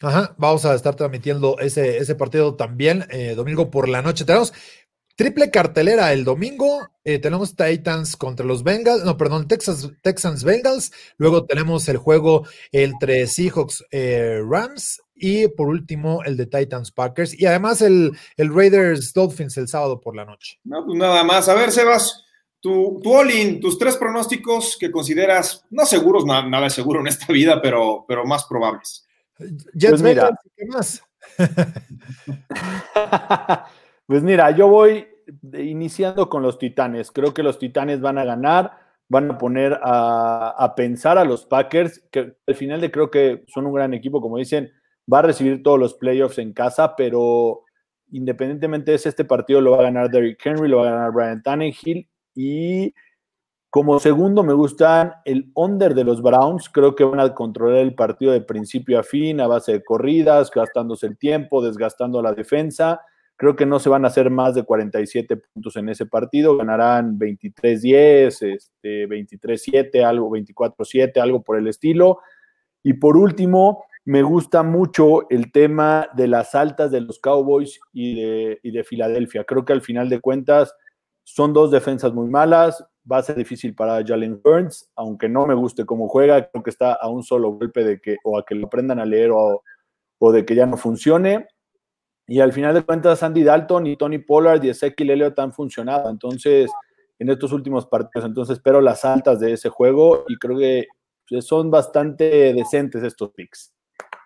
Ajá, 0.00 0.34
vamos 0.38 0.64
a 0.64 0.74
estar 0.74 0.94
transmitiendo 0.94 1.58
ese, 1.58 1.98
ese 1.98 2.14
partido 2.14 2.54
también 2.54 3.04
eh, 3.10 3.34
domingo 3.34 3.70
por 3.70 3.88
la 3.88 4.00
noche. 4.00 4.24
Tenemos 4.24 4.52
Triple 5.18 5.50
cartelera 5.50 6.12
el 6.12 6.22
domingo. 6.22 6.90
Eh, 7.02 7.18
tenemos 7.18 7.56
Titans 7.56 8.16
contra 8.16 8.46
los 8.46 8.62
Bengals, 8.62 9.04
no, 9.04 9.16
perdón, 9.16 9.48
Texas, 9.48 9.90
Texans 10.00 10.44
Bengals. 10.44 10.92
Luego 11.16 11.44
tenemos 11.44 11.88
el 11.88 11.96
juego 11.96 12.46
entre 12.70 13.26
Seahawks 13.26 13.84
eh, 13.90 14.40
Rams. 14.48 15.02
Y 15.16 15.48
por 15.48 15.66
último, 15.66 16.22
el 16.22 16.36
de 16.36 16.46
Titans 16.46 16.92
Packers. 16.92 17.36
Y 17.36 17.46
además 17.46 17.82
el, 17.82 18.12
el, 18.36 18.54
Raiders 18.54 19.12
Dolphins 19.12 19.56
el 19.56 19.66
sábado 19.66 20.00
por 20.00 20.14
la 20.14 20.24
noche. 20.24 20.60
No, 20.62 20.86
pues 20.86 20.96
nada 20.96 21.24
más. 21.24 21.48
A 21.48 21.54
ver, 21.54 21.72
Sebas, 21.72 22.24
tu, 22.60 23.00
tu 23.02 23.12
all 23.12 23.58
tus 23.60 23.76
tres 23.76 23.96
pronósticos 23.96 24.76
que 24.78 24.88
consideras, 24.88 25.64
no 25.70 25.84
seguros, 25.84 26.24
nada, 26.26 26.48
nada 26.48 26.70
seguro 26.70 27.00
en 27.00 27.08
esta 27.08 27.32
vida, 27.32 27.60
pero, 27.60 28.04
pero 28.06 28.24
más 28.24 28.44
probables. 28.44 29.04
Jets 29.74 29.90
pues 29.90 30.02
mira. 30.02 30.30
¿qué 30.56 30.64
más? 30.66 31.02
Pues 34.08 34.22
mira, 34.22 34.50
yo 34.52 34.68
voy 34.68 35.06
iniciando 35.52 36.30
con 36.30 36.42
los 36.42 36.58
Titanes. 36.58 37.10
Creo 37.10 37.34
que 37.34 37.42
los 37.42 37.58
Titanes 37.58 38.00
van 38.00 38.16
a 38.16 38.24
ganar, 38.24 38.72
van 39.06 39.32
a 39.32 39.36
poner 39.36 39.78
a, 39.82 40.72
pensar 40.74 41.18
a 41.18 41.26
los 41.26 41.44
Packers, 41.44 42.08
que 42.10 42.34
al 42.46 42.54
final 42.54 42.80
de 42.80 42.90
creo 42.90 43.10
que 43.10 43.44
son 43.48 43.66
un 43.66 43.74
gran 43.74 43.92
equipo, 43.92 44.22
como 44.22 44.38
dicen, 44.38 44.72
va 45.12 45.18
a 45.18 45.22
recibir 45.22 45.62
todos 45.62 45.78
los 45.78 45.92
playoffs 45.92 46.38
en 46.38 46.54
casa, 46.54 46.96
pero 46.96 47.64
independientemente 48.10 48.92
de 48.92 48.96
este 48.96 49.26
partido 49.26 49.60
lo 49.60 49.72
va 49.72 49.80
a 49.80 49.82
ganar 49.82 50.08
Derrick 50.08 50.40
Henry, 50.42 50.68
lo 50.68 50.78
va 50.78 50.88
a 50.88 50.92
ganar 50.92 51.12
Brian 51.12 51.42
Tannehill 51.42 52.08
y 52.34 52.94
como 53.68 54.00
segundo 54.00 54.42
me 54.42 54.54
gustan 54.54 55.12
el 55.26 55.50
under 55.54 55.94
de 55.94 56.04
los 56.04 56.22
Browns, 56.22 56.70
creo 56.70 56.94
que 56.94 57.04
van 57.04 57.20
a 57.20 57.34
controlar 57.34 57.80
el 57.80 57.94
partido 57.94 58.32
de 58.32 58.40
principio 58.40 58.98
a 58.98 59.02
fin 59.02 59.38
a 59.42 59.46
base 59.46 59.72
de 59.72 59.84
corridas, 59.84 60.50
gastándose 60.50 61.06
el 61.06 61.18
tiempo, 61.18 61.62
desgastando 61.62 62.22
la 62.22 62.32
defensa 62.32 63.02
Creo 63.38 63.54
que 63.54 63.66
no 63.66 63.78
se 63.78 63.88
van 63.88 64.04
a 64.04 64.08
hacer 64.08 64.30
más 64.30 64.56
de 64.56 64.64
47 64.64 65.36
puntos 65.36 65.76
en 65.76 65.88
ese 65.88 66.06
partido. 66.06 66.56
Ganarán 66.56 67.16
23-10, 67.16 68.42
este, 68.42 69.08
23-7, 69.08 70.02
algo, 70.04 70.28
24-7, 70.28 71.20
algo 71.20 71.42
por 71.44 71.56
el 71.56 71.68
estilo. 71.68 72.18
Y 72.82 72.94
por 72.94 73.16
último, 73.16 73.84
me 74.04 74.24
gusta 74.24 74.64
mucho 74.64 75.30
el 75.30 75.52
tema 75.52 76.08
de 76.16 76.26
las 76.26 76.56
altas 76.56 76.90
de 76.90 77.00
los 77.00 77.20
Cowboys 77.20 77.78
y 77.92 78.20
de, 78.20 78.58
y 78.60 78.72
de 78.72 78.82
Filadelfia. 78.82 79.44
Creo 79.44 79.64
que 79.64 79.72
al 79.72 79.82
final 79.82 80.08
de 80.08 80.20
cuentas 80.20 80.74
son 81.22 81.52
dos 81.52 81.70
defensas 81.70 82.12
muy 82.12 82.28
malas. 82.28 82.84
Va 83.10 83.18
a 83.18 83.22
ser 83.22 83.36
difícil 83.36 83.72
para 83.72 84.04
Jalen 84.04 84.40
Burns, 84.42 84.90
aunque 84.96 85.28
no 85.28 85.46
me 85.46 85.54
guste 85.54 85.86
cómo 85.86 86.08
juega. 86.08 86.50
Creo 86.50 86.64
que 86.64 86.70
está 86.70 86.94
a 86.94 87.08
un 87.08 87.22
solo 87.22 87.50
golpe 87.52 87.84
de 87.84 88.00
que 88.00 88.16
o 88.24 88.36
a 88.36 88.44
que 88.44 88.56
lo 88.56 88.66
aprendan 88.66 88.98
a 88.98 89.06
leer 89.06 89.30
o, 89.30 89.62
o 90.18 90.32
de 90.32 90.44
que 90.44 90.56
ya 90.56 90.66
no 90.66 90.76
funcione. 90.76 91.46
Y 92.28 92.40
al 92.40 92.52
final 92.52 92.74
de 92.74 92.82
cuentas, 92.82 93.22
Andy 93.22 93.42
Dalton 93.42 93.86
y 93.86 93.96
Tony 93.96 94.18
Pollard 94.18 94.62
y 94.62 94.68
Ezekiel 94.68 95.10
Elliott 95.10 95.38
han 95.38 95.52
funcionado. 95.52 96.10
Entonces, 96.10 96.70
en 97.18 97.30
estos 97.30 97.52
últimos 97.52 97.86
partidos, 97.86 98.26
entonces 98.26 98.58
espero 98.58 98.82
las 98.82 99.04
altas 99.04 99.40
de 99.40 99.54
ese 99.54 99.70
juego 99.70 100.26
y 100.28 100.36
creo 100.36 100.58
que 100.58 100.86
son 101.40 101.70
bastante 101.70 102.52
decentes 102.52 103.02
estos 103.02 103.30
picks. 103.30 103.72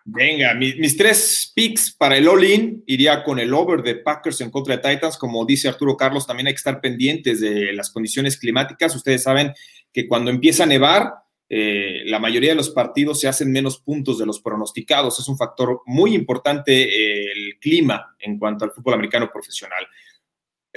Venga, 0.05 0.53
mis, 0.55 0.97
tres 0.97 1.53
picks 1.55 1.95
para 1.95 2.17
el 2.17 2.27
all-in 2.27 2.83
iría 2.87 3.23
con 3.23 3.39
el 3.39 3.55
over 3.55 3.83
de 3.83 3.97
Packers 3.97 4.41
en 4.41 4.51
contra 4.51 4.77
de 4.77 4.83
Titans. 4.83 5.17
Como 5.17 5.47
dice 5.47 5.69
Arturo 5.69 5.97
Carlos, 5.97 6.27
también 6.27 6.49
hay 6.49 6.55
que 6.55 6.59
estar 6.59 6.81
pendientes 6.81 7.41
de 7.41 7.73
las 7.73 7.91
condiciones 7.91 8.37
climáticas. 8.37 8.97
Ustedes 8.97 9.23
saben 9.23 9.53
que 9.93 10.09
cuando 10.09 10.33
empieza 10.33 10.65
a 10.65 10.67
nevar, 10.67 11.13
eh, 11.55 12.05
la 12.07 12.19
mayoría 12.19 12.53
de 12.53 12.57
los 12.57 12.71
partidos 12.71 13.21
se 13.21 13.29
hacen 13.29 13.53
menos 13.53 13.79
puntos 13.79 14.19
de 14.19 14.25
los 14.25 14.41
pronosticados. 14.41 15.21
Es 15.21 15.29
un 15.29 15.37
factor 15.37 15.83
muy 15.85 16.15
importante 16.15 16.73
eh, 16.73 17.31
el 17.31 17.59
clima 17.61 18.17
en 18.21 18.39
cuanto 18.39 18.65
al 18.65 18.71
fútbol 18.71 18.95
americano 18.95 19.29
profesional. 19.31 19.87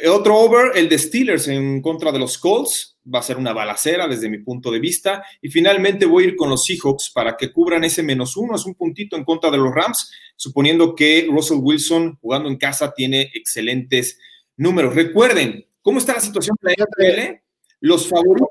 Otro 0.05 0.35
over, 0.35 0.73
el 0.75 0.89
de 0.89 0.99
Steelers 0.99 1.47
en 1.47 1.81
contra 1.81 2.11
de 2.11 2.19
los 2.19 2.37
Colts. 2.37 2.97
Va 3.07 3.19
a 3.19 3.23
ser 3.23 3.37
una 3.37 3.53
balacera 3.53 4.05
desde 4.05 4.27
mi 4.27 4.39
punto 4.39 4.69
de 4.69 4.79
vista. 4.79 5.23
Y 5.41 5.47
finalmente 5.49 6.05
voy 6.05 6.25
a 6.25 6.27
ir 6.27 6.35
con 6.35 6.49
los 6.49 6.65
Seahawks 6.65 7.09
para 7.15 7.37
que 7.37 7.53
cubran 7.53 7.85
ese 7.85 8.03
menos 8.03 8.35
uno. 8.35 8.57
Es 8.57 8.65
un 8.65 8.75
puntito 8.75 9.15
en 9.15 9.23
contra 9.23 9.49
de 9.49 9.57
los 9.57 9.73
Rams, 9.73 10.11
suponiendo 10.35 10.93
que 10.93 11.25
Russell 11.31 11.59
Wilson 11.61 12.17
jugando 12.19 12.49
en 12.49 12.57
casa 12.57 12.93
tiene 12.93 13.31
excelentes 13.33 14.19
números. 14.57 14.93
Recuerden, 14.93 15.65
¿cómo 15.81 15.99
está 15.99 16.15
la 16.15 16.19
situación 16.19 16.57
de 16.61 16.75
la 16.77 16.83
NFL? 16.83 17.41
Los 17.79 18.09
favoritos. 18.09 18.49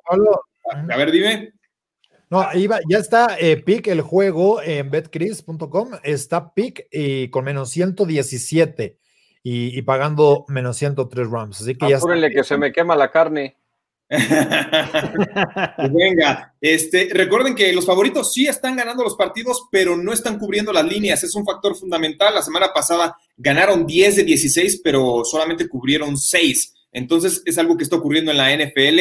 A 0.88 0.96
ver, 0.96 1.12
dime. 1.12 1.53
No, 2.30 2.46
iba, 2.54 2.80
ya 2.88 2.98
está 2.98 3.36
eh, 3.38 3.56
PIC 3.56 3.88
el 3.88 4.00
juego 4.00 4.62
en 4.62 4.90
betcris.com, 4.90 5.90
está 6.02 6.52
PIC 6.52 6.88
y 6.90 7.28
con 7.28 7.44
menos 7.44 7.70
117 7.70 8.98
y, 9.42 9.78
y, 9.78 9.82
pagando 9.82 10.44
menos 10.48 10.76
103 10.78 11.30
Rams. 11.30 11.60
Así 11.60 11.74
que 11.74 11.90
ya 11.90 11.96
está. 11.96 12.30
que 12.30 12.44
se 12.44 12.56
me 12.56 12.72
quema 12.72 12.96
la 12.96 13.10
carne. 13.10 13.56
Venga, 15.90 16.54
este, 16.60 17.08
recuerden 17.12 17.54
que 17.54 17.72
los 17.72 17.86
favoritos 17.86 18.32
sí 18.32 18.46
están 18.46 18.76
ganando 18.76 19.02
los 19.02 19.16
partidos, 19.16 19.66
pero 19.70 19.96
no 19.96 20.12
están 20.12 20.38
cubriendo 20.38 20.72
las 20.72 20.84
líneas. 20.84 21.24
Es 21.24 21.34
un 21.34 21.44
factor 21.44 21.74
fundamental. 21.76 22.34
La 22.34 22.42
semana 22.42 22.72
pasada 22.72 23.16
ganaron 23.36 23.86
10 23.86 24.16
de 24.16 24.24
16, 24.24 24.80
pero 24.84 25.22
solamente 25.24 25.68
cubrieron 25.68 26.16
6. 26.16 26.74
Entonces 26.92 27.42
es 27.44 27.58
algo 27.58 27.76
que 27.76 27.84
está 27.84 27.96
ocurriendo 27.96 28.30
en 28.30 28.38
la 28.38 28.54
NFL. 28.54 29.00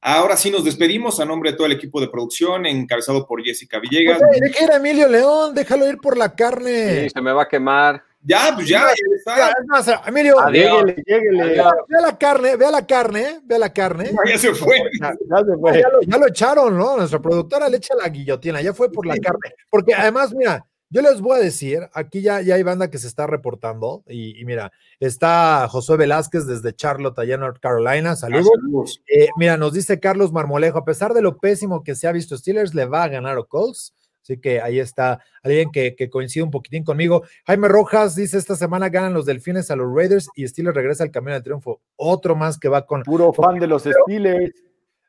Ahora 0.00 0.36
sí 0.36 0.50
nos 0.50 0.64
despedimos 0.64 1.18
a 1.20 1.24
nombre 1.24 1.50
de 1.50 1.56
todo 1.56 1.66
el 1.66 1.72
equipo 1.72 2.00
de 2.00 2.08
producción, 2.08 2.66
encabezado 2.66 3.26
por 3.26 3.42
Jessica 3.42 3.80
Villegas. 3.80 4.20
Oye, 4.22 4.52
ir 4.62 4.70
Emilio 4.70 5.08
León, 5.08 5.54
déjalo 5.54 5.88
ir 5.88 5.98
por 5.98 6.16
la 6.16 6.34
carne. 6.34 7.02
Sí, 7.02 7.10
se 7.10 7.20
me 7.20 7.32
va 7.32 7.42
a 7.42 7.48
quemar. 7.48 8.02
Ya, 8.22 8.52
pues 8.54 8.66
ya, 8.66 8.80
ya 8.80 9.52
está. 9.78 10.02
Emilio, 10.06 10.36
lléguele, 10.50 11.02
lléguele. 11.06 11.44
Ve 11.54 11.60
a 11.60 12.00
la 12.00 12.18
carne, 12.18 12.56
ve 12.56 12.66
a 12.66 12.70
la 12.72 12.84
carne, 12.84 13.40
ve 13.44 13.54
a 13.54 13.58
la 13.58 13.72
carne. 13.72 14.10
Ya, 14.26 14.36
se 14.36 14.52
fue. 14.52 14.78
Ya, 15.00 15.12
se 15.12 15.56
fue. 15.60 15.80
Ya, 15.80 15.88
lo, 15.88 16.00
ya, 16.02 16.18
lo, 16.18 16.26
echaron, 16.26 16.76
¿no? 16.76 16.96
Nuestra 16.96 17.20
productora 17.20 17.68
le 17.68 17.76
echa 17.76 17.94
la 17.94 18.08
guillotina, 18.08 18.60
ya 18.60 18.74
fue 18.74 18.90
por 18.90 19.06
la 19.06 19.16
carne. 19.16 19.54
Porque 19.70 19.94
además, 19.94 20.34
mira, 20.34 20.66
yo 20.88 21.02
les 21.02 21.20
voy 21.20 21.38
a 21.38 21.42
decir, 21.42 21.88
aquí 21.92 22.22
ya, 22.22 22.40
ya 22.40 22.54
hay 22.54 22.62
banda 22.62 22.90
que 22.90 22.98
se 22.98 23.08
está 23.08 23.26
reportando 23.26 24.04
y, 24.06 24.44
mira, 24.44 24.72
está 25.00 25.66
Josué 25.68 25.96
Velázquez 25.96 26.46
desde 26.46 26.74
Charlotte, 26.74 27.18
allá 27.18 27.34
en 27.34 27.40
North 27.40 27.58
Carolina, 27.60 28.12
ah, 28.12 28.16
saludos. 28.16 29.02
Eh, 29.08 29.28
mira, 29.36 29.56
nos 29.56 29.72
dice 29.72 29.98
Carlos 29.98 30.32
Marmolejo, 30.32 30.78
a 30.78 30.84
pesar 30.84 31.12
de 31.12 31.22
lo 31.22 31.38
pésimo 31.38 31.82
que 31.82 31.94
se 31.94 32.06
ha 32.06 32.12
visto 32.12 32.36
Steelers, 32.36 32.74
le 32.74 32.86
va 32.86 33.04
a 33.04 33.08
ganar 33.08 33.36
a 33.36 33.42
Colts. 33.42 33.94
Así 34.22 34.40
que 34.40 34.60
ahí 34.60 34.80
está 34.80 35.20
alguien 35.44 35.70
que, 35.70 35.94
que, 35.94 36.10
coincide 36.10 36.42
un 36.42 36.50
poquitín 36.50 36.82
conmigo. 36.82 37.22
Jaime 37.46 37.68
Rojas 37.68 38.16
dice, 38.16 38.38
esta 38.38 38.56
semana 38.56 38.88
ganan 38.88 39.14
los 39.14 39.24
Delfines 39.24 39.70
a 39.70 39.76
los 39.76 39.86
Raiders 39.94 40.28
y 40.34 40.48
Steelers 40.48 40.74
regresa 40.74 41.04
al 41.04 41.12
camino 41.12 41.34
del 41.34 41.44
triunfo. 41.44 41.80
Otro 41.94 42.34
más 42.34 42.58
que 42.58 42.68
va 42.68 42.84
con... 42.86 43.04
Puro 43.04 43.32
fan 43.32 43.60
de 43.60 43.68
los 43.68 43.84
Steelers. 43.84 44.52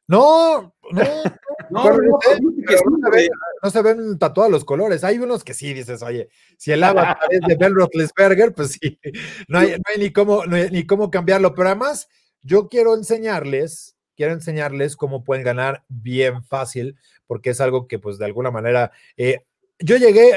No, 0.07 0.73
no, 0.91 1.01
no, 1.01 1.56
no, 1.69 3.71
se 3.71 3.81
ven, 3.81 4.17
tatuados 4.17 4.51
los 4.51 4.65
colores. 4.65 5.03
Hay 5.03 5.19
unos 5.19 5.43
que 5.43 5.53
sí 5.53 5.73
dices, 5.73 6.01
oye, 6.03 6.29
si 6.57 6.71
el 6.71 6.83
avatar 6.83 7.17
es 7.29 7.41
de 7.47 7.55
Ben 7.55 7.73
Roethlisberger, 7.73 8.53
pues 8.53 8.73
sí, 8.73 8.99
no 9.47 9.59
hay, 9.59 9.77
ni, 9.97 10.11
cómo, 10.11 10.45
ni 10.45 10.85
cómo 10.85 11.11
cambiarlo. 11.11 11.53
Pero 11.53 11.69
además, 11.69 12.09
yo 12.41 12.67
quiero 12.67 12.95
enseñarles 12.95 13.97
quiero 14.17 14.33
enseñarles 14.33 14.97
cómo 14.97 15.23
pueden 15.23 15.45
ganar 15.45 15.85
bien 15.87 16.43
fácil, 16.43 16.97
porque 17.27 17.51
es 17.51 17.61
algo 17.61 17.87
que 17.87 17.99
pues 17.99 18.17
de 18.17 18.25
alguna 18.25 18.49
manera, 18.49 18.91
eh, 19.15 19.45
yo 19.79 19.95
llegué 19.95 20.31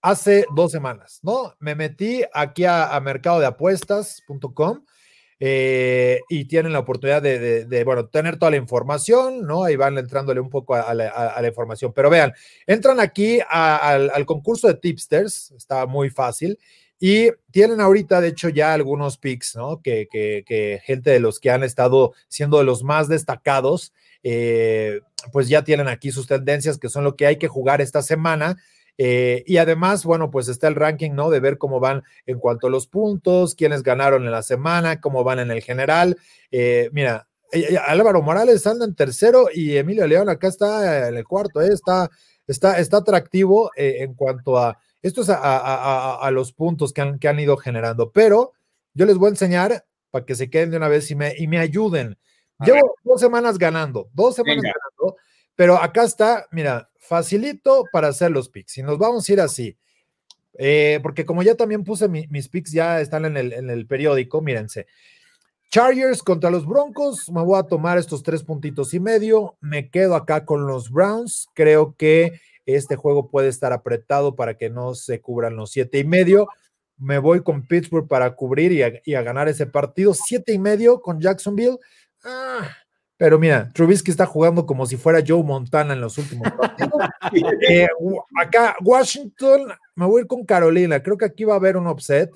hace 0.00 0.46
dos 0.54 0.70
semanas, 0.70 1.18
¿no? 1.22 1.54
Me 1.58 1.74
metí 1.74 2.22
aquí 2.32 2.64
a, 2.64 2.94
a 2.94 3.00
mercadodeapuestas.com 3.00 4.84
eh, 5.40 6.20
y 6.28 6.44
tienen 6.46 6.72
la 6.72 6.78
oportunidad 6.78 7.22
de, 7.22 7.82
bueno, 7.84 8.06
tener 8.06 8.38
toda 8.38 8.50
la 8.50 8.56
información, 8.56 9.46
¿no? 9.46 9.64
Ahí 9.64 9.76
van 9.76 9.98
entrándole 9.98 10.40
un 10.40 10.50
poco 10.50 10.74
a, 10.74 10.94
la, 10.94 11.46
información. 11.46 11.92
Pero 11.94 12.10
vean, 12.10 12.32
entran 12.66 13.00
aquí 13.00 13.40
al, 13.48 14.26
concurso 14.26 14.68
de 14.68 14.74
tipsters, 14.74 15.52
está 15.56 15.86
muy 15.86 16.10
fácil. 16.10 16.58
Y 17.00 17.30
tienen 17.50 17.80
ahorita, 17.80 18.20
de 18.20 18.28
hecho, 18.28 18.48
ya 18.48 18.72
algunos 18.72 19.18
picks, 19.18 19.56
¿no? 19.56 19.82
Que, 19.82 20.06
que, 20.10 20.80
gente 20.84 21.10
de 21.10 21.20
los 21.20 21.40
que 21.40 21.50
han 21.50 21.64
estado 21.64 22.14
siendo 22.28 22.58
de 22.58 22.64
los 22.64 22.84
más 22.84 23.08
destacados, 23.08 23.92
eh, 24.22 25.00
pues 25.32 25.48
ya 25.48 25.64
tienen 25.64 25.88
aquí 25.88 26.12
sus 26.12 26.26
tendencias, 26.26 26.78
que 26.78 26.88
son 26.88 27.04
lo 27.04 27.16
que 27.16 27.26
hay 27.26 27.36
que 27.36 27.48
jugar 27.48 27.80
esta 27.80 28.00
semana. 28.00 28.56
Eh, 28.96 29.42
y 29.46 29.56
además, 29.56 30.04
bueno, 30.04 30.30
pues 30.30 30.48
está 30.48 30.68
el 30.68 30.74
ranking, 30.74 31.12
¿no? 31.12 31.30
De 31.30 31.40
ver 31.40 31.58
cómo 31.58 31.80
van 31.80 32.02
en 32.26 32.38
cuanto 32.38 32.68
a 32.68 32.70
los 32.70 32.86
puntos, 32.86 33.54
quiénes 33.54 33.82
ganaron 33.82 34.24
en 34.24 34.30
la 34.30 34.42
semana, 34.42 35.00
cómo 35.00 35.24
van 35.24 35.40
en 35.40 35.50
el 35.50 35.62
general. 35.62 36.16
Eh, 36.50 36.90
mira, 36.92 37.28
eh, 37.52 37.76
Álvaro 37.86 38.22
Morales 38.22 38.66
anda 38.66 38.84
en 38.84 38.94
tercero 38.94 39.48
y 39.52 39.76
Emilio 39.76 40.06
León 40.06 40.28
acá 40.28 40.48
está 40.48 41.08
en 41.08 41.16
el 41.16 41.24
cuarto, 41.24 41.60
está, 41.60 42.10
está, 42.46 42.78
está 42.78 42.98
atractivo 42.98 43.70
en 43.76 44.14
cuanto 44.14 44.58
a 44.58 44.78
esto 45.04 45.20
es 45.20 45.28
a, 45.30 46.30
los 46.32 46.54
puntos 46.54 46.94
que 46.94 47.02
han, 47.02 47.18
que 47.18 47.28
han, 47.28 47.38
ido 47.38 47.58
generando. 47.58 48.10
Pero 48.10 48.54
yo 48.94 49.04
les 49.04 49.18
voy 49.18 49.26
a 49.26 49.30
enseñar 49.30 49.84
para 50.10 50.24
que 50.24 50.34
se 50.34 50.48
queden 50.48 50.70
de 50.70 50.78
una 50.78 50.88
vez 50.88 51.10
y 51.10 51.14
me, 51.14 51.34
y 51.36 51.46
me 51.46 51.58
ayuden. 51.58 52.16
Llevo 52.60 52.94
dos 53.04 53.20
semanas 53.20 53.58
ganando, 53.58 54.08
dos 54.14 54.36
semanas 54.36 54.62
ganando, 54.62 55.18
pero 55.54 55.76
acá 55.76 56.04
está, 56.04 56.46
mira, 56.52 56.88
facilito 57.06 57.84
para 57.92 58.08
hacer 58.08 58.30
los 58.30 58.48
picks. 58.48 58.78
Y 58.78 58.82
nos 58.82 58.98
vamos 58.98 59.28
a 59.28 59.32
ir 59.32 59.40
así. 59.40 59.76
Eh, 60.56 61.00
porque 61.02 61.24
como 61.24 61.42
ya 61.42 61.54
también 61.54 61.84
puse 61.84 62.08
mis 62.08 62.48
picks, 62.48 62.72
ya 62.72 63.00
están 63.00 63.24
en 63.24 63.36
el, 63.36 63.86
periódico, 63.86 64.40
mírense. 64.40 64.86
Chargers 65.70 66.22
contra 66.22 66.50
los 66.50 66.66
Broncos, 66.66 67.30
me 67.30 67.42
voy 67.42 67.58
a 67.58 67.64
tomar 67.64 67.98
estos 67.98 68.22
tres 68.22 68.44
puntitos 68.44 68.94
y 68.94 69.00
medio, 69.00 69.56
me 69.60 69.90
quedo 69.90 70.14
acá 70.14 70.44
con 70.44 70.68
los 70.68 70.90
Browns, 70.90 71.48
creo 71.52 71.96
que 71.98 72.40
este 72.64 72.94
juego 72.94 73.28
puede 73.28 73.48
estar 73.48 73.72
apretado 73.72 74.36
para 74.36 74.56
que 74.56 74.70
no 74.70 74.94
se 74.94 75.20
cubran 75.20 75.56
los 75.56 75.72
siete 75.72 75.98
y 75.98 76.04
medio, 76.04 76.48
me 76.96 77.18
voy 77.18 77.42
con 77.42 77.66
Pittsburgh 77.66 78.06
para 78.06 78.36
cubrir 78.36 78.70
y 78.70 78.82
a, 78.84 78.92
y 79.04 79.14
a 79.14 79.22
ganar 79.22 79.48
ese 79.48 79.66
partido, 79.66 80.14
siete 80.14 80.52
y 80.52 80.60
medio 80.60 81.00
con 81.00 81.20
Jacksonville, 81.20 81.78
ah, 82.22 82.70
pero 83.16 83.38
mira, 83.38 83.70
Trubisky 83.72 84.10
está 84.10 84.26
jugando 84.26 84.66
como 84.66 84.86
si 84.86 84.96
fuera 84.96 85.22
Joe 85.26 85.42
Montana 85.42 85.94
en 85.94 86.00
los 86.00 86.18
últimos 86.18 86.50
partidos. 86.52 86.92
Eh, 87.68 87.88
acá, 88.40 88.76
Washington, 88.80 89.72
me 89.96 90.06
voy 90.06 90.20
a 90.20 90.22
ir 90.22 90.26
con 90.26 90.44
Carolina. 90.44 91.02
Creo 91.02 91.16
que 91.16 91.24
aquí 91.24 91.44
va 91.44 91.54
a 91.54 91.56
haber 91.56 91.76
un 91.76 91.86
upset. 91.86 92.30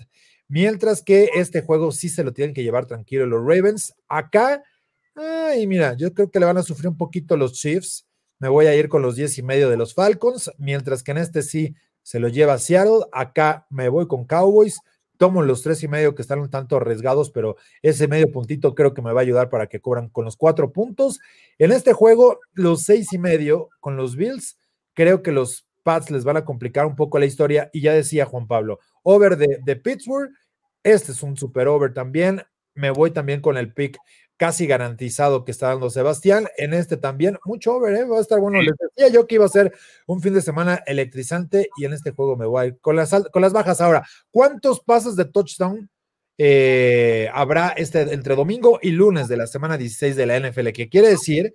Mientras 0.49 1.03
que 1.03 1.31
este 1.35 1.63
juego 1.63 1.93
sí 1.93 2.09
se 2.09 2.25
lo 2.25 2.33
tienen 2.33 2.55
que 2.55 2.63
llevar 2.63 2.87
tranquilo 2.87 3.27
los 3.27 3.45
Ravens. 3.45 3.95
Acá, 4.09 4.63
ay, 5.15 5.67
mira, 5.67 5.95
yo 5.95 6.13
creo 6.15 6.31
que 6.31 6.41
le 6.41 6.47
van 6.47 6.57
a 6.57 6.63
sufrir 6.63 6.89
un 6.89 6.97
poquito 6.97 7.37
los 7.37 7.53
Chiefs. 7.53 8.07
Me 8.41 8.49
voy 8.49 8.67
a 8.67 8.75
ir 8.75 8.89
con 8.89 9.03
los 9.03 9.15
10 9.15 9.39
y 9.39 9.43
medio 9.43 9.69
de 9.71 9.77
los 9.77 9.95
Falcons. 9.95 10.51
Mientras 10.59 11.03
que 11.03 11.13
en 11.13 11.19
este 11.19 11.43
sí 11.43 11.77
se 12.03 12.19
lo 12.19 12.29
lleva 12.29 12.59
Seattle. 12.59 13.05
Acá 13.13 13.67
me 13.71 13.89
voy 13.89 14.09
con 14.09 14.25
Cowboys 14.25 14.81
tomo 15.19 15.43
los 15.43 15.63
tres 15.63 15.83
y 15.83 15.89
medio 15.89 16.15
que 16.15 16.23
están 16.23 16.39
un 16.39 16.49
tanto 16.49 16.77
arriesgados, 16.77 17.31
pero 17.31 17.57
ese 17.83 18.09
medio 18.09 18.31
puntito 18.33 18.75
creo 18.75 18.95
que 18.95 19.03
me 19.03 19.13
va 19.13 19.21
a 19.21 19.23
ayudar 19.23 19.51
para 19.51 19.67
que 19.67 19.81
cobran 19.81 20.09
con 20.09 20.25
los 20.25 20.37
cuatro 20.37 20.73
puntos. 20.73 21.21
En 21.59 21.73
este 21.73 21.93
juego, 21.93 22.41
los 22.55 22.85
seis 22.85 23.13
y 23.13 23.19
medio 23.19 23.69
con 23.81 23.97
los 23.97 24.17
Bills, 24.17 24.59
creo 24.95 25.23
que 25.23 25.33
los 25.33 25.67
Pats 25.83 26.11
les 26.11 26.25
van 26.25 26.37
a 26.37 26.45
complicar 26.45 26.87
un 26.87 26.97
poco 26.97 27.19
la 27.19 27.27
historia. 27.27 27.69
Y 27.73 27.83
ya 27.83 27.93
decía 27.93 28.25
Juan 28.25 28.47
Pablo, 28.47 28.79
over 29.03 29.37
de, 29.37 29.59
de 29.65 29.77
Pittsburgh, 29.77 30.31
este 30.83 31.13
es 31.13 31.23
un 31.23 31.37
super 31.37 31.69
over 31.69 31.93
también. 31.93 32.43
Me 32.75 32.91
voy 32.91 33.11
también 33.11 33.41
con 33.41 33.57
el 33.57 33.75
pick 33.75 33.99
casi 34.39 34.67
garantizado 34.67 35.45
que 35.45 35.51
está 35.51 35.69
dando 35.69 35.91
Sebastián. 35.91 36.49
En 36.57 36.73
este 36.73 36.97
también, 36.97 37.39
mucho 37.45 37.75
over, 37.75 37.95
¿eh? 37.95 38.05
va 38.05 38.19
a 38.19 38.21
estar 38.23 38.41
bueno. 38.41 38.63
Les 38.63 38.75
decía 38.79 39.13
yo 39.13 39.27
que 39.27 39.35
iba 39.35 39.45
a 39.45 39.51
ser 39.51 39.77
un 40.07 40.23
fin 40.23 40.33
de 40.33 40.41
semana 40.41 40.83
electrizante 40.87 41.69
y 41.77 41.85
en 41.85 41.93
este 41.93 42.13
juego 42.13 42.37
me 42.37 42.47
voy 42.47 42.77
con 42.81 42.97
las, 42.97 43.11
con 43.33 43.43
las 43.43 43.53
bajas. 43.53 43.83
Ahora, 43.83 44.07
¿cuántos 44.31 44.81
pases 44.81 45.17
de 45.17 45.27
touchdown 45.27 45.91
eh, 46.39 47.29
habrá 47.35 47.71
este, 47.71 48.01
entre 48.15 48.37
domingo 48.37 48.79
y 48.81 48.93
lunes 48.93 49.29
de 49.29 49.37
la 49.37 49.47
semana 49.47 49.77
16 49.77 50.17
de 50.17 50.27
la 50.27 50.39
NFL? 50.41 50.69
Que 50.69 50.89
quiere 50.89 51.09
decir 51.09 51.53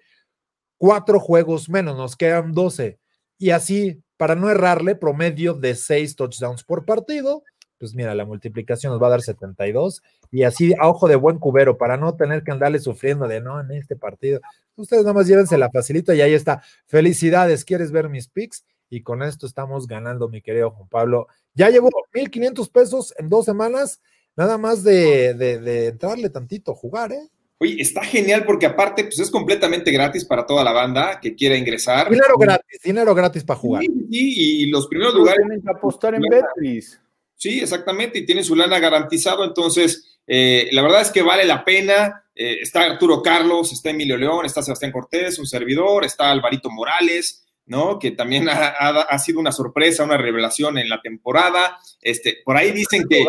cuatro 0.78 1.20
juegos 1.20 1.70
menos, 1.70 1.98
nos 1.98 2.16
quedan 2.18 2.52
12. 2.52 3.00
Y 3.40 3.50
así, 3.52 4.04
para 4.18 4.36
no 4.36 4.50
errarle, 4.50 4.96
promedio 4.96 5.54
de 5.54 5.76
seis 5.76 6.16
touchdowns 6.16 6.64
por 6.64 6.86
partido 6.86 7.44
pues 7.78 7.96
mira, 7.96 8.16
la 8.16 8.26
multiplicación 8.26 8.92
nos 8.92 9.02
va 9.02 9.08
a 9.08 9.12
dar 9.12 9.22
72 9.22 10.02
y 10.32 10.44
así 10.44 10.74
a 10.80 10.88
ojo 10.88 11.08
de 11.08 11.16
buen 11.16 11.38
cubero 11.38 11.78
para 11.78 11.98
no 11.98 12.16
tener 12.16 12.44
que 12.44 12.52
andarle 12.52 12.80
sufriendo 12.80 13.28
de 13.28 13.42
no 13.42 13.60
en 13.60 13.72
este 13.72 13.96
partido. 13.96 14.40
Ustedes 14.76 15.04
nada 15.04 15.14
más 15.14 15.28
llévense 15.28 15.58
la 15.58 15.70
facilito 15.70 16.14
y 16.14 16.22
ahí 16.22 16.34
está. 16.34 16.64
Felicidades, 16.88 17.66
¿quieres 17.66 17.92
ver 17.92 18.10
mis 18.10 18.28
picks? 18.28 18.66
Y 18.90 19.02
con 19.02 19.24
esto 19.24 19.48
estamos 19.48 19.88
ganando, 19.88 20.30
mi 20.30 20.42
querido 20.42 20.72
Juan 20.72 20.88
Pablo. 20.88 21.28
Ya 21.56 21.70
llevo 21.70 21.90
1.500 22.14 22.72
pesos 22.72 23.14
en 23.18 23.28
dos 23.28 23.46
semanas, 23.46 24.02
nada 24.36 24.58
más 24.58 24.84
de, 24.84 25.34
de, 25.34 25.88
entrarle 25.88 26.30
tantito, 26.30 26.76
jugar, 26.76 27.12
¿eh? 27.12 27.30
Oye, 27.60 27.82
está 27.82 28.04
genial 28.04 28.44
porque 28.46 28.66
aparte, 28.66 29.04
pues 29.06 29.20
es 29.20 29.32
completamente 29.32 29.92
gratis 29.92 30.26
para 30.26 30.46
toda 30.46 30.64
la 30.64 30.74
banda 30.74 31.20
que 31.22 31.34
quiera 31.34 31.56
ingresar. 31.56 32.10
Dinero 32.10 32.38
gratis, 32.38 32.80
dinero 32.84 33.16
gratis 33.16 33.44
para 33.44 33.60
jugar. 33.60 33.84
Sí, 33.84 34.08
y 34.12 34.66
los 34.68 34.88
primeros 34.88 35.14
lugares. 35.14 35.40
Tienen 35.40 35.62
que 35.62 35.72
apostar 35.72 36.16
en 36.16 36.22
Betcris. 36.22 37.00
Sí, 37.36 37.60
exactamente, 37.60 38.20
y 38.20 38.26
tiene 38.26 38.44
su 38.44 38.56
lana 38.56 38.80
garantizado, 38.80 39.44
entonces 39.44 40.14
eh, 40.28 40.70
la 40.72 40.82
verdad 40.82 41.02
es 41.02 41.12
que 41.12 41.22
vale 41.22 41.46
la 41.46 41.66
pena. 41.66 42.24
Eh, 42.36 42.60
está 42.62 42.84
Arturo 42.84 43.22
Carlos, 43.22 43.72
está 43.72 43.90
Emilio 43.90 44.18
León, 44.18 44.46
está 44.46 44.62
Sebastián 44.62 44.92
Cortés, 44.92 45.38
un 45.40 45.46
servidor, 45.46 46.06
está 46.06 46.32
Alvarito 46.32 46.70
Morales, 46.70 47.46
¿no? 47.66 48.00
Que 48.00 48.12
también 48.12 48.48
ha, 48.50 49.20
sido 49.20 49.40
una 49.40 49.52
sorpresa, 49.52 50.04
una 50.04 50.18
revelación 50.18 50.78
en 50.78 50.90
la 50.90 51.02
temporada. 51.02 51.78
Este, 52.02 52.38
por 52.44 52.58
ahí 52.58 52.72
dicen 52.72 53.06
que, 53.10 53.26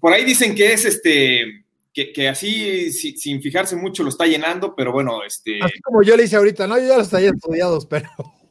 por 0.00 0.12
ahí 0.12 0.24
dicen 0.24 0.54
que 0.54 0.72
es 0.72 0.84
este, 0.84 1.64
que, 1.92 2.28
así 2.28 2.92
sin 2.92 3.42
fijarse 3.42 3.74
mucho 3.74 4.02
lo 4.02 4.10
está 4.10 4.26
llenando, 4.26 4.74
pero 4.76 4.92
bueno, 4.92 5.24
este. 5.24 5.58
Así 5.60 5.80
como 5.80 6.02
yo 6.02 6.16
le 6.16 6.24
hice 6.24 6.36
ahorita, 6.36 6.66
no, 6.66 6.78
yo 6.78 6.86
ya 6.86 6.98
los 6.98 7.12
había 7.12 7.30
estudiados, 7.30 7.86
pero. 7.86 8.08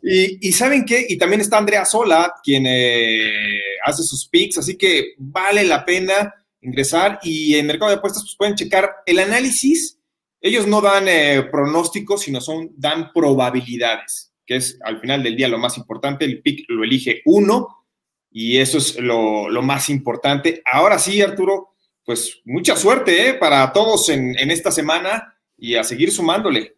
Y, 0.09 0.53
saben 0.53 0.85
qué, 0.85 1.05
y 1.09 1.17
también 1.17 1.41
está 1.41 1.57
Andrea 1.57 1.83
Sola, 1.83 2.33
quien 2.41 2.63
eh, 2.65 3.59
hace 3.83 4.03
sus 4.03 4.25
picks, 4.29 4.57
así 4.57 4.77
que 4.77 5.15
vale 5.17 5.65
la 5.65 5.83
pena 5.83 6.33
ingresar 6.61 7.19
y 7.23 7.55
en 7.55 7.67
Mercado 7.67 7.91
de 7.91 7.97
Apuestas 7.97 8.23
pues, 8.23 8.37
pueden 8.37 8.55
checar 8.55 8.89
el 9.05 9.19
análisis. 9.19 9.99
Ellos 10.39 10.65
no 10.65 10.79
dan 10.79 11.09
eh, 11.09 11.43
pronósticos, 11.51 12.21
sino 12.21 12.39
son, 12.39 12.71
dan 12.77 13.11
probabilidades, 13.13 14.31
que 14.45 14.55
es 14.55 14.79
al 14.85 15.01
final 15.01 15.23
del 15.23 15.35
día 15.35 15.49
lo 15.49 15.57
más 15.57 15.77
importante. 15.77 16.23
El 16.23 16.41
pick 16.41 16.63
lo 16.69 16.85
elige 16.85 17.21
uno 17.25 17.85
y 18.31 18.59
eso 18.59 18.77
es 18.77 18.97
lo, 18.97 19.49
más 19.61 19.89
importante. 19.89 20.61
Ahora 20.71 20.99
sí, 20.99 21.21
Arturo, 21.21 21.75
pues 22.05 22.39
mucha 22.45 22.77
suerte 22.77 23.31
eh, 23.31 23.33
para 23.33 23.73
todos 23.73 24.07
en, 24.07 24.39
en 24.39 24.51
esta 24.51 24.71
semana 24.71 25.37
y 25.57 25.75
a 25.75 25.83
seguir 25.83 26.13
sumándole. 26.13 26.76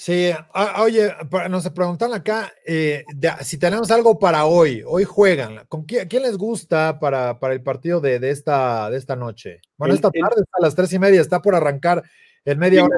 Sí, 0.00 0.30
ah, 0.54 0.82
oye, 0.82 1.12
nos 1.50 1.68
preguntan 1.68 2.14
acá 2.14 2.50
eh, 2.66 3.04
si 3.42 3.58
tenemos 3.58 3.90
algo 3.90 4.18
para 4.18 4.46
hoy. 4.46 4.82
Hoy 4.86 5.04
juegan. 5.04 5.66
¿Con 5.68 5.84
quién, 5.84 6.08
les 6.22 6.38
gusta 6.38 6.98
para, 6.98 7.38
para 7.38 7.52
el 7.52 7.62
partido 7.62 8.00
de, 8.00 8.18
de, 8.18 8.30
esta, 8.30 8.88
de 8.88 8.96
esta 8.96 9.14
noche? 9.14 9.60
Bueno, 9.76 9.92
esta 9.92 10.10
tarde 10.10 10.42
a 10.58 10.62
las 10.62 10.74
tres 10.74 10.90
y 10.94 10.98
media, 10.98 11.20
está 11.20 11.42
por 11.42 11.54
arrancar 11.54 12.02
el 12.46 12.56
media 12.56 12.82
hora. 12.82 12.96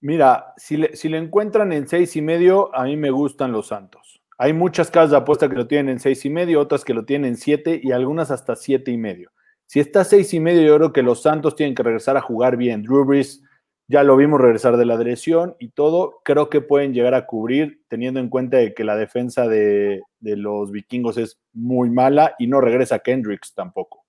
Mira, 0.00 0.52
si 0.56 0.78
le, 0.78 0.96
si 0.96 1.08
le 1.08 1.16
encuentran 1.16 1.72
en 1.72 1.86
seis 1.86 2.16
y 2.16 2.22
medio, 2.22 2.74
a 2.74 2.86
mí 2.86 2.96
me 2.96 3.12
gustan 3.12 3.52
los 3.52 3.68
Santos. 3.68 4.20
Hay 4.36 4.52
muchas 4.52 4.90
casas 4.90 5.12
de 5.12 5.18
apuesta 5.18 5.48
que 5.48 5.54
lo 5.54 5.68
tienen 5.68 5.90
en 5.90 6.00
seis 6.00 6.24
y 6.24 6.30
medio, 6.30 6.58
otras 6.58 6.84
que 6.84 6.92
lo 6.92 7.04
tienen 7.04 7.30
en 7.30 7.36
siete 7.36 7.80
y 7.80 7.92
algunas 7.92 8.32
hasta 8.32 8.56
siete 8.56 8.90
y 8.90 8.96
medio. 8.96 9.30
Si 9.66 9.78
está 9.78 10.02
seis 10.02 10.34
y 10.34 10.40
medio, 10.40 10.62
yo 10.62 10.76
creo 10.76 10.92
que 10.92 11.02
los 11.04 11.22
Santos 11.22 11.54
tienen 11.54 11.76
que 11.76 11.84
regresar 11.84 12.16
a 12.16 12.20
jugar 12.20 12.56
bien. 12.56 12.82
Drew 12.82 13.04
Brees 13.04 13.44
ya 13.90 14.04
lo 14.04 14.16
vimos 14.16 14.40
regresar 14.40 14.76
de 14.76 14.86
la 14.86 14.94
adhesión 14.94 15.56
y 15.58 15.70
todo, 15.70 16.20
creo 16.24 16.48
que 16.48 16.60
pueden 16.60 16.94
llegar 16.94 17.12
a 17.14 17.26
cubrir, 17.26 17.82
teniendo 17.88 18.20
en 18.20 18.28
cuenta 18.28 18.58
que 18.72 18.84
la 18.84 18.94
defensa 18.94 19.48
de, 19.48 20.00
los 20.20 20.70
vikingos 20.70 21.16
es 21.16 21.40
muy 21.52 21.90
mala 21.90 22.36
y 22.38 22.46
no 22.46 22.60
regresa 22.60 23.00
Kendricks 23.00 23.52
tampoco. 23.52 24.04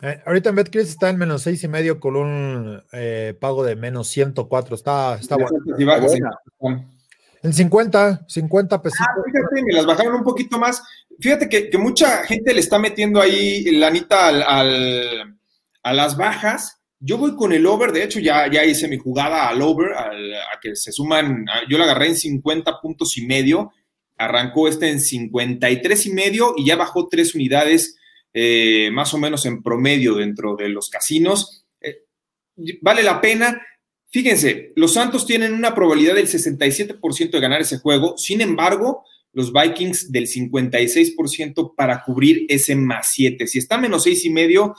Eh, 0.00 0.22
ahorita 0.24 0.48
en 0.48 0.56
BetCris 0.56 0.88
está 0.88 1.10
en 1.10 1.18
menos 1.18 1.42
seis 1.42 1.62
y 1.62 1.68
medio 1.68 2.00
con 2.00 2.16
un 2.16 2.82
eh, 2.92 3.36
pago 3.38 3.64
de 3.64 3.76
menos 3.76 4.08
104. 4.08 4.74
Está, 4.74 5.16
está 5.16 5.36
bueno. 5.36 5.58
En 7.42 7.52
50, 7.52 8.24
50 8.26 8.82
pesitos. 8.82 9.06
Ah, 9.06 9.22
fíjate, 9.26 9.62
me 9.62 9.74
las 9.74 9.84
bajaron 9.84 10.14
un 10.14 10.24
poquito 10.24 10.58
más. 10.58 10.82
Fíjate 11.18 11.50
que, 11.50 11.76
mucha 11.76 12.24
gente 12.24 12.54
le 12.54 12.60
está 12.60 12.78
metiendo 12.78 13.20
ahí 13.20 13.62
lanita 13.72 14.28
al, 14.28 15.36
a 15.82 15.92
las 15.92 16.16
bajas 16.16 16.79
Yo 17.02 17.16
voy 17.16 17.34
con 17.34 17.52
el 17.52 17.66
over, 17.66 17.92
de 17.92 18.04
hecho 18.04 18.20
ya, 18.20 18.50
ya 18.50 18.64
hice 18.64 18.86
mi 18.86 18.98
jugada 18.98 19.48
al 19.48 19.62
over, 19.62 19.92
a 19.94 20.60
que 20.60 20.76
se 20.76 20.92
suman, 20.92 21.46
yo 21.68 21.78
la 21.78 21.84
agarré 21.84 22.08
en 22.08 22.16
50 22.16 22.80
puntos 22.82 23.16
y 23.16 23.26
medio, 23.26 23.72
arrancó 24.18 24.68
este 24.68 24.90
en 24.90 25.00
53 25.00 26.06
y 26.06 26.12
medio 26.12 26.54
y 26.58 26.66
ya 26.66 26.76
bajó 26.76 27.08
tres 27.08 27.34
unidades 27.34 27.96
eh, 28.34 28.90
más 28.92 29.14
o 29.14 29.18
menos 29.18 29.46
en 29.46 29.62
promedio 29.62 30.14
dentro 30.14 30.56
de 30.56 30.68
los 30.68 30.90
casinos. 30.90 31.64
Eh, 31.80 32.04
vale 32.82 33.02
la 33.02 33.20
pena. 33.20 33.62
Fíjense, 34.10 34.72
los 34.76 34.92
Santos 34.92 35.26
tienen 35.26 35.54
una 35.54 35.74
probabilidad 35.74 36.16
del 36.16 36.28
67% 36.28 37.30
de 37.30 37.40
ganar 37.40 37.62
ese 37.62 37.78
juego, 37.78 38.18
sin 38.18 38.40
embargo, 38.40 39.04
los 39.32 39.52
Vikings 39.52 40.10
del 40.10 40.26
56% 40.26 41.74
para 41.76 42.02
cubrir 42.02 42.44
ese 42.48 42.74
más 42.74 43.12
7. 43.12 43.46
Si 43.46 43.58
está 43.58 43.78
menos 43.78 44.02
6 44.02 44.24
y 44.24 44.30
medio, 44.30 44.74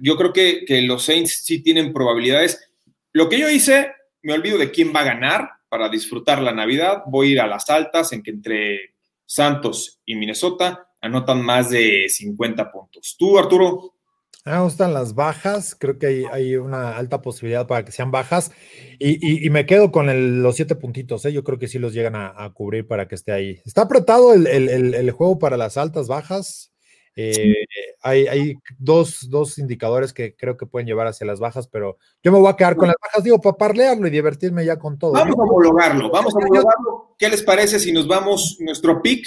yo 0.00 0.16
creo 0.16 0.32
que, 0.32 0.64
los 0.82 1.04
Saints 1.04 1.42
sí 1.44 1.62
tienen 1.62 1.92
probabilidades. 1.92 2.70
Lo 3.12 3.28
que 3.28 3.38
yo 3.38 3.48
hice, 3.48 3.92
me 4.22 4.32
olvido 4.32 4.58
de 4.58 4.70
quién 4.70 4.92
va 4.94 5.00
a 5.00 5.04
ganar 5.04 5.50
para 5.68 5.88
disfrutar 5.88 6.42
la 6.42 6.52
Navidad. 6.52 7.02
Voy 7.06 7.28
a 7.28 7.32
ir 7.32 7.40
a 7.40 7.46
las 7.46 7.68
altas 7.70 8.12
en 8.12 8.22
que 8.22 8.30
entre 8.30 8.94
Santos 9.26 10.00
y 10.04 10.16
Minnesota 10.16 10.88
anotan 11.00 11.42
más 11.42 11.70
de 11.70 12.06
50 12.08 12.70
puntos. 12.70 13.16
¿Tú, 13.18 13.38
Arturo? 13.38 13.94
Me 14.44 14.58
gustan 14.60 14.94
las 14.94 15.14
bajas, 15.14 15.76
creo 15.78 15.98
que 15.98 16.24
hay, 16.32 16.56
una 16.56 16.96
alta 16.96 17.20
posibilidad 17.20 17.66
para 17.66 17.84
que 17.84 17.92
sean 17.92 18.10
bajas 18.10 18.50
y, 18.98 19.50
me 19.50 19.66
quedo 19.66 19.92
con 19.92 20.42
los 20.42 20.56
siete 20.56 20.74
puntitos, 20.74 21.24
¿eh? 21.26 21.32
yo 21.34 21.44
creo 21.44 21.58
que 21.58 21.68
sí 21.68 21.78
los 21.78 21.92
llegan 21.92 22.14
a, 22.16 22.50
cubrir 22.54 22.86
para 22.86 23.08
que 23.08 23.14
esté 23.14 23.32
ahí. 23.32 23.60
Está 23.66 23.82
apretado 23.82 24.32
el, 24.32 25.10
juego 25.10 25.38
para 25.38 25.58
las 25.58 25.76
altas, 25.76 26.08
bajas, 26.08 26.72
eh, 27.20 27.66
hay, 28.00 28.28
hay 28.28 28.54
dos, 28.78 29.28
dos, 29.28 29.58
indicadores 29.58 30.12
que 30.12 30.36
creo 30.36 30.56
que 30.56 30.66
pueden 30.66 30.86
llevar 30.86 31.08
hacia 31.08 31.26
las 31.26 31.40
bajas, 31.40 31.66
pero 31.66 31.98
yo 32.22 32.30
me 32.30 32.38
voy 32.38 32.48
a 32.48 32.54
quedar 32.54 32.76
con 32.76 32.86
las 32.86 32.96
bajas, 33.02 33.24
digo, 33.24 33.40
para 33.40 33.56
parlearlo 33.56 34.06
y 34.06 34.10
divertirme 34.10 34.64
ya 34.64 34.78
con 34.78 35.00
todo. 35.00 35.14
Vamos 35.14 35.36
a 35.36 35.42
homologarlo, 35.42 36.10
vamos 36.12 36.32
a 36.32 36.38
homologarlo. 36.38 37.16
¿Qué 37.18 37.28
les 37.28 37.42
parece 37.42 37.80
si 37.80 37.90
nos 37.90 38.06
vamos 38.06 38.58
nuestro 38.60 39.02
pick 39.02 39.26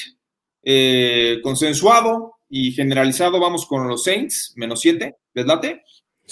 eh, 0.63 1.41
consensuado 1.43 2.35
y 2.47 2.71
generalizado? 2.71 3.41
Vamos 3.41 3.65
con 3.65 3.85
los 3.89 4.05
Saints, 4.05 4.53
menos 4.55 4.79
7, 4.79 5.13
¿les 5.33 5.45
late? 5.45 5.83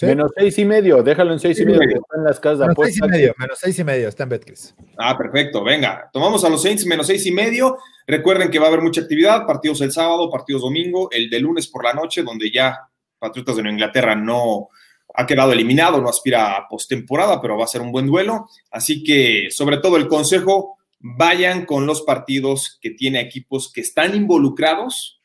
Menos 0.01 0.31
seis 0.35 0.57
y 0.57 0.65
medio, 0.65 1.03
déjalo 1.03 1.33
en 1.33 1.39
seis 1.39 1.59
y 1.59 1.65
medio, 1.65 1.97
está 1.97 2.17
en 2.17 2.23
las 2.23 2.39
casas 2.39 2.67
menos 2.67 2.77
seis 2.83 2.97
y 2.97 3.07
medio, 3.07 3.35
menos 3.37 3.59
seis 3.59 3.79
y 3.79 3.83
medio, 3.83 4.07
está 4.07 4.23
en 4.23 4.29
Betcris. 4.29 4.75
Ah, 4.97 5.17
perfecto, 5.17 5.63
venga, 5.63 6.09
tomamos 6.13 6.43
a 6.45 6.49
los 6.49 6.61
Saints 6.61 6.85
menos 6.85 7.07
seis 7.07 7.25
y 7.25 7.31
medio. 7.31 7.77
Recuerden 8.07 8.49
que 8.49 8.59
va 8.59 8.65
a 8.65 8.67
haber 8.69 8.81
mucha 8.81 9.01
actividad, 9.01 9.45
partidos 9.45 9.81
el 9.81 9.91
sábado, 9.91 10.29
partidos 10.29 10.61
domingo, 10.61 11.09
el 11.11 11.29
de 11.29 11.39
lunes 11.39 11.67
por 11.67 11.83
la 11.83 11.93
noche, 11.93 12.23
donde 12.23 12.51
ya 12.51 12.77
Patriotas 13.19 13.57
de 13.57 13.63
Nueva 13.63 13.73
Inglaterra 13.73 14.15
no 14.15 14.69
ha 15.13 15.25
quedado 15.25 15.51
eliminado, 15.51 16.01
no 16.01 16.09
aspira 16.09 16.55
a 16.55 16.67
postemporada, 16.67 17.41
pero 17.41 17.57
va 17.57 17.65
a 17.65 17.67
ser 17.67 17.81
un 17.81 17.91
buen 17.91 18.07
duelo. 18.07 18.47
Así 18.71 19.03
que, 19.03 19.47
sobre 19.49 19.77
todo, 19.77 19.97
el 19.97 20.07
consejo, 20.07 20.77
vayan 20.99 21.65
con 21.65 21.85
los 21.85 22.03
partidos 22.03 22.77
que 22.81 22.91
tiene 22.91 23.19
equipos 23.19 23.71
que 23.71 23.81
están 23.81 24.15
involucrados 24.15 25.21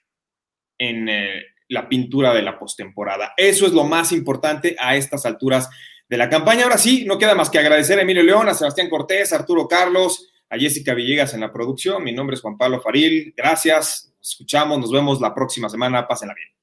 en, 0.78 1.08
eh, 1.08 1.42
la 1.68 1.88
pintura 1.88 2.32
de 2.34 2.42
la 2.42 2.58
postemporada. 2.58 3.32
Eso 3.36 3.66
es 3.66 3.72
lo 3.72 3.84
más 3.84 4.12
importante 4.12 4.76
a 4.78 4.96
estas 4.96 5.26
alturas 5.26 5.68
de 6.08 6.16
la 6.16 6.28
campaña. 6.28 6.64
Ahora 6.64 6.78
sí, 6.78 7.04
no 7.06 7.18
queda 7.18 7.34
más 7.34 7.50
que 7.50 7.58
agradecer 7.58 7.98
a 7.98 8.02
Emilio 8.02 8.22
León, 8.22 8.48
a 8.48 8.54
Sebastián 8.54 8.88
Cortés, 8.88 9.32
a 9.32 9.36
Arturo 9.36 9.66
Carlos, 9.66 10.30
a 10.50 10.58
Jessica 10.58 10.94
Villegas 10.94 11.34
en 11.34 11.40
la 11.40 11.52
producción. 11.52 12.02
Mi 12.04 12.12
nombre 12.12 12.34
es 12.34 12.42
Juan 12.42 12.58
Pablo 12.58 12.80
Faril. 12.80 13.34
Gracias. 13.36 14.12
Nos 14.18 14.30
escuchamos, 14.30 14.78
nos 14.78 14.92
vemos 14.92 15.20
la 15.20 15.34
próxima 15.34 15.68
semana. 15.68 16.06
Pásenla 16.06 16.34
bien. 16.34 16.53